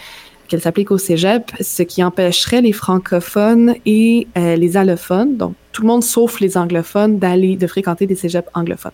qu'elle 0.47 0.61
s'applique 0.61 0.91
au 0.91 0.99
cégep, 0.99 1.53
ce 1.59 1.83
qui 1.83 2.05
empêcherait 2.05 2.61
les 2.61 2.73
francophones 2.73 3.77
et 3.87 4.29
les 4.37 4.77
allophones, 4.77 5.37
donc 5.37 5.55
tout 5.73 5.83
le 5.83 5.89
monde 5.89 6.05
sauf 6.05 6.39
les 6.39 6.57
anglophones, 6.57 7.19
d'aller 7.19 7.57
de 7.57 7.67
fréquenter 7.67 8.07
des 8.07 8.15
cégeps 8.15 8.49
anglophones. 8.55 8.93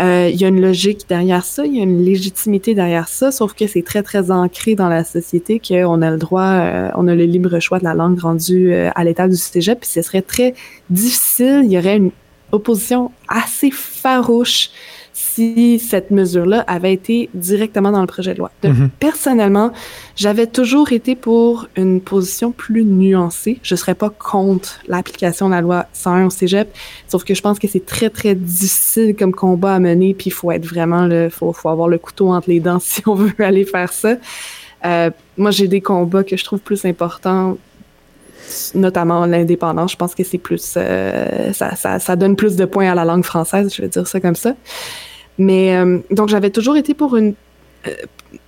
Euh, 0.00 0.30
il 0.32 0.40
y 0.40 0.44
a 0.44 0.48
une 0.48 0.60
logique 0.60 1.06
derrière 1.08 1.44
ça, 1.44 1.66
il 1.66 1.76
y 1.76 1.80
a 1.80 1.82
une 1.82 2.02
légitimité 2.02 2.74
derrière 2.74 3.08
ça, 3.08 3.30
sauf 3.30 3.52
que 3.52 3.66
c'est 3.66 3.82
très, 3.82 4.02
très 4.02 4.30
ancré 4.30 4.74
dans 4.74 4.88
la 4.88 5.04
société 5.04 5.60
qu'on 5.60 6.00
a 6.00 6.10
le 6.10 6.16
droit, 6.16 6.42
euh, 6.42 6.90
on 6.94 7.06
a 7.06 7.14
le 7.14 7.24
libre 7.24 7.58
choix 7.60 7.78
de 7.78 7.84
la 7.84 7.92
langue 7.92 8.18
rendue 8.18 8.72
euh, 8.72 8.90
à 8.94 9.04
l'état 9.04 9.28
du 9.28 9.36
cégep, 9.36 9.80
puis 9.80 9.90
ce 9.90 10.00
serait 10.00 10.22
très 10.22 10.54
difficile, 10.88 11.62
il 11.64 11.72
y 11.72 11.78
aurait 11.78 11.98
une 11.98 12.12
opposition 12.50 13.10
assez 13.28 13.70
farouche 13.70 14.70
si 15.20 15.78
cette 15.78 16.10
mesure-là 16.10 16.64
avait 16.66 16.92
été 16.92 17.28
directement 17.34 17.92
dans 17.92 18.00
le 18.00 18.06
projet 18.06 18.34
de 18.34 18.38
loi. 18.38 18.50
Mhm. 18.64 18.90
Personnellement, 18.98 19.72
j'avais 20.16 20.46
toujours 20.46 20.92
été 20.92 21.14
pour 21.14 21.68
une 21.76 22.00
position 22.00 22.52
plus 22.52 22.84
nuancée. 22.84 23.58
Je 23.62 23.74
ne 23.74 23.76
serais 23.76 23.94
pas 23.94 24.10
contre 24.10 24.80
l'application 24.88 25.48
de 25.48 25.54
la 25.54 25.60
loi 25.60 25.86
101 25.92 26.26
au 26.26 26.30
cégep, 26.30 26.74
sauf 27.08 27.24
que 27.24 27.34
je 27.34 27.42
pense 27.42 27.58
que 27.58 27.68
c'est 27.68 27.84
très, 27.84 28.10
très 28.10 28.34
difficile 28.34 29.14
comme 29.14 29.32
combat 29.32 29.74
à 29.74 29.78
mener, 29.78 30.14
puis 30.14 30.28
il 30.28 30.32
faut 30.32 30.50
être 30.52 30.66
vraiment, 30.66 31.06
il 31.06 31.30
faut, 31.30 31.52
faut 31.52 31.68
avoir 31.68 31.88
le 31.88 31.98
couteau 31.98 32.28
entre 32.32 32.48
les 32.48 32.60
dents 32.60 32.78
si 32.80 33.02
on 33.06 33.14
veut 33.14 33.34
aller 33.38 33.64
faire 33.64 33.92
ça. 33.92 34.16
Euh, 34.84 35.10
moi, 35.36 35.50
j'ai 35.50 35.68
des 35.68 35.82
combats 35.82 36.24
que 36.24 36.36
je 36.36 36.44
trouve 36.44 36.60
plus 36.60 36.84
importants 36.84 37.58
notamment 38.74 39.26
l'indépendance. 39.26 39.92
Je 39.92 39.96
pense 39.96 40.14
que 40.14 40.24
c'est 40.24 40.38
plus, 40.38 40.74
euh, 40.76 41.52
ça, 41.52 41.76
ça, 41.76 41.98
ça, 42.00 42.16
donne 42.16 42.34
plus 42.34 42.56
de 42.56 42.64
points 42.64 42.90
à 42.90 42.94
la 42.94 43.04
langue 43.04 43.22
française, 43.22 43.72
je 43.72 43.82
vais 43.82 43.88
dire 43.88 44.06
ça 44.06 44.18
comme 44.18 44.34
ça. 44.34 44.54
Mais 45.40 45.74
euh, 45.74 46.00
donc, 46.10 46.28
j'avais 46.28 46.50
toujours 46.50 46.76
été 46.76 46.92
pour 46.92 47.16
une 47.16 47.32
euh, 47.88 47.94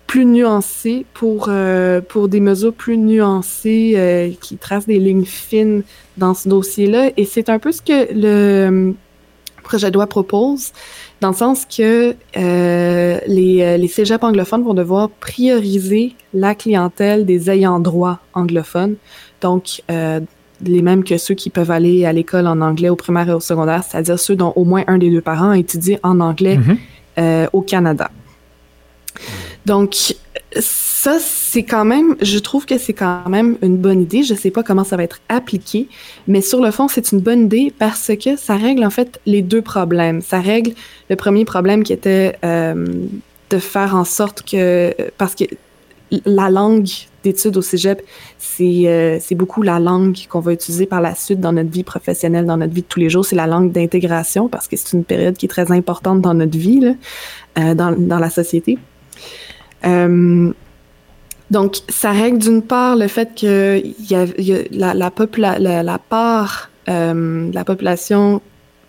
plus 0.06 0.26
nuancée, 0.26 1.06
pour, 1.14 1.46
euh, 1.48 2.02
pour 2.02 2.28
des 2.28 2.40
mesures 2.40 2.74
plus 2.74 2.98
nuancées 2.98 4.36
qui 4.42 4.58
tracent 4.58 4.86
des 4.86 4.98
lignes 4.98 5.24
fines 5.24 5.84
dans 6.18 6.34
ce 6.34 6.50
dossier-là. 6.50 7.10
Et 7.16 7.24
c'est 7.24 7.48
un 7.48 7.58
peu 7.58 7.72
ce 7.72 7.80
que 7.80 8.12
le 8.12 8.94
projet 9.62 9.90
de 9.90 9.94
loi 9.94 10.06
propose, 10.06 10.72
dans 11.22 11.30
le 11.30 11.34
sens 11.34 11.64
que 11.64 12.14
les, 12.34 13.78
les 13.78 13.88
cégeps 13.88 14.22
anglophones 14.22 14.64
vont 14.64 14.74
devoir 14.74 15.08
prioriser 15.08 16.12
la 16.34 16.54
clientèle 16.54 17.24
des 17.24 17.48
ayants 17.48 17.80
droit 17.80 18.18
anglophones. 18.34 18.96
Donc, 19.40 19.82
les 20.64 20.82
mêmes 20.82 21.04
que 21.04 21.18
ceux 21.18 21.34
qui 21.34 21.50
peuvent 21.50 21.70
aller 21.70 22.04
à 22.04 22.12
l'école 22.12 22.46
en 22.46 22.60
anglais 22.60 22.88
au 22.88 22.96
primaire 22.96 23.28
et 23.28 23.32
au 23.32 23.40
secondaire, 23.40 23.84
c'est-à-dire 23.84 24.18
ceux 24.18 24.36
dont 24.36 24.52
au 24.56 24.64
moins 24.64 24.84
un 24.86 24.98
des 24.98 25.10
deux 25.10 25.20
parents 25.20 25.52
étudie 25.52 25.98
en 26.02 26.20
anglais 26.20 26.56
mhm. 26.56 26.78
euh, 27.18 27.46
au 27.52 27.62
Canada. 27.62 28.10
Donc, 29.66 30.14
ça, 30.58 31.18
c'est 31.20 31.62
quand 31.62 31.84
même, 31.84 32.16
je 32.20 32.38
trouve 32.38 32.66
que 32.66 32.78
c'est 32.78 32.92
quand 32.92 33.28
même 33.28 33.56
une 33.62 33.76
bonne 33.76 34.02
idée. 34.02 34.22
Je 34.22 34.34
sais 34.34 34.50
pas 34.50 34.62
comment 34.62 34.84
ça 34.84 34.96
va 34.96 35.02
être 35.02 35.20
appliqué, 35.28 35.88
mais 36.26 36.40
sur 36.40 36.60
le 36.60 36.70
fond, 36.70 36.88
c'est 36.88 37.12
une 37.12 37.20
bonne 37.20 37.46
idée 37.46 37.72
parce 37.76 38.12
que 38.22 38.36
ça 38.36 38.56
règle 38.56 38.84
en 38.84 38.90
fait 38.90 39.20
les 39.26 39.42
deux 39.42 39.62
problèmes. 39.62 40.20
Ça 40.20 40.40
règle 40.40 40.72
le 41.10 41.16
premier 41.16 41.44
problème 41.44 41.82
qui 41.84 41.92
était 41.92 42.36
euh, 42.44 42.86
de 43.50 43.58
faire 43.58 43.94
en 43.94 44.04
sorte 44.04 44.42
que, 44.42 44.94
parce 45.18 45.34
que 45.34 45.44
la 46.24 46.50
langue 46.50 46.88
d'études 47.22 47.56
au 47.56 47.62
cégep, 47.62 48.02
euh, 48.60 49.18
c'est 49.20 49.34
beaucoup 49.34 49.62
la 49.62 49.78
langue 49.78 50.16
qu'on 50.28 50.40
va 50.40 50.52
utiliser 50.52 50.86
par 50.86 51.00
la 51.00 51.14
suite 51.14 51.40
dans 51.40 51.52
notre 51.52 51.70
vie 51.70 51.84
professionnelle, 51.84 52.46
dans 52.46 52.56
notre 52.56 52.72
vie 52.72 52.82
de 52.82 52.86
tous 52.86 53.00
les 53.00 53.08
jours. 53.08 53.24
C'est 53.24 53.36
la 53.36 53.46
langue 53.46 53.72
d'intégration 53.72 54.48
parce 54.48 54.68
que 54.68 54.76
c'est 54.76 54.92
une 54.96 55.04
période 55.04 55.36
qui 55.36 55.46
est 55.46 55.48
très 55.48 55.70
importante 55.72 56.20
dans 56.20 56.34
notre 56.34 56.58
vie, 56.58 56.96
euh, 57.58 57.74
dans, 57.74 57.92
dans, 57.92 58.18
la 58.18 58.30
société. 58.30 58.78
Euh, 59.84 60.52
donc, 61.50 61.78
ça 61.88 62.12
règle 62.12 62.38
d'une 62.38 62.62
part 62.62 62.96
le 62.96 63.08
fait 63.08 63.30
que 63.38 63.82
la, 64.72 64.94
la, 64.94 65.98
part 65.98 66.70
euh, 66.88 67.50
la 67.52 67.64
population 67.64 68.40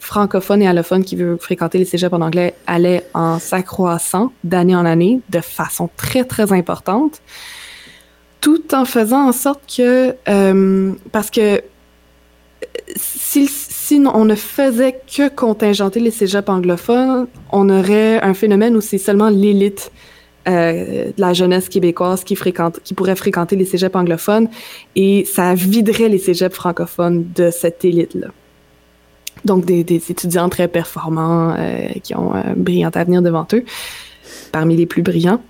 francophone 0.03 0.61
et 0.61 0.67
allophone 0.67 1.03
qui 1.03 1.15
veut 1.15 1.37
fréquenter 1.37 1.77
les 1.77 1.85
cégeps 1.85 2.13
en 2.13 2.21
anglais 2.21 2.53
allait 2.67 3.05
en 3.13 3.39
s'accroissant 3.39 4.33
d'année 4.43 4.75
en 4.75 4.85
année 4.85 5.21
de 5.29 5.39
façon 5.39 5.89
très, 5.95 6.25
très 6.25 6.51
importante 6.51 7.21
tout 8.41 8.75
en 8.75 8.83
faisant 8.83 9.29
en 9.29 9.31
sorte 9.31 9.61
que, 9.77 10.13
euh, 10.27 10.91
parce 11.13 11.29
que 11.31 11.61
si, 12.97 13.47
si, 13.47 14.03
on 14.13 14.25
ne 14.25 14.35
faisait 14.35 14.99
que 15.07 15.29
contingenter 15.29 16.01
les 16.01 16.11
cégeps 16.11 16.49
anglophones, 16.49 17.27
on 17.53 17.69
aurait 17.69 18.21
un 18.21 18.33
phénomène 18.33 18.75
où 18.75 18.81
c'est 18.81 18.97
seulement 18.97 19.29
l'élite 19.29 19.93
euh, 20.49 21.05
de 21.05 21.21
la 21.21 21.31
jeunesse 21.31 21.69
québécoise 21.69 22.25
qui, 22.25 22.37
qui 22.83 22.93
pourrait 22.93 23.15
fréquenter 23.15 23.55
les 23.55 23.65
cégeps 23.65 23.95
anglophones 23.95 24.49
et 24.97 25.23
ça 25.23 25.53
viderait 25.53 26.09
les 26.09 26.17
cégeps 26.17 26.53
francophones 26.53 27.25
de 27.33 27.49
cette 27.49 27.85
élite-là. 27.85 28.27
Donc, 29.45 29.65
des, 29.65 29.82
étudiants 29.82 30.49
très 30.49 30.67
performants 30.67 31.53
euh, 31.58 31.88
qui 32.01 32.15
ont 32.15 32.34
un 32.34 32.53
brillant 32.56 32.91
avenir 32.93 33.21
devant 33.21 33.47
eux, 33.53 33.65
parmi 34.51 34.75
les 34.75 34.86
plus 34.86 35.01
brillants. 35.01 35.41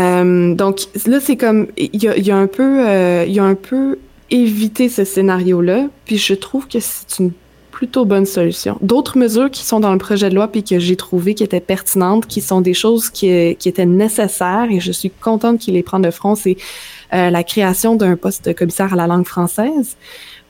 Euh, 0.00 0.54
donc 0.54 0.82
là, 1.06 1.18
c'est 1.20 1.36
comme 1.36 1.66
il 1.76 2.02
y 2.02 2.30
a, 2.30 2.36
un 2.36 2.46
peu, 2.46 2.86
euh, 2.86 3.26
un 3.38 3.54
peu 3.54 3.98
évité 4.30 4.88
ce 4.88 5.04
scénario-là. 5.04 5.86
Puis 6.04 6.18
je 6.18 6.34
trouve 6.34 6.68
que 6.68 6.78
c'est 6.80 7.18
une 7.18 7.32
plutôt 7.70 8.04
bonne 8.04 8.26
solution. 8.26 8.76
D'autres 8.80 9.18
mesures 9.18 9.50
qui 9.50 9.64
sont 9.64 9.80
dans 9.80 9.92
le 9.92 9.98
projet 9.98 10.30
de 10.30 10.34
loi 10.34 10.48
puis 10.48 10.64
que 10.64 10.78
j'ai 10.78 10.96
trouvé 10.96 11.34
qui 11.34 11.44
étaient 11.44 11.60
pertinentes, 11.60 12.26
qui 12.26 12.40
sont 12.40 12.60
des 12.60 12.74
choses 12.74 13.08
qui, 13.08 13.56
qui 13.56 13.68
étaient 13.68 13.86
nécessaires 13.86 14.66
et 14.70 14.80
je 14.80 14.90
suis 14.90 15.10
contente 15.10 15.58
qu'il 15.58 15.74
les 15.74 15.84
prenne 15.84 16.02
de 16.02 16.10
front, 16.10 16.34
c'est 16.34 16.56
euh, 17.12 17.30
la 17.30 17.42
création 17.42 17.94
d'un 17.96 18.16
poste 18.16 18.44
de 18.44 18.52
commissaire 18.52 18.92
à 18.92 18.96
la 18.96 19.06
langue 19.06 19.26
française 19.26 19.96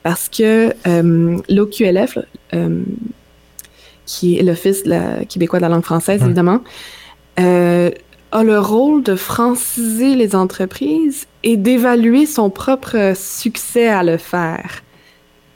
parce 0.03 0.27
que 0.29 0.73
euh, 0.87 1.37
l'OQLF, 1.49 2.17
euh, 2.53 2.83
qui 4.05 4.37
est 4.37 4.43
l'Office 4.43 4.83
québécois 5.29 5.59
de 5.59 5.63
la 5.63 5.69
langue 5.69 5.83
française, 5.83 6.21
évidemment, 6.23 6.61
a 7.37 8.43
le 8.43 8.59
rôle 8.59 9.03
de 9.03 9.15
franciser 9.15 10.15
les 10.15 10.35
entreprises 10.35 11.27
et 11.43 11.57
d'évaluer 11.57 12.25
son 12.25 12.49
propre 12.49 13.13
succès 13.15 13.87
à 13.87 14.03
le 14.03 14.17
faire. 14.17 14.83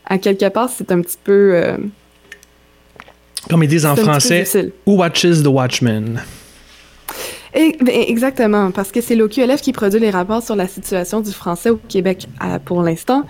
À 0.06 0.18
quelque 0.18 0.48
part, 0.50 0.70
c'est 0.70 0.92
un 0.92 1.02
petit 1.02 1.18
peu... 1.24 1.78
Comme 3.50 3.64
ils 3.64 3.70
disent 3.70 3.86
en 3.86 3.96
français, 3.96 4.46
Who 4.86 4.96
watches 4.96 5.44
the 5.44 5.48
watchman? 5.48 6.22
Et, 7.56 7.78
ben, 7.82 7.94
exactement, 8.08 8.72
parce 8.72 8.92
que 8.92 9.02
c'est 9.02 9.16
l'OQLF 9.16 9.62
qui 9.62 9.74
produit 9.74 10.00
les 10.00 10.10
rapports 10.10 10.42
sur 10.42 10.56
la 10.56 10.68
situation 10.68 11.22
du 11.22 11.32
français 11.32 11.70
au 11.70 11.80
Québec 11.88 12.28
pour 12.66 12.82
l'instant. 12.82 13.26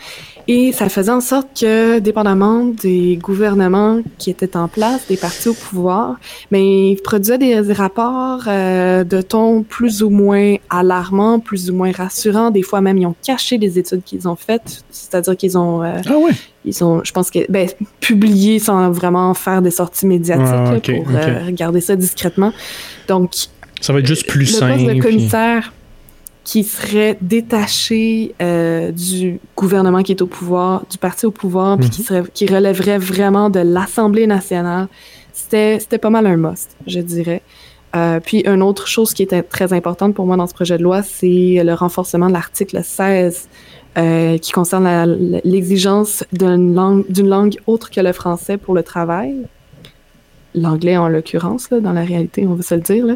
Et 0.48 0.74
ça 0.74 0.90
faisait 0.90 1.12
en 1.12 1.22
sorte 1.22 1.48
que, 1.60 2.00
dépendamment 2.00 2.66
des 2.66 3.18
gouvernements 3.22 4.02
qui 4.18 4.30
étaient 4.30 4.58
en 4.58 4.68
place, 4.68 5.08
des 5.08 5.16
partis 5.16 5.48
au 5.48 5.54
pouvoir, 5.54 6.18
mais 6.52 6.92
ils 6.92 7.02
produisaient 7.02 7.38
des, 7.38 7.74
rapports 7.74 8.44
euh, 8.48 9.06
de 9.06 9.22
ton 9.22 9.64
plus 9.64 10.04
ou 10.04 10.10
moins 10.10 10.56
alarmant, 10.70 11.40
plus 11.40 11.70
ou 11.70 11.76
moins 11.76 11.92
rassurant. 11.92 12.52
Des 12.52 12.62
fois 12.62 12.82
même, 12.82 12.98
ils 12.98 13.06
ont 13.06 13.16
caché 13.26 13.58
les 13.58 13.80
études 13.80 14.04
qu'ils 14.04 14.28
ont 14.28 14.36
faites, 14.36 14.84
c'est-à-dire 14.90 15.38
qu'ils 15.38 15.58
ont, 15.58 15.82
euh, 15.82 16.02
ah 16.06 16.18
ouais. 16.18 16.34
ils 16.66 16.84
ont, 16.84 17.02
je 17.04 17.12
pense 17.14 17.32
que, 17.32 17.50
ben, 17.50 17.70
publié 18.02 18.60
sans 18.60 18.92
vraiment 18.92 19.34
faire 19.34 19.62
des 19.62 19.72
sorties 19.72 20.08
médiatiques 20.08 20.94
pour 20.94 21.16
euh, 21.16 21.46
regarder 21.46 21.80
ça 21.80 21.96
discrètement. 21.96 22.52
Donc, 23.08 23.32
ça 23.84 23.92
va 23.92 24.00
être 24.00 24.08
juste 24.08 24.28
plus 24.28 24.40
le 24.40 24.46
simple. 24.46 24.84
Poste 24.86 24.96
de 24.96 25.02
commissaire, 25.02 25.74
qui 26.46 26.64
serait 26.64 27.18
détaché 27.20 28.34
euh, 28.42 28.92
du 28.92 29.40
gouvernement 29.58 30.04
qui 30.04 30.14
est 30.14 30.22
au 30.22 30.28
pouvoir, 30.28 30.86
du 30.90 30.98
parti 30.98 31.26
au 31.26 31.32
pouvoir, 31.32 31.78
puis 31.78 31.90
qui, 31.90 32.02
mhm. 32.02 32.08
serait, 32.08 32.24
qui 32.34 32.46
relèverait 32.46 32.98
vraiment 32.98 33.50
de 33.50 33.60
l'Assemblée 33.60 34.26
nationale, 34.26 34.88
c'était, 35.34 35.80
pas 36.02 36.10
mal 36.10 36.26
un 36.28 36.38
must, 36.38 36.78
je 36.88 37.02
dirais. 37.02 37.42
Euh, 37.96 38.22
puis 38.22 38.44
une 38.48 38.64
autre 38.64 38.88
chose 38.88 39.14
qui 39.14 39.22
était 39.22 39.44
très 39.44 39.74
importante 39.74 40.16
pour 40.16 40.26
moi 40.26 40.38
dans 40.38 40.48
ce 40.48 40.54
projet 40.54 40.78
de 40.78 40.84
loi, 40.84 41.04
c'est 41.04 41.62
le 41.64 41.74
renforcement 41.74 42.28
de 42.28 42.34
l'article 42.34 42.82
16 42.84 43.50
euh, 43.98 44.38
qui 44.38 44.52
concerne 44.54 45.40
l'exigence 45.44 46.24
d'une 46.32 46.74
langue, 46.74 47.06
langue 47.18 47.58
autre 47.68 47.92
que 47.92 48.00
le 48.00 48.14
français 48.14 48.58
pour 48.58 48.74
le 48.74 48.82
travail. 48.82 49.36
L'anglais 50.56 50.98
en 50.98 51.10
l'occurrence, 51.10 51.70
dans 51.70 51.94
la 51.94 52.04
réalité, 52.04 52.46
on 52.48 52.54
va 52.54 52.64
se 52.64 52.76
le 52.76 52.82
dire. 52.82 53.06
Là. 53.06 53.16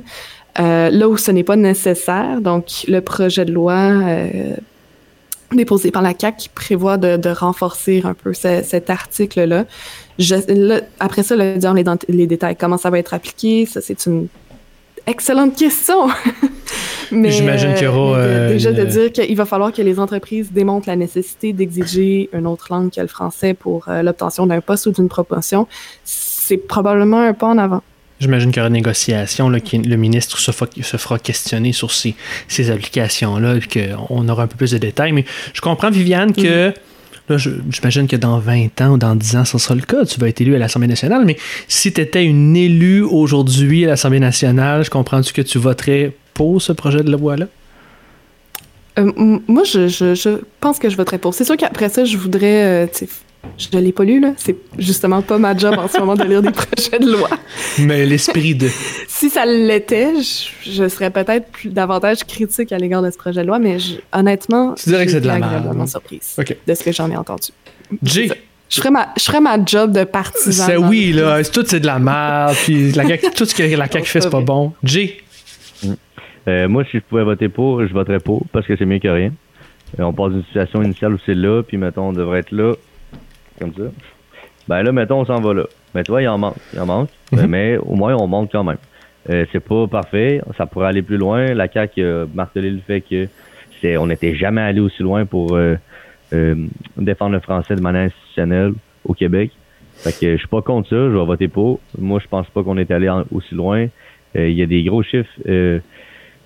Euh, 0.60 0.90
là 0.90 1.08
où 1.08 1.18
ce 1.18 1.32
n'est 1.32 1.44
pas 1.44 1.56
nécessaire, 1.56 2.42
donc 2.42 2.86
le 2.88 3.00
projet 3.02 3.46
de 3.46 3.52
loi 3.52 3.76
euh, 3.76 4.56
déposé 5.52 5.92
par 5.92 6.02
la 6.02 6.14
CAC 6.14 6.38
qui 6.38 6.50
prévoit 6.50 6.98
de, 6.98 7.30
renforcer 7.30 8.02
un 8.04 8.16
peu 8.16 8.34
cet 8.34 8.90
article-là. 8.90 9.66
après 11.00 11.24
ça, 11.24 11.36
le, 11.36 11.60
dans 11.60 11.74
les, 11.74 11.84
les, 12.10 12.28
détails, 12.28 12.56
comment 12.56 12.78
ça 12.78 12.90
va 12.90 12.98
être 12.98 13.14
appliqué, 13.14 13.68
ça 13.68 13.82
c'est 13.82 14.08
une 14.08 14.28
excellente 15.06 15.56
question. 15.56 16.08
Mais 17.12 17.30
j'imagine 17.30 17.76
qu'il 17.76 17.86
y 17.86 17.88
aura 17.88 18.18
euh, 18.18 18.50
déjà 18.50 18.72
de 18.72 18.84
dire 18.84 19.12
qu'il 19.12 19.38
va 19.38 19.46
falloir 19.46 19.72
que 19.72 19.82
les 19.82 20.00
entreprises 20.00 20.52
démontrent 20.52 20.90
la 20.90 20.96
nécessité 20.96 21.54
d'exiger 21.54 22.30
une 22.34 22.48
autre 22.48 22.68
langue 22.72 22.92
que 22.92 23.00
le 23.00 23.08
français 23.08 23.54
pour 23.54 23.86
l'obtention 23.88 24.48
d'un 24.48 24.60
poste 24.60 24.88
ou 24.88 24.92
d'une 24.92 25.08
promotion. 25.08 25.68
C'est 26.04 26.58
probablement 26.58 27.22
un 27.22 27.34
pas 27.34 27.48
en 27.48 27.60
avant. 27.60 27.84
J'imagine 28.20 28.50
qu'il 28.50 28.58
y 28.58 28.62
aura 28.62 28.70
une 28.70 28.74
négociation, 28.74 29.50
là, 29.50 29.60
le 29.74 29.96
ministre 29.96 30.40
se, 30.40 30.52
fera 30.52 31.20
questionner 31.20 31.72
sur 31.72 31.92
ces, 31.92 32.16
ces 32.48 32.72
applications-là, 32.72 33.58
et 33.58 33.62
qu'on 33.62 34.28
aura 34.28 34.44
un 34.44 34.48
peu 34.48 34.56
plus 34.56 34.72
de 34.72 34.80
détails. 34.80 35.12
Mais 35.12 35.26
je 35.54 35.62
comprends, 35.62 35.92
Viviane, 35.92 36.34
que. 36.34 36.74
Mm-hmm. 37.30 37.52
j'imagine 37.70 38.08
que 38.08 38.16
dans 38.16 38.40
20 38.40 38.82
ans 38.82 38.94
ou 38.94 38.98
dans 38.98 39.16
10 39.16 39.36
ans, 39.36 39.46
ce 39.46 39.58
sera 39.58 39.76
le 39.76 39.82
cas. 39.82 40.06
Tu 40.06 40.20
vas 40.20 40.30
être 40.30 40.42
élu 40.42 40.56
à 40.56 40.60
l'Assemblée 40.60 40.88
nationale. 40.88 41.26
Mais 41.26 41.38
si 41.68 41.94
tu 41.94 42.02
étais 42.02 42.24
une 42.24 42.56
élue 42.56 43.04
aujourd'hui 43.04 43.86
à 43.86 43.90
l'Assemblée 43.90 44.20
nationale, 44.20 44.84
je 44.84 44.90
comprends-tu 44.90 45.34
que 45.34 45.42
tu 45.42 45.60
voterais 45.60 46.14
pour 46.34 46.62
ce 46.62 46.72
projet 46.72 47.04
de 47.04 47.12
loi-là? 47.12 47.48
Euh, 48.98 49.12
moi, 49.48 49.64
je, 49.64 49.88
je, 49.88 50.40
pense 50.60 50.80
que 50.80 50.90
je 50.90 50.98
voterais 50.98 51.20
pour. 51.20 51.34
C'est 51.34 51.44
sûr 51.44 51.58
qu'après 51.58 51.90
ça, 51.90 52.04
je 52.06 52.18
voudrais 52.18 52.86
euh, 52.86 52.88
je 53.58 53.68
ne 53.76 53.82
l'ai 53.82 53.92
pas 53.92 54.04
lu, 54.04 54.20
là. 54.20 54.34
C'est 54.38 54.56
justement 54.78 55.22
pas 55.22 55.38
ma 55.38 55.56
job 55.58 55.76
en 55.78 55.88
ce 55.88 56.00
moment 56.00 56.16
de 56.16 56.24
lire 56.24 56.42
des 56.42 56.52
projets 56.52 57.00
de 57.00 57.12
loi. 57.12 57.30
Mais 57.80 58.06
l'esprit 58.06 58.56
de. 58.56 58.68
si 59.08 59.30
ça 59.30 59.46
l'était, 59.46 60.14
je, 60.66 60.88
serais 60.88 61.10
peut-être 61.10 61.48
davantage 61.66 62.24
critique 62.24 62.72
à 62.72 62.78
l'égard 62.78 63.02
de 63.02 63.12
ce 63.12 63.18
projet 63.18 63.42
de 63.42 63.48
loi, 63.48 63.60
mais 63.60 63.78
honnêtement, 64.14 64.74
tu 64.74 64.90
dirais 64.90 65.06
que 65.06 65.12
c'est 65.12 65.22
de 65.22 65.28
la 65.28 65.40
merde. 65.40 65.88
surprise 65.88 66.36
de 66.68 66.74
ce 66.74 66.84
que 66.84 66.92
j'en 66.92 67.10
ai 67.10 67.18
entendu. 67.18 67.50
Jay? 68.04 68.32
Je 68.70 68.82
ferais, 68.82 68.92
ma, 68.92 69.14
je 69.18 69.24
ferais 69.24 69.40
ma 69.40 69.64
job 69.64 69.94
de 69.94 70.04
partisan. 70.04 70.66
C'est 70.66 70.76
oui, 70.76 71.14
là. 71.14 71.42
Tout, 71.46 71.64
c'est 71.66 71.80
de 71.80 71.86
la 71.86 72.00
merde. 72.00 72.54
puis 72.66 72.92
tout 73.36 73.46
ce 73.46 73.56
que 73.56 73.64
la 73.64 73.88
CAQ 73.88 74.06
fait, 74.06 74.22
c'est 74.22 74.30
pas 74.30 74.42
bon. 74.42 74.74
Jay? 74.84 75.18
Euh, 76.48 76.68
moi, 76.68 76.84
si 76.86 76.98
je 76.98 77.04
pouvais 77.04 77.24
voter 77.24 77.50
pour, 77.50 77.86
je 77.86 77.94
voterais 77.94 78.20
pour 78.20 78.44
parce 78.52 78.66
que 78.66 78.76
c'est 78.78 78.86
mieux 78.86 79.00
que 79.00 79.08
rien. 79.08 79.32
Euh, 80.00 80.04
on 80.04 80.14
passe 80.14 80.32
d'une 80.32 80.44
situation 80.46 80.82
initiale 80.82 81.14
où 81.14 81.18
c'est 81.26 81.34
là, 81.34 81.62
puis 81.64 81.78
mettons, 81.78 82.10
on 82.10 82.14
devrait 82.14 82.40
être 82.40 82.52
là, 82.52 82.74
comme 83.60 83.74
ça. 83.74 83.84
Ben 84.68 84.84
là, 84.84 84.92
mettons, 84.92 85.22
on 85.22 85.26
s'en 85.26 85.40
va 85.40 85.54
là. 85.54 85.64
Mais 85.96 86.04
toi, 86.04 86.22
il 86.22 86.28
en 86.28 86.38
manque. 86.38 86.58
Il 86.74 86.80
en 86.80 86.86
manque. 86.86 87.10
Mhm. 87.32 87.48
Mais 87.48 87.78
au 87.78 87.96
moins, 87.96 88.16
on 88.16 88.28
monte 88.28 88.52
quand 88.52 88.64
même. 88.64 88.78
Euh, 89.30 89.46
c'est 89.52 89.60
pas 89.60 89.88
parfait. 89.88 90.42
Ça 90.58 90.66
pourrait 90.66 90.88
aller 90.88 91.02
plus 91.02 91.18
loin. 91.18 91.54
La 91.54 91.68
CAQ 91.72 92.04
a 92.04 92.26
martelé 92.34 92.70
le 92.70 92.80
fait 92.80 93.02
que 93.02 93.28
c'est, 93.82 93.98
on 93.98 94.08
n'était 94.08 94.36
jamais 94.36 94.62
allé 94.62 94.80
aussi 94.80 95.04
loin 95.04 95.26
pour 95.26 95.56
euh, 95.56 95.76
euh, 96.34 96.56
défendre 96.98 97.34
le 97.34 97.40
français 97.40 97.76
de 97.76 97.82
manière 97.82 98.04
institutionnelle 98.04 98.74
au 99.06 99.14
Québec. 99.14 99.52
Fait 99.96 100.12
que 100.12 100.34
je 100.34 100.38
suis 100.38 100.48
pas 100.48 100.62
contre 100.62 100.90
ça. 100.90 100.96
Je 100.96 101.18
vais 101.18 101.26
voter 101.26 101.48
pour. 101.48 101.80
Moi, 101.98 102.20
je 102.24 102.28
pense 102.28 102.48
pas 102.50 102.64
qu'on 102.64 102.78
est 102.78 102.92
allé 102.92 103.10
aussi 103.32 103.56
loin. 103.56 103.88
Il 104.36 104.52
y 104.52 104.62
a 104.62 104.68
des 104.68 104.84
gros 104.84 105.02
chiffres. 105.02 105.32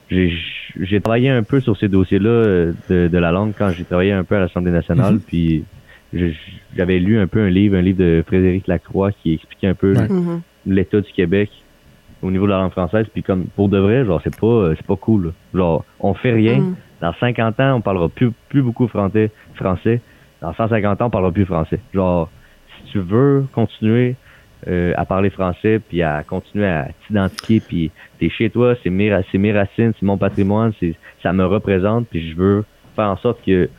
j'ai, 0.10 1.02
travaillé 1.02 1.30
un 1.30 1.44
peu 1.44 1.60
sur 1.60 1.76
ces 1.76 1.90
dossiers-là 1.90 2.72
de, 2.90 3.08
de, 3.10 3.18
la 3.18 3.32
langue 3.32 3.52
quand 3.58 3.72
j'ai 3.72 3.84
travaillé 3.84 4.14
un 4.14 4.24
peu 4.24 4.36
à 4.36 4.40
l'Assemblée 4.40 4.72
nationale. 4.72 5.16
Mhm. 5.16 5.20
Puis 5.20 5.66
j'avais 6.14 7.00
lu 7.00 7.20
un 7.20 7.28
peu 7.28 7.42
un 7.42 7.50
livre, 7.50 7.78
un 7.78 7.82
livre 7.82 8.00
de 8.00 8.24
Frédéric 8.26 8.68
Lacroix 8.68 9.12
qui 9.12 9.34
expliquait 9.34 9.68
un 9.68 9.74
peu 9.74 9.94
mm-hmm. 9.94 10.42
l'état 10.66 11.02
du 11.02 11.12
Québec 11.12 11.50
au 12.22 12.32
niveau 12.32 12.46
de 12.46 12.52
la 12.52 12.60
langue 12.60 12.72
française. 12.72 13.08
Puis 13.14 13.24
comme 13.24 13.46
pour 13.56 13.70
de 13.70 13.78
vrai, 13.78 14.06
genre 14.06 14.22
c'est 14.24 14.38
pas 14.38 14.74
c'est 14.76 14.86
pas 14.86 14.96
cool. 14.96 15.34
Genre 15.54 15.84
on 16.00 16.14
fait 16.14 16.34
rien. 16.34 16.60
Mm. 16.60 16.76
Dans 17.02 17.14
50 17.20 17.60
ans, 17.60 17.76
on 17.78 17.82
parlera 17.82 18.10
plus 18.10 18.32
plus 18.50 18.62
beaucoup 18.62 18.88
français. 18.88 19.32
Français. 19.56 20.02
Dans 20.42 20.54
150 20.54 21.02
ans, 21.02 21.06
on 21.06 21.10
parlera 21.10 21.32
plus 21.32 21.46
français. 21.46 21.80
Genre 21.94 22.30
si 22.78 22.92
tu 22.92 23.00
veux 23.00 23.46
continuer 23.54 24.16
euh, 24.68 24.94
à 24.96 25.06
parler 25.06 25.30
français 25.30 25.80
puis 25.80 26.04
à 26.04 26.24
continuer 26.24 26.68
à 26.68 26.90
t'identifier 27.08 27.62
puis 27.62 27.92
t'es 28.20 28.30
chez 28.30 28.50
toi, 28.50 28.76
c'est 28.84 28.90
mes, 28.90 29.12
mes 29.34 29.54
racines, 29.54 29.94
c'est 30.00 30.06
mon 30.06 30.18
patrimoine, 30.18 30.72
c'est 30.80 30.96
ça 31.24 31.34
me 31.34 31.46
représente 31.46 32.08
puis 32.08 32.30
je 32.30 32.36
veux 32.36 32.64
faire 32.96 33.10
en 33.10 33.18
sorte 33.18 33.44
que 33.44 33.70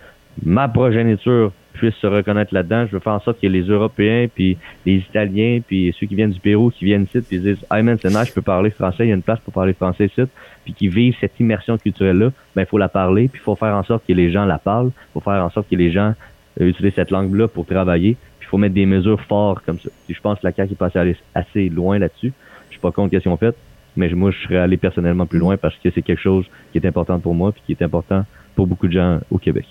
ma 0.45 0.69
progéniture 0.69 1.53
puissent 1.73 1.97
se 1.97 2.07
reconnaître 2.07 2.55
là-dedans. 2.55 2.87
Je 2.87 2.93
veux 2.93 3.01
faire 3.01 3.15
en 3.15 3.21
sorte 3.21 3.41
que 3.41 3.47
les 3.47 3.63
Européens, 3.63 4.29
puis 4.33 4.57
les 4.87 4.97
Italiens, 4.97 5.61
puis 5.67 5.95
ceux 5.99 6.07
qui 6.07 6.15
viennent 6.15 6.31
du 6.31 6.41
Pérou, 6.41 6.71
qui 6.71 6.85
viennent 6.85 7.05
ici, 7.05 7.21
puis 7.21 7.39
disent, 7.39 7.65
hey 7.71 7.83
man, 7.83 7.99
c'est 8.01 8.09
nice, 8.09 8.29
je 8.29 8.35
peux 8.35 8.43
parler 8.43 8.71
français, 8.71 9.05
il 9.05 9.09
y 9.09 9.13
a 9.13 9.15
une 9.15 9.23
place 9.23 9.41
pour 9.41 9.53
parler 9.53 9.73
français 9.73 10.07
ici, 10.07 10.23
puis 10.65 10.75
qui 10.75 10.89
vivent 10.89 11.17
cette 11.21 11.39
immersion 11.41 11.77
culturelle-là, 11.79 12.31
ben 12.55 12.63
il 12.63 12.67
faut 12.67 12.79
la 12.79 12.89
parler, 12.89 13.29
puis 13.29 13.41
il 13.41 13.45
faut 13.45 13.57
faire 13.57 13.75
en 13.75 13.85
sorte 13.85 14.07
que 14.07 14.13
les 14.13 14.31
gens 14.31 14.45
la 14.45 14.59
parlent, 14.59 14.93
il 14.95 15.13
faut 15.15 15.21
faire 15.21 15.45
en 15.45 15.51
sorte 15.51 15.69
que 15.69 15.77
les 15.77 15.91
gens 15.91 16.15
euh, 16.61 16.67
utilisent 16.69 16.95
cette 16.95 17.11
langue-là 17.11 17.49
pour 17.49 17.67
travailler, 17.67 18.17
puis 18.39 18.47
il 18.47 18.51
faut 18.51 18.59
mettre 18.59 18.75
des 18.75 18.87
mesures 18.87 19.21
fortes 19.23 19.65
comme 19.65 19.79
ça. 19.79 19.89
Puis 20.07 20.15
je 20.15 20.21
pense 20.21 20.39
que 20.41 20.47
la 20.47 20.53
CAQ 20.53 20.73
est 20.73 20.77
passée 20.77 21.17
assez 21.35 21.69
loin 21.69 21.99
là-dessus. 21.99 22.33
Je 22.69 22.75
suis 22.75 22.81
pas 22.81 22.93
contre 22.93 23.15
ce 23.15 23.19
qu'ils 23.23 23.31
ont 23.31 23.37
fait, 23.37 23.57
mais 23.97 24.09
moi, 24.11 24.31
je 24.31 24.39
serais 24.45 24.59
allé 24.59 24.77
personnellement 24.77 25.27
plus 25.27 25.39
loin 25.39 25.57
parce 25.57 25.77
que 25.77 25.91
c'est 25.91 26.03
quelque 26.03 26.23
chose 26.23 26.47
qui 26.73 26.79
est 26.79 26.87
important 26.87 27.19
pour 27.19 27.35
moi, 27.35 27.53
puis 27.53 27.63
qui 27.67 27.73
est 27.73 27.83
important 27.85 28.25
pour 28.55 28.67
beaucoup 28.67 28.89
de 28.89 28.93
gens 28.93 29.21
au 29.31 29.39
Québec. 29.39 29.67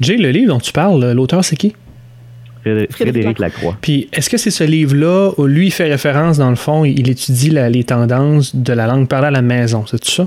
Jay, 0.00 0.16
le 0.16 0.30
livre 0.30 0.48
dont 0.48 0.60
tu 0.60 0.72
parles, 0.72 1.12
l'auteur, 1.12 1.44
c'est 1.44 1.56
qui? 1.56 1.74
Frédéric 2.90 3.38
Lacroix. 3.38 3.76
Puis, 3.80 4.08
est-ce 4.12 4.30
que 4.30 4.38
c'est 4.38 4.50
ce 4.50 4.64
livre-là 4.64 5.32
où 5.36 5.44
lui, 5.44 5.66
il 5.66 5.70
fait 5.70 5.88
référence, 5.88 6.38
dans 6.38 6.48
le 6.50 6.56
fond, 6.56 6.84
il 6.84 7.10
étudie 7.10 7.50
les 7.50 7.84
tendances 7.84 8.56
de 8.56 8.72
la 8.72 8.86
langue 8.86 9.06
parlée 9.06 9.26
à 9.28 9.30
la 9.30 9.42
maison, 9.42 9.84
c'est 9.86 9.98
tout 9.98 10.10
ça? 10.10 10.26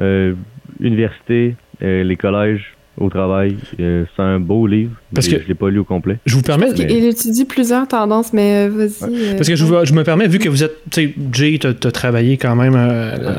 Euh, 0.00 0.34
université, 0.80 1.54
euh, 1.82 2.02
les 2.04 2.16
collèges, 2.16 2.72
au 3.02 3.10
travail. 3.10 3.56
Euh, 3.80 4.04
c'est 4.14 4.22
un 4.22 4.40
beau 4.40 4.66
livre. 4.66 4.92
Parce 5.14 5.28
que 5.28 5.42
je 5.42 5.46
l'ai 5.46 5.54
pas 5.54 5.68
lu 5.68 5.80
au 5.80 5.84
complet. 5.84 6.18
Je 6.24 6.34
vous 6.34 6.42
permets. 6.42 6.70
Il 6.76 7.04
étudie 7.04 7.44
plusieurs 7.44 7.86
tendances, 7.86 8.32
mais 8.32 8.66
euh, 8.66 8.70
vas-y. 8.70 9.02
Euh, 9.02 9.36
Parce 9.36 9.48
que 9.48 9.56
je, 9.56 9.64
je, 9.84 9.92
me 9.92 10.04
permets, 10.04 10.26
vu 10.26 10.38
que 10.38 10.48
vous 10.48 10.64
êtes, 10.64 10.76
tu 10.90 11.02
sais, 11.02 11.14
Jay, 11.32 11.58
tu 11.60 11.66
as, 11.66 11.92
travaillé 11.92 12.36
quand 12.38 12.56
même 12.56 12.74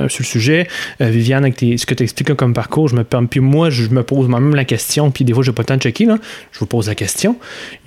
sur 0.09 0.21
le 0.21 0.25
sujet. 0.25 0.67
Viviane, 0.99 1.43
avec 1.43 1.59
ce 1.59 1.85
que 1.85 1.93
tu 1.93 2.03
expliques 2.03 2.33
comme 2.35 2.53
parcours, 2.53 2.89
je 2.89 2.95
me 2.95 3.03
permets. 3.03 3.27
Puis 3.27 3.39
moi, 3.39 3.69
je 3.69 3.89
me 3.89 4.03
pose 4.03 4.27
moi-même 4.27 4.55
la 4.55 4.65
question. 4.65 5.09
Puis 5.09 5.25
des 5.25 5.33
fois, 5.33 5.43
j'ai 5.43 5.51
pas 5.51 5.63
le 5.63 5.67
temps 5.67 5.77
de 5.77 5.81
checker. 5.81 6.05
Là. 6.05 6.17
Je 6.51 6.59
vous 6.59 6.65
pose 6.65 6.87
la 6.87 6.95
question. 6.95 7.37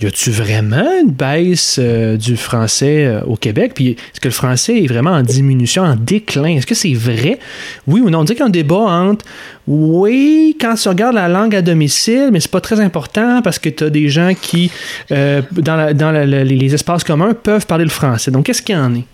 Y 0.01 0.07
a-tu 0.07 0.31
vraiment 0.31 0.87
une 1.03 1.13
baisse 1.13 1.79
du 1.79 2.37
français 2.37 3.21
au 3.27 3.37
Québec? 3.37 3.73
Puis 3.75 3.91
est-ce 3.91 4.21
que 4.21 4.29
le 4.29 4.35
français 4.35 4.83
est 4.83 4.87
vraiment 4.87 5.13
en 5.13 5.23
diminution, 5.23 5.83
en 5.83 5.97
déclin? 5.97 6.57
Est-ce 6.57 6.67
que 6.67 6.75
c'est 6.75 6.95
vrai? 6.95 7.39
Oui 7.87 8.01
ou 8.01 8.11
non? 8.11 8.21
On 8.21 8.25
dit 8.25 8.33
qu'il 8.33 8.41
y 8.41 8.43
a 8.43 8.47
un 8.47 8.51
débat 8.51 8.77
entre 8.77 9.25
oui, 9.67 10.57
quand 10.61 10.75
tu 10.75 10.89
regardes 10.89 11.17
la 11.17 11.29
langue 11.29 11.55
à 11.57 11.63
domicile, 11.63 12.29
mais 12.33 12.39
c'est 12.39 12.51
pas 12.51 12.61
très 12.61 12.81
important 12.81 13.43
parce 13.43 13.59
que 13.59 13.69
tu 13.69 13.85
as 13.85 13.91
des 13.91 14.09
gens 14.09 14.33
qui, 14.41 14.71
euh, 15.11 15.43
dans, 15.51 16.13
les 16.13 16.75
espaces 16.75 17.03
communs, 17.03 17.35
peuvent 17.35 17.67
parler 17.67 17.85
le 17.85 17.91
français. 17.91 18.31
Donc, 18.31 18.47
qu'est-ce 18.47 18.63
qu'il 18.63 18.77
y 18.77 18.79
en 18.79 18.95
est? 18.95 19.05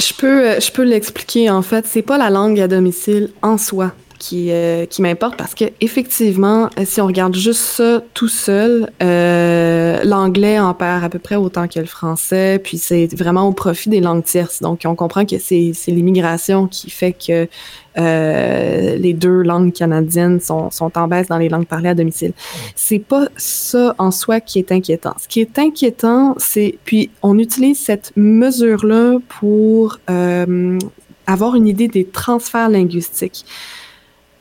Je 0.00 0.12
peux, 0.12 0.48
euh, 0.48 0.60
je 0.60 0.72
peux 0.72 0.82
l'expliquer 0.82 1.50
en 1.50 1.62
fait. 1.62 1.86
C'est 1.86 2.02
pas 2.02 2.18
la 2.18 2.30
langue 2.30 2.58
à 2.60 2.66
domicile 2.66 3.30
en 3.42 3.56
soi. 3.58 3.92
Qui, 4.18 4.50
euh, 4.50 4.86
qui 4.86 5.02
m'importe 5.02 5.36
parce 5.36 5.54
que 5.54 5.64
effectivement, 5.80 6.70
si 6.84 7.00
on 7.00 7.06
regarde 7.06 7.34
juste 7.34 7.60
ça 7.60 8.02
tout 8.14 8.28
seul, 8.28 8.90
euh, 9.02 10.02
l'anglais 10.04 10.58
en 10.58 10.74
perd 10.74 11.04
à 11.04 11.08
peu 11.08 11.18
près 11.18 11.36
autant 11.36 11.68
que 11.68 11.80
le 11.80 11.86
français, 11.86 12.60
puis 12.62 12.78
c'est 12.78 13.14
vraiment 13.14 13.48
au 13.48 13.52
profit 13.52 13.88
des 13.88 14.00
langues 14.00 14.24
tierces. 14.24 14.62
Donc, 14.62 14.82
on 14.84 14.94
comprend 14.94 15.24
que 15.24 15.38
c'est 15.38 15.72
l'immigration 15.88 16.66
qui 16.66 16.90
fait 16.90 17.12
que 17.12 17.48
euh, 17.96 18.96
les 18.96 19.12
deux 19.12 19.42
langues 19.42 19.72
canadiennes 19.72 20.40
sont, 20.40 20.70
sont 20.70 20.96
en 20.98 21.06
baisse 21.06 21.28
dans 21.28 21.38
les 21.38 21.48
langues 21.48 21.66
parlées 21.66 21.90
à 21.90 21.94
domicile. 21.94 22.32
C'est 22.74 22.98
pas 22.98 23.28
ça 23.36 23.94
en 23.98 24.10
soi 24.10 24.40
qui 24.40 24.58
est 24.58 24.72
inquiétant. 24.72 25.14
Ce 25.18 25.28
qui 25.28 25.40
est 25.40 25.58
inquiétant, 25.58 26.34
c'est 26.38 26.78
puis 26.84 27.10
on 27.22 27.38
utilise 27.38 27.78
cette 27.78 28.12
mesure-là 28.16 29.18
pour 29.28 29.98
euh, 30.10 30.78
avoir 31.26 31.54
une 31.54 31.68
idée 31.68 31.88
des 31.88 32.04
transferts 32.04 32.68
linguistiques 32.68 33.46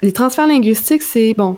les 0.04 0.12
transferts 0.12 0.47
linguistiques, 0.47 1.01
c'est 1.01 1.34
bon. 1.34 1.58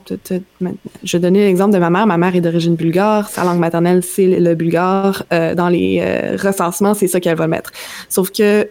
je 1.03 1.17
vais 1.17 1.19
donner 1.19 1.45
l'exemple 1.45 1.73
de 1.73 1.79
ma 1.79 1.89
mère. 1.89 2.05
Ma 2.05 2.17
mère 2.17 2.35
est 2.35 2.41
d'origine 2.41 2.75
bulgare. 2.75 3.27
Sa 3.27 3.43
langue 3.43 3.57
maternelle, 3.57 4.03
c'est 4.03 4.27
le 4.27 4.53
bulgare. 4.53 5.23
Euh, 5.33 5.55
dans 5.55 5.67
les 5.67 5.99
euh, 5.99 6.37
recensements, 6.37 6.93
c'est 6.93 7.07
ça 7.07 7.19
qu'elle 7.19 7.37
va 7.37 7.47
mettre. 7.47 7.71
Sauf 8.07 8.31
que 8.31 8.69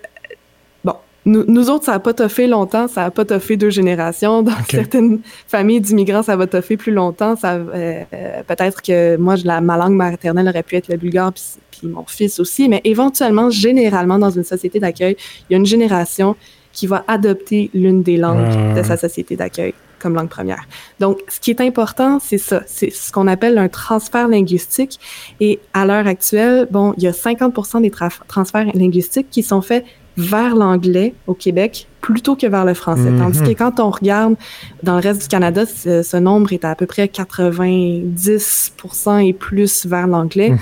bon, 0.85 0.95
nous, 1.27 1.71
autres, 1.71 1.87
ça 1.87 1.93
n'a 1.93 1.99
pas 1.99 2.15
toffé 2.15 2.47
longtemps. 2.47 2.87
Ça 2.87 3.03
n'a 3.03 3.11
pas 3.11 3.25
toffé 3.25 3.57
deux 3.57 3.71
générations. 3.71 4.43
Dans 4.45 4.53
certaines 4.71 5.19
familles 5.49 5.81
d'immigrants, 5.81 6.23
ça 6.23 6.37
va 6.37 6.47
toffer 6.47 6.77
plus 6.77 6.93
longtemps. 6.93 7.35
Ça, 7.35 7.55
euh, 7.55 8.05
peut-être 8.47 8.81
que 8.81 9.17
moi, 9.17 9.35
la, 9.45 9.61
ma 9.61 9.77
langue 9.77 9.97
maternelle 9.97 10.49
aurait 10.49 10.63
pu 10.63 10.77
être 10.77 10.87
le 10.87 10.99
bulgare, 10.99 11.33
puis, 11.33 11.43
puis 11.73 11.89
mon 11.89 12.05
fils 12.07 12.39
aussi. 12.39 12.69
Mais 12.69 12.81
éventuellement, 12.85 13.51
généralement, 13.51 14.21
dans 14.21 14.31
une 14.31 14.45
société 14.45 14.79
d'accueil, 14.79 15.17
il 15.51 15.55
y 15.55 15.57
a 15.57 15.59
une 15.59 15.67
génération 15.67 16.37
qui 16.75 16.87
va 16.87 17.05
adopter 17.09 17.71
l'une 17.73 18.03
des 18.03 18.17
langues 18.17 18.75
de 18.75 18.83
sa 18.83 18.97
société 18.97 19.37
d'accueil 19.37 19.75
comme 20.05 20.15
langue 20.15 20.29
première. 20.29 20.69
Donc, 21.01 21.19
ce 21.29 21.41
qui 21.41 21.51
est 21.51 21.63
important, 21.63 22.19
c'est 22.21 22.37
ça, 22.37 22.61
c'est 22.67 22.91
ce 22.91 23.11
qu'on 23.11 23.27
appelle 23.27 23.57
un 23.57 23.69
transfert 23.69 24.29
linguistique. 24.29 25.01
Et 25.41 25.61
à 25.73 25.87
l'heure 25.87 26.07
actuelle, 26.07 26.69
bon, 26.71 26.93
il 26.99 27.05
y 27.05 27.07
a 27.07 27.13
50% 27.13 27.81
des 27.81 27.91
transferts 28.29 28.67
linguistiques 28.75 29.29
qui 29.31 29.43
sont 29.43 29.63
faits 29.63 29.87
vers 30.19 30.55
l'anglais 30.55 31.15
au 31.27 31.33
Québec 31.33 31.89
plutôt 32.03 32.37
que 32.37 32.47
vers 32.47 32.67
le 32.67 32.75
français. 32.75 33.11
Mhm. 33.11 33.19
Tandis 33.19 33.41
que 33.41 33.59
quand 33.59 33.81
on 33.81 33.89
regarde 33.91 34.35
dans 34.83 34.97
le 34.97 35.01
reste 35.01 35.23
du 35.23 35.29
Canada, 35.29 35.65
ce, 35.65 36.17
nombre 36.19 36.53
est 36.53 36.67
à 36.67 36.75
peu 36.75 36.85
près 36.85 37.07
90% 37.07 39.27
et 39.27 39.33
plus 39.33 39.87
vers 39.87 40.07
l'anglais, 40.07 40.51
mhm. 40.51 40.59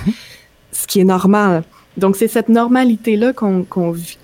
ce 0.70 0.86
qui 0.86 1.00
est 1.00 1.04
normal. 1.04 1.64
Donc, 1.96 2.14
c'est 2.14 2.28
cette 2.28 2.48
normalité-là 2.48 3.32
qu'on 3.32 3.90
vit 3.90 4.18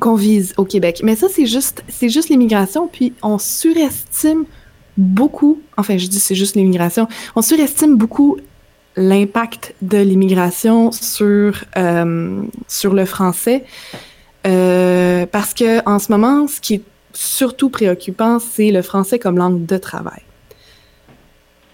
qu'on 0.00 0.14
vise 0.14 0.54
au 0.56 0.64
Québec. 0.64 1.00
Mais 1.04 1.16
ça, 1.16 1.28
c'est 1.30 1.46
juste, 1.46 1.84
c'est 1.88 2.08
juste 2.08 2.28
l'immigration, 2.28 2.88
puis 2.88 3.12
on 3.22 3.38
surestime 3.38 4.44
beaucoup, 4.96 5.60
enfin, 5.76 5.96
je 5.98 6.06
dis 6.06 6.20
c'est 6.20 6.34
juste 6.34 6.56
l'immigration, 6.56 7.08
on 7.36 7.42
surestime 7.42 7.96
beaucoup 7.96 8.36
l'impact 8.96 9.74
de 9.82 9.98
l'immigration 9.98 10.92
sur, 10.92 11.64
euh, 11.76 12.42
le 12.84 13.04
français. 13.04 13.64
Euh, 14.46 15.26
parce 15.26 15.54
que 15.54 15.86
en 15.88 15.98
ce 15.98 16.12
moment, 16.12 16.46
ce 16.46 16.60
qui 16.60 16.74
est 16.74 16.82
surtout 17.12 17.70
préoccupant, 17.70 18.38
c'est 18.38 18.70
le 18.70 18.82
français 18.82 19.18
comme 19.18 19.38
langue 19.38 19.64
de 19.64 19.76
travail. 19.78 20.22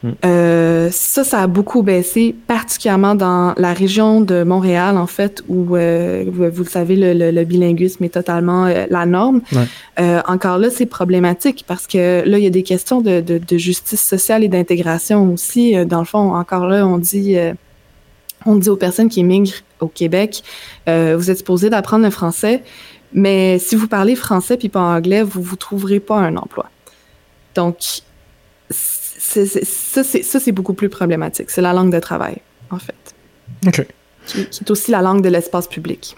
Hmm. 0.03 0.13
Euh, 0.25 0.89
ça, 0.91 1.25
ça 1.25 1.43
a 1.43 1.47
beaucoup 1.47 1.83
baissé, 1.83 2.35
particulièrement 2.47 3.15
dans 3.15 3.53
la 3.59 3.75
région 3.75 4.23
de 4.23 4.45
Montréal, 4.45 4.97
en 4.97 5.07
fait, 5.07 5.43
où, 5.49 5.77
euh, 5.77 6.25
vous, 6.27 6.63
le 6.63 6.69
savez, 6.69 6.97
le, 6.97 7.45
bilinguisme 7.45 8.05
est 8.05 8.15
totalement 8.15 8.67
euh, 8.67 8.87
la 8.89 9.05
norme. 9.07 9.43
encore 10.27 10.59
là, 10.59 10.71
c'est 10.71 10.87
problématique 10.87 11.65
parce 11.67 11.87
que 11.87 12.23
là, 12.27 12.39
il 12.39 12.45
y 12.45 12.47
a 12.47 12.51
des 12.51 12.63
questions 12.63 13.01
de, 13.01 13.41
justice 13.59 14.01
sociale 14.01 14.43
et 14.43 14.49
d'intégration 14.49 15.33
aussi. 15.33 15.75
Dans 15.85 15.99
le 15.99 16.07
fond, 16.07 16.35
encore 16.35 16.67
là, 16.67 16.87
on 16.87 16.99
dit, 16.99 17.37
on 18.47 18.57
dit 18.57 18.71
aux 18.71 18.77
personnes 18.77 19.09
qui 19.09 19.21
émigrent 19.21 19.53
au 19.81 19.89
Québec, 19.89 20.43
vous 20.87 21.31
êtes 21.31 21.39
supposés 21.39 21.69
d'apprendre 21.69 22.05
le 22.05 22.11
français, 22.11 22.63
mais 23.13 23.59
si 23.59 23.77
vous 23.77 23.89
parlez 23.89 24.15
français 24.15 24.57
puis 24.57 24.69
pas 24.69 24.81
anglais, 24.81 25.23
vous 25.23 25.43
vous 25.43 25.57
trouverez 25.57 26.01
pas 26.01 26.17
un 26.17 26.37
emploi. 26.37 26.67
Donc, 27.55 28.03
ça, 29.31 30.41
c'est 30.41 30.53
beaucoup 30.53 30.75
plus 30.75 30.89
problématique. 30.89 31.51
C'est 31.51 31.63
la 31.63 31.73
langue 31.73 31.93
de 31.93 32.01
travail, 32.01 32.37
en 32.71 32.79
fait. 32.79 32.95
OK. 33.67 33.87
Qui, 34.27 34.41
est 34.41 34.71
aussi 34.71 34.91
la 34.91 35.03
langue 35.03 35.23
de 35.23 35.29
l'espace 35.29 35.67
public. 35.67 36.17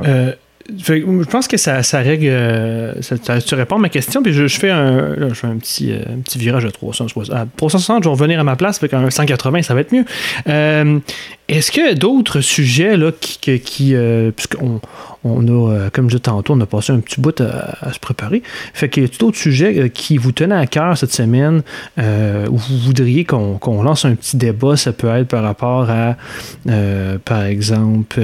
Euh, 0.00 0.32
je 0.68 1.24
pense 1.24 1.46
que 1.46 1.56
ça, 1.56 1.82
ça 1.82 1.98
règle. 2.00 2.26
Euh, 2.26 3.02
ça, 3.02 3.40
tu 3.40 3.54
réponds 3.54 3.76
à 3.76 3.80
ma 3.80 3.88
question, 3.90 4.22
puis 4.22 4.32
je, 4.32 4.48
fais, 4.48 4.70
un, 4.70 5.28
je 5.28 5.34
fais 5.34 5.46
un, 5.46 5.56
petit, 5.56 5.92
euh, 5.92 5.98
un 6.10 6.20
petit 6.20 6.38
virage 6.38 6.64
de 6.64 6.70
360. 6.70 7.30
À 7.36 7.46
360, 7.56 8.04
je 8.04 8.08
vais 8.08 8.12
revenir 8.12 8.40
à 8.40 8.44
ma 8.44 8.56
place, 8.56 8.78
avec 8.78 8.94
un 8.94 9.10
180, 9.10 9.62
ça 9.62 9.74
va 9.74 9.80
être 9.80 9.92
mieux. 9.92 10.04
Est-ce 11.48 11.70
qu'il 11.70 11.84
y 11.84 11.88
a 11.88 11.94
d'autres 11.94 12.40
sujets 12.40 12.96
là, 12.96 13.12
qui. 13.12 13.60
qui 13.60 13.94
puisqu'on 14.34 14.80
on 15.24 15.48
a, 15.48 15.72
euh, 15.72 15.90
comme 15.90 16.06
je 16.10 16.16
disais 16.16 16.20
tantôt, 16.20 16.52
on 16.52 16.60
a 16.60 16.66
passé 16.66 16.92
un 16.92 17.00
petit 17.00 17.20
bout 17.20 17.40
à, 17.40 17.92
se 17.92 17.98
préparer. 17.98 18.42
Fait 18.74 18.88
qu'il 18.88 19.02
y 19.02 19.06
a 19.06 19.08
tout 19.08 19.26
autre 19.26 19.38
sujet 19.38 19.78
euh, 19.78 19.88
qui 19.88 20.18
vous 20.18 20.32
tenait 20.32 20.54
à 20.54 20.66
cœur 20.66 20.96
cette 20.96 21.12
semaine, 21.12 21.62
euh, 21.98 22.46
où 22.48 22.58
vous 22.58 22.78
voudriez 22.78 23.24
qu'on 23.24 23.82
lance 23.82 24.04
un 24.04 24.14
petit 24.14 24.36
débat? 24.36 24.76
Ça 24.76 24.92
peut 24.92 25.08
être 25.08 25.28
par 25.28 25.42
rapport 25.42 25.88
à, 25.88 26.16
par 27.24 27.44
exemple, 27.44 28.20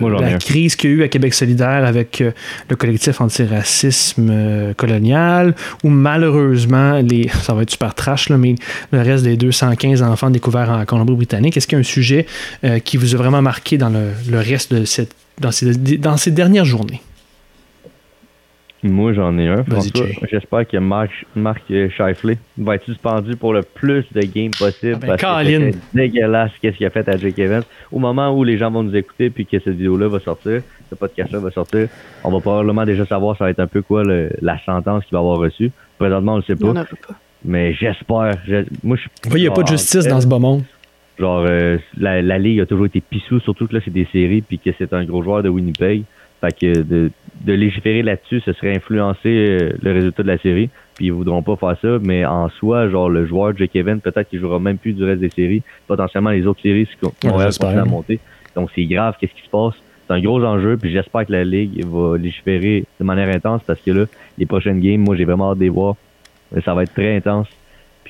la 0.00 0.38
crise 0.38 0.74
qu'il 0.74 0.90
y 0.90 0.92
a 0.92 0.96
eu 0.96 1.02
à 1.04 1.08
Québec 1.08 1.34
solidaire 1.34 1.84
avec 1.84 2.22
le 2.68 2.76
collectif 2.76 3.20
antiracisme 3.20 4.74
colonial, 4.76 5.54
ou 5.84 5.88
malheureusement, 5.88 7.00
les, 7.00 7.28
ça 7.42 7.54
va 7.54 7.62
être 7.62 7.70
super 7.70 7.94
trash, 7.94 8.28
là, 8.28 8.36
mais 8.36 8.56
le 8.92 9.02
reste 9.02 9.24
des 9.24 9.36
215 9.36 10.02
enfants 10.02 10.30
découverts 10.30 10.70
en 10.70 10.84
Colombie-Britannique. 10.84 11.56
Est-ce 11.56 11.66
qu'il 11.66 11.76
y 11.76 11.80
a 11.80 11.80
un 11.80 11.84
sujet 11.84 12.26
qui 12.84 12.96
vous 12.96 13.14
a 13.14 13.18
vraiment 13.18 13.42
marqué 13.42 13.78
dans 13.78 13.90
le, 13.90 14.08
le 14.28 14.38
reste 14.38 14.74
de 14.74 14.84
cette 14.84 15.14
dans 15.40 15.50
ces, 15.50 15.74
dans 15.98 16.16
ces 16.16 16.30
dernières 16.30 16.64
journées? 16.64 17.00
Moi, 18.82 19.12
j'en 19.12 19.36
ai 19.36 19.46
un. 19.46 19.64
J'espère 20.30 20.66
que 20.66 20.78
Marc, 20.78 21.10
Marc 21.36 21.62
Shifley 21.68 22.38
va 22.56 22.76
être 22.76 22.84
suspendu 22.84 23.36
pour 23.36 23.52
le 23.52 23.62
plus 23.62 24.06
de 24.12 24.22
games 24.22 24.52
possible. 24.58 24.96
Ah 25.02 25.06
ben, 25.06 25.16
parce 25.16 25.44
que 25.44 25.48
c'est 25.48 25.74
dégueulasse 25.92 26.50
qu'est-ce 26.62 26.78
qu'il 26.78 26.86
a 26.86 26.90
fait 26.90 27.06
à 27.08 27.18
Jake 27.18 27.38
Evans. 27.38 27.62
Au 27.92 27.98
moment 27.98 28.34
où 28.34 28.42
les 28.42 28.56
gens 28.56 28.70
vont 28.70 28.82
nous 28.82 28.96
écouter 28.96 29.28
puis 29.28 29.44
que 29.44 29.58
cette 29.58 29.74
vidéo-là 29.74 30.08
va 30.08 30.18
sortir, 30.20 30.62
ce 30.88 30.94
podcast-là 30.94 31.40
va 31.40 31.50
sortir, 31.50 31.88
on 32.24 32.30
va 32.30 32.40
probablement 32.40 32.86
déjà 32.86 33.04
savoir 33.04 33.36
ça 33.36 33.44
va 33.44 33.50
être 33.50 33.60
un 33.60 33.66
peu 33.66 33.82
quoi 33.82 34.02
la 34.04 34.58
sentence 34.64 35.04
qu'il 35.04 35.12
va 35.12 35.18
avoir 35.18 35.38
reçue. 35.38 35.70
Présentement, 35.98 36.34
on 36.34 36.36
le 36.36 36.42
sait 36.42 36.56
pas. 36.56 36.72
pas. 36.72 36.86
Mais 37.44 37.74
j'espère. 37.74 38.38
Moi, 38.82 38.96
il 39.26 39.34
n'y 39.34 39.46
a 39.46 39.50
pas 39.50 39.62
de 39.62 39.68
justice 39.68 40.06
dans 40.06 40.20
ce 40.22 40.26
beau 40.26 40.38
monde. 40.38 40.62
Genre, 41.20 41.44
euh, 41.46 41.76
la, 41.98 42.22
la, 42.22 42.38
Ligue 42.38 42.60
a 42.60 42.66
toujours 42.66 42.86
été 42.86 43.02
pissou, 43.02 43.40
surtout 43.40 43.66
que 43.66 43.74
là, 43.74 43.80
c'est 43.84 43.92
des 43.92 44.08
séries, 44.10 44.40
puis 44.40 44.58
que 44.58 44.70
c'est 44.78 44.94
un 44.94 45.04
gros 45.04 45.22
joueur 45.22 45.42
de 45.42 45.50
Winnipeg. 45.50 46.04
Fait 46.40 46.58
que 46.58 46.80
de, 46.80 47.10
de 47.42 47.52
légiférer 47.52 48.02
là-dessus, 48.02 48.40
ce 48.40 48.54
serait 48.54 48.74
influencer 48.74 49.28
euh, 49.28 49.72
le 49.82 49.92
résultat 49.92 50.22
de 50.22 50.28
la 50.28 50.38
série. 50.38 50.70
Puis 50.94 51.06
ils 51.06 51.12
voudront 51.12 51.42
pas 51.42 51.56
faire 51.56 51.76
ça, 51.82 51.98
mais 52.02 52.24
en 52.24 52.48
soi, 52.48 52.88
genre 52.88 53.10
le 53.10 53.26
joueur 53.26 53.54
Jake 53.54 53.76
Evans, 53.76 54.00
peut-être 54.00 54.30
qu'il 54.30 54.40
jouera 54.40 54.58
même 54.58 54.78
plus 54.78 54.94
du 54.94 55.04
reste 55.04 55.20
des 55.20 55.28
séries. 55.28 55.62
Potentiellement 55.86 56.30
les 56.30 56.46
autres 56.46 56.62
séries 56.62 56.88
vont 57.02 57.10
continuer 57.12 57.78
à 57.78 57.84
monter. 57.84 58.18
Donc 58.56 58.70
c'est 58.74 58.86
grave, 58.86 59.16
qu'est-ce 59.20 59.34
qui 59.34 59.42
se 59.42 59.50
passe? 59.50 59.74
C'est 60.06 60.14
un 60.14 60.20
gros 60.22 60.42
enjeu, 60.42 60.78
puis 60.78 60.90
j'espère 60.90 61.26
que 61.26 61.32
la 61.32 61.44
Ligue 61.44 61.84
va 61.84 62.16
légiférer 62.16 62.84
de 62.98 63.04
manière 63.04 63.28
intense 63.28 63.60
parce 63.66 63.80
que 63.80 63.90
là, 63.90 64.06
les 64.38 64.46
prochaines 64.46 64.80
games, 64.80 65.00
moi 65.00 65.16
j'ai 65.16 65.26
vraiment 65.26 65.52
hâte 65.52 65.58
de 65.58 65.64
les 65.64 65.68
voir. 65.68 65.96
Ça 66.64 66.72
va 66.72 66.82
être 66.82 66.94
très 66.94 67.14
intense. 67.14 67.46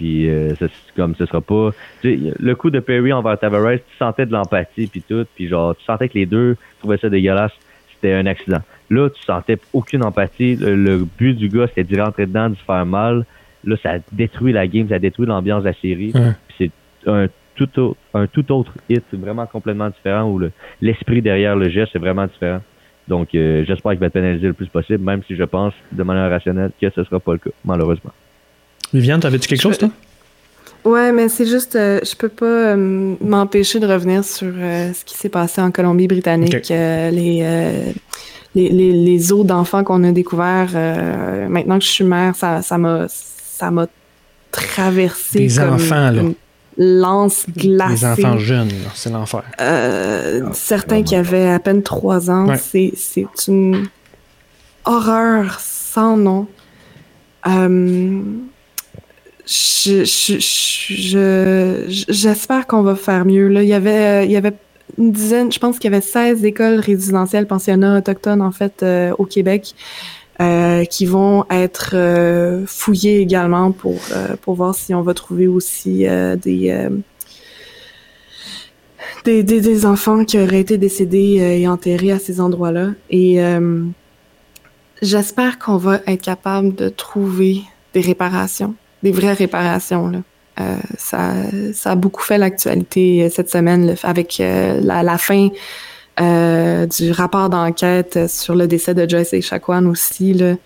Puis 0.00 0.30
euh, 0.30 0.54
comme 0.96 1.14
ce 1.14 1.26
sera 1.26 1.42
pas. 1.42 1.72
le 2.02 2.54
coup 2.54 2.70
de 2.70 2.80
Perry 2.80 3.12
envers 3.12 3.38
Tavares, 3.38 3.74
tu 3.74 3.96
sentais 3.98 4.24
de 4.24 4.32
l'empathie 4.32 4.86
puis 4.86 5.02
tout, 5.06 5.26
puis 5.34 5.46
genre 5.46 5.76
tu 5.76 5.84
sentais 5.84 6.08
que 6.08 6.14
les 6.14 6.24
deux 6.24 6.56
trouvaient 6.78 6.96
ça 6.96 7.10
dégueulasse. 7.10 7.52
C'était 7.92 8.14
un 8.14 8.24
accident. 8.24 8.62
Là, 8.88 9.10
tu 9.10 9.22
sentais 9.22 9.58
aucune 9.74 10.02
empathie. 10.02 10.56
Le, 10.56 11.06
but 11.18 11.34
du 11.34 11.50
gars, 11.50 11.66
c'était 11.66 11.84
d'y 11.84 12.00
rentrer 12.00 12.24
dedans, 12.24 12.48
de 12.48 12.54
se 12.54 12.64
faire 12.64 12.86
mal. 12.86 13.26
Là, 13.64 13.76
ça 13.82 13.90
a 13.90 13.98
détruit 14.10 14.54
la 14.54 14.66
game, 14.66 14.88
ça 14.88 14.94
a 14.94 14.98
détruit 14.98 15.26
l'ambiance 15.26 15.64
de 15.64 15.68
la 15.68 15.74
série. 15.74 16.14
C'est 16.56 16.70
un 17.06 17.26
tout 17.56 17.78
autre, 17.78 17.98
un 18.14 18.26
tout 18.26 18.50
autre 18.52 18.72
hit, 18.88 19.04
vraiment 19.12 19.44
complètement 19.44 19.90
différent 19.90 20.30
où 20.30 20.40
l'esprit 20.80 21.20
derrière 21.20 21.56
le 21.56 21.68
geste 21.68 21.94
est 21.94 21.98
vraiment 21.98 22.26
différent. 22.26 22.60
Donc, 23.06 23.34
euh, 23.34 23.66
j'espère 23.66 23.92
qu'il 23.92 24.00
va 24.00 24.06
être 24.06 24.14
pénalisé 24.14 24.46
le 24.46 24.54
plus 24.54 24.68
possible, 24.68 25.04
même 25.04 25.22
si 25.26 25.36
je 25.36 25.44
pense 25.44 25.74
de 25.92 26.02
manière 26.02 26.30
rationnelle 26.30 26.70
que 26.80 26.88
ce 26.88 27.04
sera 27.04 27.20
pas 27.20 27.32
le 27.32 27.38
cas, 27.38 27.50
malheureusement. 27.66 28.12
Viviane, 28.92 29.20
t'avais-tu 29.20 29.48
quelque 29.48 29.62
chose, 29.62 29.78
toi? 29.78 29.90
Ouais, 30.84 31.12
mais 31.12 31.28
c'est 31.28 31.46
juste, 31.46 31.76
euh, 31.76 32.00
je 32.02 32.14
peux 32.14 32.30
pas 32.30 32.46
euh, 32.46 33.16
m'empêcher 33.20 33.80
de 33.80 33.86
revenir 33.86 34.24
sur 34.24 34.50
euh, 34.50 34.92
ce 34.94 35.04
qui 35.04 35.14
s'est 35.14 35.28
passé 35.28 35.60
en 35.60 35.70
Colombie-Britannique, 35.70 36.68
les, 36.70 37.92
les, 38.54 38.70
les, 38.72 39.32
eaux 39.32 39.44
d'enfants 39.44 39.84
qu'on 39.84 40.02
a 40.04 40.12
découverts. 40.12 40.72
maintenant 41.48 41.78
que 41.78 41.84
je 41.84 41.90
suis 41.90 42.04
mère, 42.04 42.34
ça, 42.34 42.62
ça 42.62 42.78
m'a, 42.78 43.06
ça 43.08 43.70
m'a 43.70 43.86
traversé. 44.50 45.46
Des 45.46 45.54
comme 45.54 45.74
enfants, 45.74 46.10
là. 46.10 46.22
Une 46.22 46.34
lance 46.78 47.44
glacée. 47.54 47.94
Des 47.94 48.04
enfants 48.06 48.38
jeunes, 48.38 48.70
c'est 48.94 49.10
l'enfer. 49.10 49.42
certains 50.52 51.02
qui 51.02 51.14
avaient 51.14 51.48
à 51.48 51.58
peine 51.58 51.82
trois 51.82 52.30
ans, 52.30 52.54
c'est, 52.56 52.92
c'est 52.96 53.26
une 53.48 53.86
horreur 54.86 55.60
sans 55.60 56.16
nom. 56.16 56.46
Euh, 59.86 61.84
j'espère 61.88 62.66
qu'on 62.66 62.82
va 62.82 62.94
faire 62.94 63.24
mieux. 63.24 63.48
Là. 63.48 63.62
Il, 63.62 63.68
y 63.68 63.74
avait, 63.74 64.26
il 64.26 64.30
y 64.30 64.36
avait 64.36 64.54
une 64.98 65.12
dizaine, 65.12 65.52
je 65.52 65.58
pense 65.58 65.78
qu'il 65.78 65.90
y 65.90 65.94
avait 65.94 66.04
16 66.04 66.44
écoles 66.44 66.80
résidentielles 66.80 67.46
pensionnats 67.46 67.98
autochtones, 67.98 68.42
en 68.42 68.52
fait, 68.52 68.82
euh, 68.82 69.12
au 69.18 69.24
Québec, 69.24 69.74
euh, 70.40 70.84
qui 70.84 71.06
vont 71.06 71.44
être 71.50 71.92
euh, 71.94 72.64
fouillées 72.66 73.20
également 73.20 73.72
pour, 73.72 73.98
pour 74.42 74.54
voir 74.54 74.74
si 74.74 74.94
on 74.94 75.02
va 75.02 75.14
trouver 75.14 75.46
aussi 75.46 76.06
des, 76.42 76.88
des, 79.24 79.42
des, 79.42 79.86
enfants 79.86 80.24
qui 80.24 80.38
auraient 80.38 80.60
été 80.60 80.78
décédés 80.78 81.58
et 81.60 81.68
enterrés 81.68 82.12
à 82.12 82.18
ces 82.18 82.40
endroits-là. 82.40 82.90
Et 83.10 83.38
j'espère 85.02 85.58
qu'on 85.58 85.76
va 85.76 86.00
être 86.06 86.22
capable 86.22 86.74
de 86.74 86.88
trouver 86.88 87.62
des 87.92 88.00
réparations, 88.00 88.74
des 89.02 89.12
vraies 89.12 89.32
réparations, 89.32 90.08
là. 90.08 90.18
Euh, 90.60 90.76
ça, 90.98 91.32
ça, 91.72 91.92
a 91.92 91.94
beaucoup 91.94 92.22
fait 92.22 92.36
l'actualité 92.38 93.24
euh, 93.24 93.28
cette 93.30 93.50
semaine 93.50 93.94
avec 94.02 94.40
euh, 94.40 94.80
la, 94.82 95.18
fin 95.18 95.48
du 96.18 97.12
rapport 97.12 97.48
d'enquête 97.48 98.28
sur 98.28 98.54
le 98.54 98.66
décès 98.66 98.94
de 98.94 99.08
Joyce 99.08 99.32
et 99.32 99.40
Chacuan 99.40 99.86
aussi. 99.86 100.34
Là. 100.34 100.56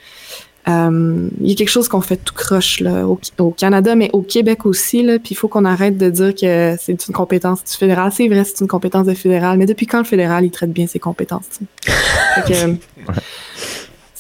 il 0.67 1.31
y 1.41 1.53
a 1.53 1.55
quelque 1.55 1.69
chose 1.69 1.89
qu'on 1.89 2.01
fait 2.01 2.17
tout 2.17 2.35
croche 2.35 2.81
là, 2.81 3.07
au, 3.07 3.51
Canada, 3.51 3.95
mais 3.95 4.11
au 4.13 4.23
Québec 4.23 4.67
aussi. 4.67 5.05
Puis 5.23 5.33
il 5.33 5.37
faut 5.37 5.47
qu'on 5.47 5.65
arrête 5.65 5.97
de 5.97 6.11
dire 6.11 6.35
que 6.35 6.75
c'est 6.81 7.07
une 7.07 7.15
compétence 7.15 7.63
du 7.63 7.73
fédéral. 7.77 8.11
C'est 8.13 8.27
vrai, 8.27 8.43
c'est 8.43 8.63
une 8.63 8.69
compétence 8.69 9.07
du 9.07 9.15
fédéral, 9.15 9.59
mais 9.59 9.67
depuis 9.67 9.87
quand 9.87 9.99
le 9.99 10.05
fédéral 10.05 10.45
il 10.45 10.51
traite 10.51 10.73
bien 10.73 10.89
ses 10.89 10.99
compétences? 10.99 11.61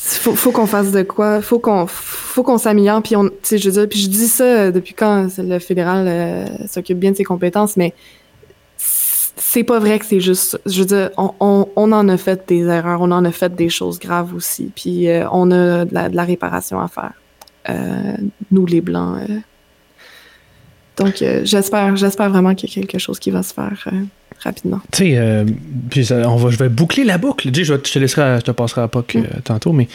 faut, 0.05 0.34
faut 0.34 0.52
qu'on 0.52 0.66
fasse 0.66 0.92
de 0.92 1.02
quoi, 1.02 1.40
faut 1.40 1.59
qu'on 1.59 1.86
faut 1.86 2.42
qu'on 2.42 2.59
s'améliore 2.59 3.02
puis 3.02 3.16
on 3.16 3.30
je 3.42 3.70
veux 3.70 3.86
puis 3.86 4.00
je 4.00 4.09
dis 4.09 4.28
ça 4.28 4.44
euh, 4.44 4.70
depuis 4.70 4.94
quand 4.94 5.28
le 5.38 5.59
fédéral 5.59 6.07
euh, 6.07 6.66
s'occupe 6.68 6.98
bien 6.98 7.12
de 7.12 7.16
ses 7.16 7.24
compétences 7.24 7.76
mais 7.76 7.94
c'est 8.76 9.64
pas 9.64 9.78
vrai 9.78 9.98
que 9.98 10.05
c'est 10.05 10.20
juste 10.20 10.61
je 10.66 10.80
veux 10.80 10.86
dire 10.86 11.11
on, 11.16 11.32
on, 11.40 11.68
on, 11.76 11.92
en 11.92 12.09
a 12.09 12.16
fait 12.18 12.46
des 12.46 12.66
erreurs, 12.66 13.00
on 13.00 13.11
en 13.12 13.24
a 13.24 13.32
fait 13.32 13.55
des 13.55 13.70
choses 13.70 13.98
graves 13.98 14.34
aussi 14.34 14.70
puis 14.74 15.09
euh, 15.09 15.26
on 15.32 15.50
a 15.50 15.84
de 15.86 15.94
la, 15.94 16.09
de 16.11 16.16
la, 16.16 16.24
réparation 16.24 16.80
à 16.80 16.88
faire. 16.88 17.14
nous 18.50 18.66
les 18.66 18.82
blancs 18.82 19.20
donc 20.98 21.24
j'espère 21.44 21.96
j'espère 21.96 22.28
vraiment 22.28 22.55
qu'il 22.55 22.68
y 22.68 22.72
a 22.72 22.74
quelque 22.74 22.98
chose 22.98 23.18
qui 23.18 23.30
va 23.30 23.42
se 23.42 23.55
faire 23.55 23.88
rapidement. 24.45 24.80
Tu 24.92 25.05
sais, 25.05 25.14
euh, 25.16 25.45
on 26.26 26.36
va, 26.36 26.51
je 26.51 26.59
vais 26.59 26.68
boucler 26.68 27.05
la 27.05 27.18
boucle. 27.18 27.51
je, 27.53 27.62
je 27.62 27.74
te 27.74 27.99
laisserai, 27.99 28.38
je 28.38 28.45
te 28.45 28.51
passerai 28.51 28.82
à 28.82 28.88
POC 28.88 29.16
mm. 29.16 29.24
tantôt, 29.45 29.72
mais 29.72 29.88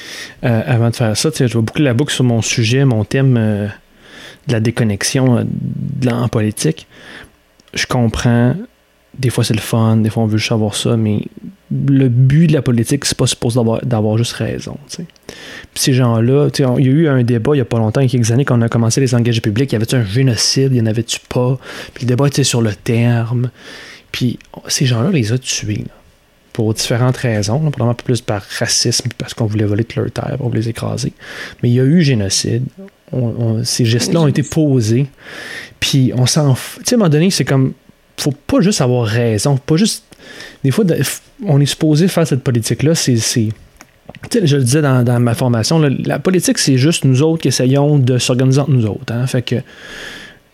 euh, 0.43 0.62
avant 0.66 0.89
de 0.89 0.95
faire 0.95 1.16
ça, 1.16 1.30
je 1.34 1.45
vais 1.45 1.62
boucler 1.62 1.86
la 1.86 1.93
boucle 1.93 2.14
sur 2.14 2.24
mon 2.24 2.41
sujet, 2.41 2.84
mon 2.86 3.06
thème 3.06 3.38
euh, 3.38 3.68
de 4.47 4.54
la 4.54 4.60
déconnexion 4.60 5.45
de 5.45 6.10
en 6.10 6.28
politique. 6.28 6.88
Je 7.74 7.86
comprends, 7.86 8.56
des 9.18 9.30
fois 9.30 9.43
c'est 9.43 9.54
le 9.54 9.62
fun, 9.62 9.97
des 9.97 10.10
fois 10.10 10.24
on 10.24 10.26
veut 10.26 10.38
juste 10.38 10.50
savoir 10.50 10.76
ça, 10.76 10.97
mais 10.97 11.22
le 11.72 12.10
but 12.10 12.47
de 12.47 12.54
la 12.54 12.64
politique, 12.64 13.06
c'est 13.06 13.18
pas 13.18 13.28
supposé 13.28 13.60
d'avoir 13.84 14.18
juste 14.18 14.34
raison. 14.34 14.78
Puis 14.88 15.06
ces 15.76 15.93
gens-là, 15.93 16.50
il 16.58 16.86
y 16.86 16.89
a 16.89 16.91
eu 16.91 17.08
un 17.08 17.22
débat 17.22 17.54
il 17.54 17.60
y 17.60 17.62
a 17.62 17.66
pas 17.66 17.78
longtemps, 17.78 18.02
il 18.02 18.06
y 18.06 18.08
a 18.08 18.12
quelques 18.12 18.32
années, 18.32 18.45
quand 18.45 18.58
on 18.58 18.62
a 18.64 18.70
commencé 18.70 19.00
les 19.02 19.14
engagés 19.14 19.41
publics, 19.41 19.72
il 19.72 19.74
y 19.74 19.76
avait-tu 19.76 19.95
un 19.95 20.04
génocide, 20.04 20.72
il 20.72 20.78
y 20.78 20.82
en 20.82 20.88
avait-tu 20.88 21.20
pas? 21.30 21.60
Puis 21.93 22.06
le 22.06 22.08
débat 22.08 22.28
était 22.28 22.43
sur 22.43 22.64
le 22.64 22.74
terme. 22.74 23.52
Puis 24.12 24.39
ces 24.68 24.86
gens-là, 24.86 25.12
les 25.12 25.32
a 25.32 25.38
tués. 25.38 25.86
pour 26.53 26.74
différentes 26.74 27.18
raisons, 27.18 27.60
probablement 27.60 27.93
plus 27.93 28.22
par 28.22 28.41
racisme, 28.41 29.10
parce 29.18 29.34
qu'on 29.34 29.45
voulait 29.45 29.66
voler 29.66 29.84
de 29.84 30.01
leur 30.01 30.12
terre, 30.12 30.38
pour 30.38 30.53
les 30.53 30.68
écraser. 30.68 31.14
Mais 31.62 31.70
il 31.70 31.76
y 31.76 31.80
a 31.80 31.84
eu 31.84 32.01
génocide. 32.01 32.66
ces 33.64 33.86
gestes-là 33.86 34.22
ont 34.22 34.28
été 34.28 34.43
posés. 34.43 35.07
Puis 35.80 36.12
on 36.16 36.26
s'en 36.26 36.53
Tu 36.53 36.60
sais, 36.84 36.95
à 36.95 36.95
un 36.95 36.97
moment 36.99 37.10
donné, 37.10 37.32
c'est 37.32 37.45
comme. 37.45 37.74
Faut 38.18 38.34
pas 38.47 38.60
juste 38.60 38.82
avoir 38.82 39.05
raison. 39.07 39.55
Pas 39.57 39.78
juste. 39.78 40.03
Des 40.64 40.72
fois, 40.72 40.84
on 41.45 41.62
est 41.62 41.66
supposé 41.66 42.07
faire 42.10 42.28
cette 42.28 42.43
politique-là. 42.43 42.93
C'est. 42.95 43.16
je 43.16 44.57
le 44.57 44.64
disais 44.64 44.82
dans, 44.82 45.20
ma 45.22 45.34
formation, 45.36 45.80
la 45.80 46.20
politique, 46.20 46.57
c'est 46.57 46.78
juste 46.78 47.05
nous 47.05 47.22
autres 47.22 47.43
qui 47.43 47.47
essayons 47.47 47.97
de 47.97 48.18
s'organiser 48.18 48.60
entre 48.60 48.72
nous 48.72 48.86
autres. 48.86 49.14
Hein. 49.14 49.26
Fait 49.28 49.41
que 49.41 49.55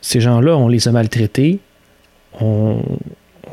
ces 0.02 0.22
gens-là, 0.22 0.56
on 0.56 0.68
les 0.68 0.88
a 0.88 0.92
maltraités. 0.92 1.58
On, 2.40 2.78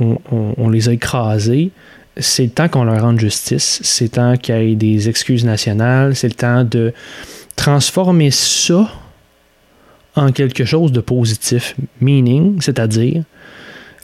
on, 0.00 0.68
les 0.68 0.88
a 0.88 0.92
écrasés. 0.92 1.70
C'est 2.16 2.44
le 2.44 2.50
temps 2.50 2.68
qu'on 2.68 2.84
leur 2.84 3.02
rende 3.02 3.18
justice. 3.18 3.80
C'est 3.82 4.04
le 4.04 4.10
temps 4.10 4.36
qu'il 4.36 4.54
y 4.54 4.72
ait 4.72 4.74
des 4.74 5.08
excuses 5.08 5.44
nationales. 5.44 6.14
C'est 6.14 6.28
le 6.28 6.34
temps 6.34 6.64
de 6.64 6.92
transformer 7.56 8.30
ça 8.30 8.90
en 10.14 10.30
quelque 10.32 10.64
chose 10.64 10.92
de 10.92 11.00
positif. 11.00 11.74
Meaning, 12.00 12.60
c'est-à-dire, 12.60 13.24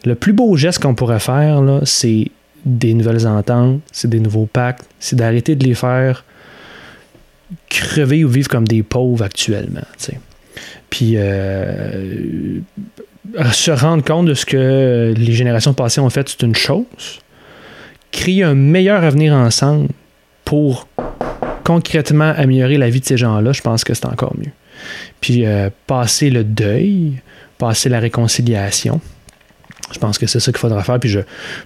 le 0.05 0.15
plus 0.15 0.33
beau 0.33 0.57
geste 0.57 0.81
qu'on 0.81 0.95
pourrait 0.95 1.21
faire, 1.21 1.63
c'est 1.85 2.31
des 2.65 2.95
nouvelles 2.95 3.27
ententes, 3.27 3.81
c'est 3.93 4.09
des 4.09 4.21
nouveaux 4.21 4.47
pactes, 4.47 4.87
c'est 5.01 5.17
d'arrêter 5.17 5.55
de 5.57 5.65
les 5.65 5.75
faire 5.75 6.25
crever 7.69 8.25
ou 8.25 8.29
vivre 8.29 8.49
comme 8.49 8.67
des 8.67 8.83
pauvres 8.83 9.25
actuellement. 9.25 9.87
Puis 10.91 11.15
euh, 11.17 12.61
se 13.53 13.71
rendre 13.71 14.05
compte 14.05 14.27
de 14.27 14.35
ce 14.35 14.47
que 14.47 15.15
les 15.17 15.33
générations 15.33 15.75
passées 15.75 16.01
ont 16.01 16.11
fait, 16.11 16.29
c'est 16.29 16.43
une 16.43 16.55
chose. 16.55 17.21
Créer 18.11 18.43
un 18.43 18.55
meilleur 18.55 19.05
avenir 19.05 19.35
ensemble 19.35 19.89
pour 20.45 20.89
concrètement 21.65 22.33
améliorer 22.37 22.79
la 22.79 22.89
vie 22.89 23.01
de 23.01 23.05
ces 23.05 23.19
gens-là, 23.19 23.53
je 23.53 23.61
pense 23.61 23.85
que 23.85 23.93
c'est 23.93 24.07
encore 24.07 24.35
mieux. 24.39 24.53
Puis 25.21 25.45
euh, 25.45 25.69
passer 25.87 26.31
le 26.31 26.45
deuil, 26.45 27.21
passer 27.59 27.89
la 27.89 28.01
réconciliation. 28.01 29.01
Je 29.93 29.99
pense 29.99 30.19
que 30.19 30.27
c'est 30.27 30.41
ça 30.41 30.53
qu'il 30.53 30.59
faudra 30.59 30.83
faire. 30.83 31.01
Puis 31.01 31.09
je, 31.09 31.21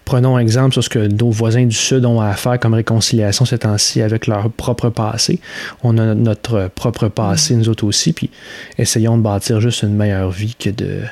prenons 0.05 0.37
un 0.37 0.41
exemple 0.41 0.73
sur 0.73 0.83
ce 0.83 0.89
que 0.89 0.99
nos 0.99 1.31
voisins 1.31 1.67
du 1.67 1.75
Sud 1.75 2.05
ont 2.05 2.21
à 2.21 2.33
faire 2.35 2.59
comme 2.59 2.75
réconciliation 2.75 3.45
ces 3.45 3.59
temps-ci 3.59 4.01
avec 4.01 4.27
leur 4.27 4.51
propre 4.51 4.91
passé. 4.91 5.41
On 5.83 5.99
a 5.99 6.15
notre 6.15 6.69
propre 6.75 7.09
passé, 7.09 7.55
nous 7.55 7.69
autres 7.69 7.85
aussi. 7.85 8.13
Puis 8.13 8.31
essayons 8.79 9.17
de 9.17 9.23
bâtir 9.23 9.61
juste 9.61 9.83
une 9.83 9.95
meilleure 9.95 10.31
vie 10.31 10.55
que 10.55 10.71
de, 10.71 11.03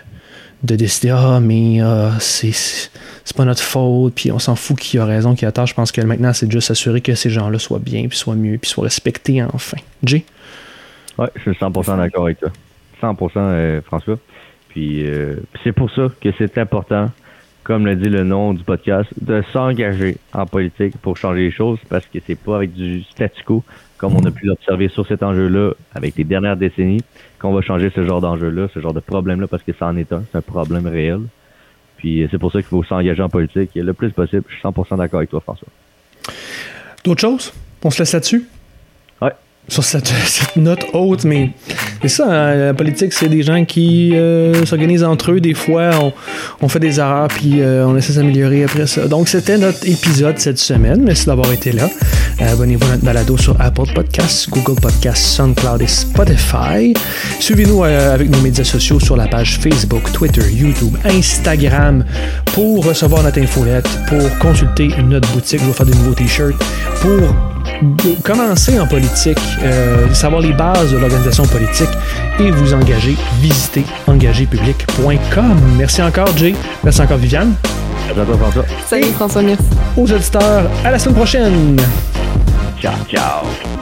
de 0.62 0.76
décider 0.76 1.10
ah 1.10 1.40
mais 1.40 1.82
euh, 1.82 2.10
c'est 2.18 3.36
pas 3.36 3.44
notre 3.44 3.62
faute 3.62 4.14
puis 4.14 4.30
on 4.32 4.38
s'en 4.38 4.56
fout 4.56 4.78
qui 4.78 4.98
a 4.98 5.04
raison 5.04 5.34
qui 5.34 5.46
a 5.46 5.52
tort. 5.52 5.66
Je 5.66 5.74
pense 5.74 5.92
que 5.92 6.00
maintenant 6.00 6.32
c'est 6.32 6.50
juste 6.50 6.68
s'assurer 6.68 7.00
que 7.00 7.14
ces 7.14 7.30
gens-là 7.30 7.58
soient 7.58 7.78
bien 7.78 8.08
puis 8.08 8.18
soient 8.18 8.34
mieux 8.34 8.58
puis 8.58 8.70
soient 8.70 8.84
respectés 8.84 9.42
enfin. 9.42 9.78
Jay? 10.02 10.24
Ouais 11.18 11.28
je 11.36 11.40
suis 11.42 11.50
100% 11.52 11.96
d'accord 11.96 12.24
avec 12.24 12.40
toi. 12.40 12.50
100% 13.02 13.30
euh, 13.36 13.80
François. 13.82 14.18
Puis 14.68 15.06
euh, 15.06 15.36
c'est 15.64 15.72
pour 15.72 15.90
ça 15.90 16.08
que 16.20 16.28
c'est 16.38 16.58
important 16.58 17.10
comme 17.62 17.86
le 17.86 17.94
dit 17.94 18.08
le 18.08 18.24
nom 18.24 18.52
du 18.52 18.64
podcast 18.64 19.08
de 19.20 19.42
s'engager 19.52 20.16
en 20.32 20.46
politique 20.46 20.96
pour 20.98 21.16
changer 21.16 21.42
les 21.42 21.50
choses 21.50 21.78
parce 21.88 22.06
que 22.06 22.18
c'est 22.26 22.38
pas 22.38 22.56
avec 22.56 22.72
du 22.72 23.02
statu 23.04 23.42
quo 23.44 23.62
comme 24.00 24.16
on 24.16 24.24
a 24.24 24.30
pu 24.30 24.46
l'observer 24.46 24.88
sur 24.88 25.06
cet 25.06 25.22
enjeu-là 25.22 25.72
avec 25.94 26.16
les 26.16 26.24
dernières 26.24 26.56
décennies, 26.56 27.02
qu'on 27.40 27.52
va 27.52 27.62
changer 27.62 27.90
ce 27.94 28.04
genre 28.04 28.20
d'enjeu-là, 28.20 28.68
ce 28.72 28.80
genre 28.80 28.92
de 28.92 29.00
problème-là, 29.00 29.46
parce 29.46 29.62
que 29.62 29.72
ça 29.72 29.86
en 29.86 29.96
est 29.96 30.12
un, 30.12 30.22
c'est 30.30 30.38
un 30.38 30.42
problème 30.42 30.86
réel. 30.86 31.20
Puis 31.96 32.26
c'est 32.30 32.38
pour 32.38 32.52
ça 32.52 32.60
qu'il 32.60 32.68
faut 32.68 32.82
s'engager 32.84 33.22
en 33.22 33.28
politique 33.28 33.70
le 33.74 33.92
plus 33.92 34.10
possible. 34.10 34.44
Je 34.48 34.54
suis 34.54 34.62
100% 34.62 34.96
d'accord 34.96 35.18
avec 35.18 35.30
toi, 35.30 35.40
François. 35.40 35.68
D'autres 37.04 37.20
choses? 37.20 37.52
On 37.82 37.90
se 37.90 37.98
laisse 37.98 38.12
là-dessus? 38.12 38.46
Ouais 39.20 39.32
sur 39.70 39.84
cette, 39.84 40.12
note 40.56 40.84
haute, 40.92 41.24
mais 41.24 41.50
c'est 42.02 42.08
ça, 42.08 42.26
hein, 42.26 42.54
la 42.56 42.74
politique, 42.74 43.12
c'est 43.12 43.28
des 43.28 43.42
gens 43.42 43.64
qui 43.64 44.10
euh, 44.14 44.66
s'organisent 44.66 45.04
entre 45.04 45.32
eux. 45.32 45.40
Des 45.40 45.54
fois, 45.54 45.90
on, 46.60 46.68
fait 46.68 46.80
des 46.80 46.98
erreurs, 46.98 47.28
puis 47.28 47.60
euh, 47.60 47.86
on 47.86 47.96
essaie 47.96 48.12
s'améliorer 48.12 48.64
après 48.64 48.86
ça. 48.88 49.06
Donc, 49.06 49.28
c'était 49.28 49.56
notre 49.58 49.86
épisode 49.88 50.38
cette 50.38 50.58
semaine. 50.58 51.02
Merci 51.04 51.26
d'avoir 51.26 51.52
été 51.52 51.70
là. 51.70 51.88
Euh, 52.40 52.52
abonnez-vous 52.52 52.84
à 52.84 52.90
notre 52.90 53.04
balado 53.04 53.36
sur 53.38 53.58
Apple 53.60 53.92
Podcasts, 53.94 54.50
Google 54.50 54.80
Podcasts, 54.80 55.24
SoundCloud 55.24 55.80
et 55.82 55.86
Spotify. 55.86 56.92
Suivez-nous 57.38 57.84
avec 57.84 58.28
nos 58.28 58.40
médias 58.40 58.64
sociaux 58.64 58.98
sur 58.98 59.16
la 59.16 59.28
page 59.28 59.58
Facebook, 59.58 60.10
Twitter, 60.12 60.50
YouTube, 60.52 60.96
Instagram 61.04 62.04
pour 62.46 62.84
recevoir 62.84 63.22
notre 63.22 63.38
infolette, 63.38 63.88
pour 64.08 64.38
consulter 64.38 64.88
notre 65.04 65.30
boutique, 65.32 65.60
vous 65.60 65.72
faire 65.72 65.86
des 65.86 65.94
nouveaux 65.94 66.14
t-shirts, 66.14 66.56
pour 67.00 67.49
commencer 68.24 68.78
en 68.78 68.86
politique, 68.86 69.38
euh, 69.62 70.12
savoir 70.12 70.40
les 70.40 70.52
bases 70.52 70.92
de 70.92 70.98
l'organisation 70.98 71.44
politique 71.46 71.88
et 72.38 72.50
vous 72.50 72.74
engager, 72.74 73.16
visitez 73.40 73.84
engagépublic.com. 74.06 75.60
Merci 75.76 76.02
encore, 76.02 76.36
Jay. 76.36 76.54
Merci 76.84 77.00
encore, 77.02 77.18
Viviane. 77.18 77.54
À 78.10 78.14
bientôt, 78.14 78.36
François. 78.36 78.64
Salut, 78.86 79.12
François. 79.14 79.42
Merci. 79.42 79.64
Aux 79.96 80.12
auditeurs, 80.12 80.70
à 80.84 80.90
la 80.90 80.98
semaine 80.98 81.16
prochaine. 81.16 81.76
Ciao, 82.80 82.94
ciao. 83.08 83.79